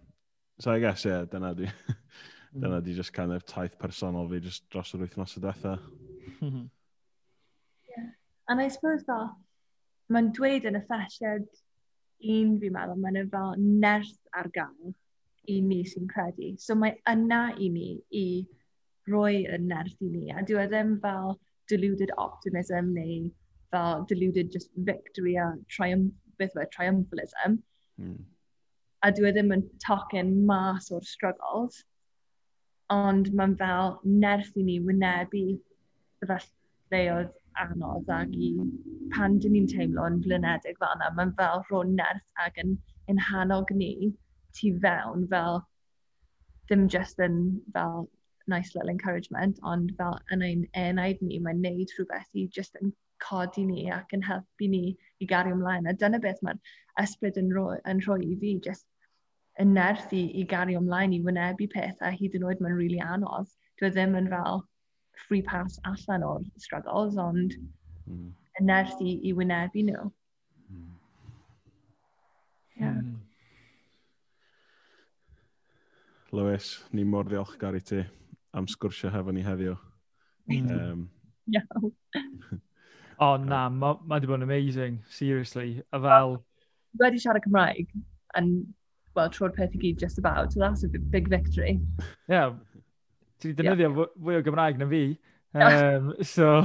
so 0.60 0.70
I 0.70 0.78
guess, 0.78 1.04
yeah, 1.04 1.24
dyna 1.24 1.54
di, 1.54 1.66
dyna 2.60 2.80
di 2.80 2.94
just 2.94 3.12
kind 3.12 3.32
of 3.32 3.44
taith 3.46 3.78
personol 3.78 4.30
fi 4.30 4.40
just 4.44 4.68
dros 4.70 4.94
yr 4.94 5.02
wythnos 5.06 5.36
y 5.38 5.44
dethau. 5.46 5.78
yeah. 7.90 8.10
And 8.48 8.60
I 8.60 8.68
suppose 8.68 9.04
that 9.10 9.34
mae'n 10.10 10.32
dweud 10.34 10.66
yn 10.66 10.78
y 10.78 10.84
ffasiad 10.86 11.46
un 12.20 12.56
fi'n 12.60 12.74
meddwl, 12.74 12.98
mae'n 13.02 13.28
fel 13.32 13.54
nerth 13.58 14.16
ar 14.36 14.48
gael 14.54 14.94
i 15.50 15.60
ni 15.64 15.82
sy'n 15.88 16.08
credu. 16.10 16.54
So 16.58 16.76
mae 16.78 16.98
yna 17.10 17.42
i 17.58 17.68
ni 17.72 17.92
i 18.16 18.26
roi 19.10 19.44
y 19.46 19.58
nerth 19.62 20.02
i 20.04 20.10
ni. 20.10 20.26
A 20.32 20.44
dwi 20.46 20.64
e 20.64 20.66
ddim 20.70 20.96
fel 21.04 21.38
deluded 21.70 22.12
optimism 22.18 22.92
neu 22.96 23.30
fel 23.70 24.04
deluded 24.10 24.50
just 24.52 24.70
victory 24.90 25.36
a 25.36 25.52
triumph, 25.68 26.12
beth 26.38 26.54
fe, 26.54 26.66
triumphalism. 26.74 27.58
Mm. 28.00 28.18
A 29.02 29.12
dwi 29.16 29.30
e 29.30 29.34
ddim 29.34 29.54
yn 29.56 29.66
tocyn 29.84 30.34
mas 30.46 30.90
o'r 30.92 31.06
struggles, 31.06 31.82
ond 32.92 33.30
mae'n 33.38 33.56
fel 33.60 33.98
nerth 34.04 34.56
i 34.58 34.66
ni 34.66 34.78
wynebu 34.84 35.44
sefyllfaoedd 36.20 37.36
anodd 37.64 38.10
ac 38.16 38.36
i 38.36 38.52
pan 39.14 39.38
dyn 39.42 39.56
ni'n 39.56 39.68
teimlo 39.72 40.06
yn 40.10 40.20
flynedig 40.24 40.78
fel 40.82 40.94
yna, 40.96 41.10
mae'n 41.16 41.34
fel 41.40 41.64
rhwng 41.68 41.96
nerth 41.98 42.44
ac 42.46 42.60
yn, 42.62 42.76
yn 43.12 43.20
hanog 43.30 43.72
ni 43.82 44.12
tu 44.58 44.72
fewn 44.84 45.26
fel 45.34 45.60
ddim 46.70 46.88
just 46.88 47.20
yn 47.26 47.38
fel 47.74 48.08
nice 48.50 48.74
little 48.74 48.90
encouragement, 48.90 49.58
ond 49.62 49.92
fel 49.98 50.18
yn 50.34 50.42
ein 50.46 50.66
enaid 50.84 51.22
ni, 51.22 51.38
mae'n 51.38 51.62
neud 51.64 51.94
rhywbeth 51.96 52.38
i 52.42 52.46
just 52.58 52.78
yn 52.82 52.92
codi 53.24 53.64
ni 53.66 53.88
ac 53.96 54.14
yn 54.16 54.24
helpu 54.26 54.68
ni 54.70 54.84
i 55.20 55.28
gario 55.32 55.56
ymlaen. 55.56 55.88
A 55.90 55.94
dyna 56.02 56.20
beth 56.22 56.40
mae'r 56.46 56.60
ysbryd 57.02 57.38
yn 57.42 57.52
rhoi, 57.56 57.76
yn 57.90 58.02
rhoi 58.06 58.20
i 58.26 58.38
fi, 58.42 58.54
just 58.66 58.86
yn 59.60 59.74
nerth 59.76 60.14
i, 60.16 60.22
i 60.40 60.46
gario 60.54 60.80
ymlaen, 60.80 61.14
i 61.14 61.20
wynebu 61.26 61.68
pethau 61.74 62.16
hyd 62.16 62.38
yn 62.38 62.46
oed 62.48 62.62
mae'n 62.64 62.78
rili 62.78 62.96
really 62.96 63.04
anodd. 63.16 63.50
Dwi 63.80 63.90
e 63.90 63.94
ddim 63.96 64.16
yn 64.22 64.30
fel 64.32 64.62
free 65.26 65.42
pass 65.42 65.78
allan 65.84 66.24
o'r 66.26 66.44
struggles, 66.58 67.16
ond 67.18 67.56
mm. 68.06 68.30
nerth 68.66 69.00
i, 69.00 69.18
i 69.24 69.34
wynebu 69.36 69.84
nhw. 69.88 70.06
Mm. 70.70 70.86
Yeah. 72.80 72.96
Mm. 72.96 73.18
Lewis, 76.32 76.72
ni 76.92 77.04
mor 77.04 77.26
ddiolchgar 77.26 77.74
i 77.74 77.80
ti 77.82 78.04
am 78.54 78.66
sgwrsio 78.70 79.10
hefo 79.10 79.32
ni 79.34 79.42
heddiw. 79.42 79.76
Um, 80.50 81.08
Iawn. 81.50 81.92
o 83.26 83.36
na, 83.36 83.68
mae 83.68 83.98
ma 83.98 84.16
wedi 84.16 84.30
bod 84.30 84.40
yn 84.40 84.46
amazing, 84.46 85.00
seriously. 85.10 85.82
A 85.92 86.00
fel... 86.02 86.38
Wedi 87.00 87.22
siarad 87.22 87.44
Cymraeg, 87.46 87.90
and, 88.38 88.66
well, 89.14 89.30
tro'r 89.30 89.52
peth 89.54 89.74
i 89.74 89.82
gyd 89.82 89.98
just 89.98 90.18
about, 90.18 90.52
so 90.52 90.60
that's 90.60 90.84
a 90.84 90.88
big 90.88 91.28
victory. 91.28 91.78
Yeah, 92.28 92.54
Ti 93.40 93.50
wedi 93.50 93.62
defnyddio 93.62 93.88
yeah. 93.88 94.14
fwy 94.20 94.38
o 94.38 94.44
Gymraeg 94.44 94.80
na 94.80 94.88
fi. 94.90 95.04
Um, 95.54 96.12
so, 96.22 96.60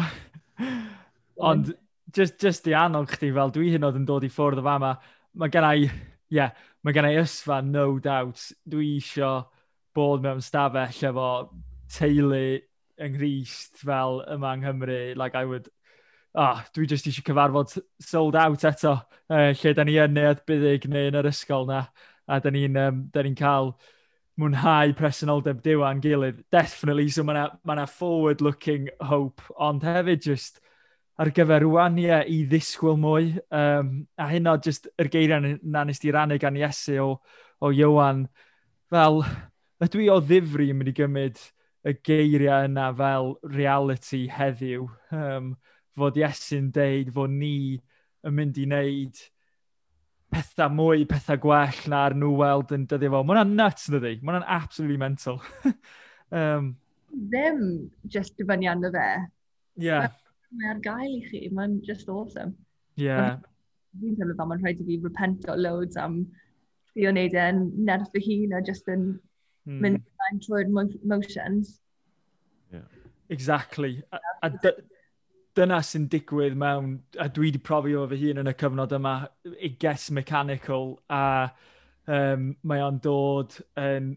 ond 1.50 1.72
just, 2.16 2.38
just 2.42 2.68
i 2.68 2.76
annog 2.78 3.10
chdi 3.16 3.32
fel 3.36 3.54
dwi 3.56 3.72
hyn 3.74 3.88
oedd 3.88 4.00
yn 4.00 4.08
dod 4.08 4.26
i 4.28 4.32
ffwrdd 4.32 4.62
o 4.62 4.66
fama, 4.66 4.94
mae 5.40 5.52
gen 5.54 5.68
i, 5.68 5.90
yeah, 6.34 6.52
mae 6.84 6.96
gen 6.96 7.08
i 7.10 7.16
ysfa, 7.22 7.62
no 7.66 7.96
doubt. 8.04 8.44
Dwi 8.68 8.96
isio 9.00 9.32
bod 9.96 10.24
mewn 10.26 10.44
stafell 10.44 11.10
efo 11.10 11.30
teulu 11.96 12.44
yng 13.02 13.18
Nghyst 13.18 13.82
fel 13.84 14.22
yma 14.36 14.54
yng 14.56 14.66
Nghymru. 14.66 15.00
Like 15.16 15.36
I 15.36 15.46
would, 15.46 15.70
oh, 16.36 16.62
dwi 16.76 16.88
just 16.92 17.08
eisiau 17.08 17.26
cyfarfod 17.32 17.78
sold 18.04 18.36
out 18.36 18.68
eto, 18.68 18.98
uh, 19.30 19.52
lle 19.52 19.74
da 19.76 19.88
ni 19.88 19.98
yn 20.02 20.16
neu'n 20.16 20.44
byddig 20.48 20.88
neu 20.92 21.12
yn 21.12 21.20
yr 21.22 21.32
ysgol 21.32 21.68
na. 21.72 21.86
A 22.28 22.40
da 22.42 22.50
ni'n 22.50 22.78
um, 22.82 23.04
ni 23.14 23.36
cael 23.38 23.76
mwynhau 24.40 24.94
presenoldeb 24.98 25.62
diwan 25.64 26.02
gilydd, 26.04 26.42
definitely, 26.52 27.08
so 27.10 27.24
mae 27.24 27.38
yna 27.38 27.48
ma, 27.64 27.86
forward-looking 27.88 28.90
hope, 29.10 29.44
ond 29.56 29.84
hefyd 29.88 30.24
just 30.26 30.60
ar 31.22 31.32
gyfer 31.36 31.64
rwan, 31.64 31.96
ie, 32.02 32.12
i 32.28 32.42
ddisgwyl 32.50 32.98
mwy, 33.00 33.30
um, 33.56 33.92
a 34.20 34.28
hynna 34.34 34.58
just 34.64 34.90
yr 35.00 35.10
geiriau 35.12 35.56
na 35.64 35.86
nes 35.88 36.04
di 36.04 36.12
rannu 36.12 36.38
gan 36.42 36.60
Iesu 36.60 36.98
o, 37.04 37.10
o 37.64 37.72
Iwan, 37.72 38.26
fel, 38.92 39.22
ydw 39.84 40.04
i 40.04 40.10
o 40.12 40.20
ddifri 40.24 40.68
yn 40.74 40.82
mynd 40.82 40.92
i 40.92 40.96
gymryd 40.98 41.40
y 41.88 41.96
geiriau 42.04 42.68
yna 42.68 42.90
fel 43.00 43.32
reality 43.56 44.26
heddiw, 44.32 44.90
um, 45.16 45.54
fod 45.96 46.20
Iesu'n 46.20 46.74
deud 46.76 47.14
fod 47.16 47.32
ni 47.32 47.80
yn 48.26 48.36
mynd 48.36 48.60
i 48.60 48.68
wneud 48.68 49.24
pethau 50.34 50.72
mwy, 50.74 51.06
pethau 51.10 51.40
gwell 51.42 51.82
na'r 51.92 52.16
nhw 52.18 52.32
weld 52.42 52.74
yn 52.76 52.86
dyddio 52.90 53.14
fo. 53.14 53.22
Mae 53.24 53.36
hwnna'n 53.36 53.56
nuts 53.60 53.90
yn. 53.92 54.22
Mae 54.22 54.34
hwnna'n 54.34 54.48
absolutely 54.58 54.98
mental. 55.02 55.42
um, 56.40 56.74
Ddim 57.16 57.62
just 58.12 58.36
dyfynu 58.40 58.70
arno 58.72 58.92
fe. 58.96 59.10
Yeah. 59.82 60.10
Mae 60.56 60.72
ar 60.74 60.82
gael 60.84 61.12
i 61.12 61.22
chi. 61.28 61.44
Mae'n 61.54 61.78
just 61.86 62.10
awesome. 62.12 62.56
Yeah. 63.00 63.38
Fi'n 64.02 64.18
teimlo 64.20 64.36
fel 64.40 64.52
mae'n 64.52 64.66
rhaid 64.66 64.82
i 64.84 64.90
fi 64.90 65.00
repento 65.04 65.56
loads 65.60 66.00
am 66.02 66.20
fi 66.96 67.08
o 67.08 67.14
wneud 67.14 67.36
e'n 67.40 67.64
nerth 67.88 68.12
fy 68.14 68.24
hun 68.26 68.56
a 68.56 68.62
just 68.66 68.88
yn 68.92 69.08
mm. 69.68 69.80
mynd 69.84 70.44
trwy'r 70.44 70.72
motions. 70.72 71.80
Yeah. 72.74 72.88
Exactly. 73.30 74.04
A, 74.12 74.20
a 74.44 74.52
dyna 75.56 75.80
sy'n 75.84 76.10
digwydd 76.12 76.58
mewn, 76.60 76.98
a 77.22 77.30
dwi 77.32 77.50
wedi 77.50 77.62
profi 77.64 77.96
o 77.96 78.06
fy 78.12 78.20
hun 78.22 78.42
yn 78.44 78.52
y 78.52 78.54
cyfnod 78.60 78.96
yma, 78.98 79.16
i 79.64 79.72
guess 79.80 80.10
mechanical, 80.16 80.96
a 81.10 81.50
um, 82.12 82.50
mae 82.68 82.84
o'n 82.84 83.00
dod 83.04 83.56
yn, 83.80 84.14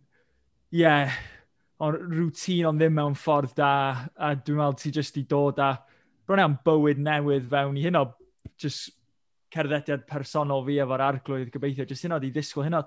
ie, 0.75 0.83
yeah, 0.83 1.19
o'n 1.85 1.99
rŵtín 2.11 2.67
ond 2.69 2.83
ddim 2.83 2.97
mewn 2.99 3.17
ffordd 3.19 3.55
da, 3.59 3.73
a 4.19 4.33
dwi'n 4.35 4.59
meddwl 4.59 4.79
ti 4.81 4.93
jyst 4.95 5.19
i 5.21 5.25
dod 5.31 5.61
a 5.63 5.73
bron 6.27 6.43
am 6.43 6.57
bywyd 6.67 6.99
newydd 7.01 7.47
fewn 7.53 7.79
i 7.79 7.85
hyn 7.87 8.01
o 8.01 8.09
just 8.59 8.91
cerddediad 9.55 10.03
personol 10.09 10.65
fi 10.67 10.81
efo'r 10.83 11.05
arglwydd 11.07 11.53
gobeithio, 11.55 11.87
jyst 11.89 12.05
hyn 12.05 12.17
o 12.17 12.21
di 12.23 12.33
ddisgwyl 12.35 12.67
hyn 12.67 12.81
o 12.81 12.83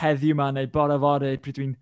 heddiw 0.00 0.36
ma 0.38 0.48
neu 0.54 0.70
bore 0.72 0.96
fory 1.02 1.36
pryd 1.42 1.60
dwi'n 1.60 1.76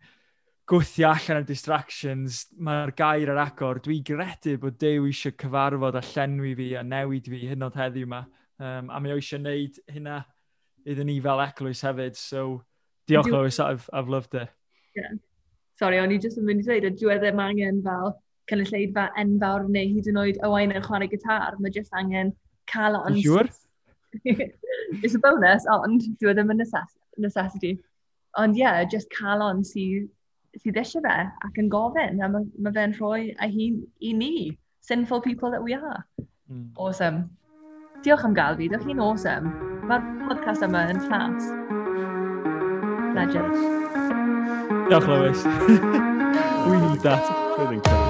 gwthio 0.70 1.10
allan 1.10 1.42
y 1.42 1.46
distractions, 1.48 2.44
mae'r 2.56 2.94
gair 2.96 3.32
ar 3.34 3.40
agor. 3.42 3.80
Dwi 3.84 3.98
gredu 4.06 4.56
bod 4.60 4.78
Dew 4.80 5.08
eisiau 5.10 5.34
cyfarfod 5.40 5.98
a 5.98 6.02
llenwi 6.12 6.54
fi 6.56 6.68
a 6.80 6.84
newid 6.86 7.28
fi 7.28 7.42
hyn 7.50 7.66
oed 7.66 7.76
heddiw 7.80 8.08
yma. 8.08 8.22
Um, 8.62 8.88
a 8.88 9.00
mae 9.02 9.12
o 9.12 9.18
eisiau 9.20 9.42
gwneud 9.42 9.80
hynna 9.92 10.22
iddyn 10.88 11.10
ni 11.10 11.18
fel 11.24 11.42
eglwys 11.44 11.84
hefyd. 11.84 12.16
So, 12.16 12.62
diolch 13.08 13.28
Lewis, 13.32 13.60
I've, 13.60 13.88
I've 13.92 14.08
loved 14.08 14.34
it. 14.40 14.48
Yeah. 14.96 15.20
Sorry, 15.78 15.98
o'n 16.00 16.14
i 16.14 16.20
jyst 16.22 16.38
yn 16.40 16.48
mynd 16.48 16.64
i 16.64 16.80
dweud, 16.80 16.88
a 16.88 17.28
y 17.28 17.28
e 17.28 17.36
mae 17.36 17.52
angen 17.52 17.82
fel 17.84 18.14
cynulleidfa 18.48 19.08
enfawr 19.20 19.68
neu 19.68 19.92
hyd 19.96 20.08
yn 20.12 20.20
oed 20.22 20.40
Owain 20.46 20.72
yn 20.72 20.84
chwarae 20.84 21.10
gitar. 21.12 21.58
Mae 21.60 21.74
jyst 21.74 21.92
angen 21.98 22.32
cael 22.70 22.96
on... 23.02 23.20
Siwr? 23.20 23.52
It's 25.02 25.16
a 25.16 25.18
bonus, 25.18 25.64
ond 25.74 26.06
dwi 26.20 26.30
e 26.30 26.36
ddim 26.38 26.54
yn 26.54 26.62
necessity. 26.62 27.76
Ond 28.38 28.56
ie, 28.56 28.62
yeah, 28.62 28.84
just 28.88 29.10
cael 29.12 29.42
on 29.42 29.64
sydd 29.66 30.06
sydd 30.62 30.78
eisiau 30.80 31.02
fe 31.04 31.16
ac 31.46 31.60
yn 31.60 31.70
gofyn, 31.72 32.20
a 32.22 32.28
mae, 32.30 32.46
ma 32.62 32.72
fe'n 32.74 32.94
rhoi 32.98 33.32
ei 33.32 33.50
hun 33.54 33.80
i 34.00 34.12
ni, 34.18 34.34
sinful 34.84 35.20
people 35.24 35.50
that 35.50 35.62
we 35.62 35.74
are. 35.74 36.04
Mm. 36.50 36.70
Awesome. 36.76 37.30
Diolch 38.04 38.24
am 38.24 38.34
gael 38.36 38.56
fi, 38.60 38.68
diolch 38.68 38.86
chi'n 38.88 39.02
awesome. 39.02 39.52
Mae'r 39.88 40.04
podcast 40.28 40.64
yma 40.66 40.86
yn 40.92 41.02
ffas. 41.06 41.50
Legend. 43.16 43.54
Diolch 44.90 45.08
Lewis. 45.08 45.44
we 46.68 46.80
need 46.88 47.00
that. 47.00 47.24
Really 47.58 47.80
cool. 47.80 48.03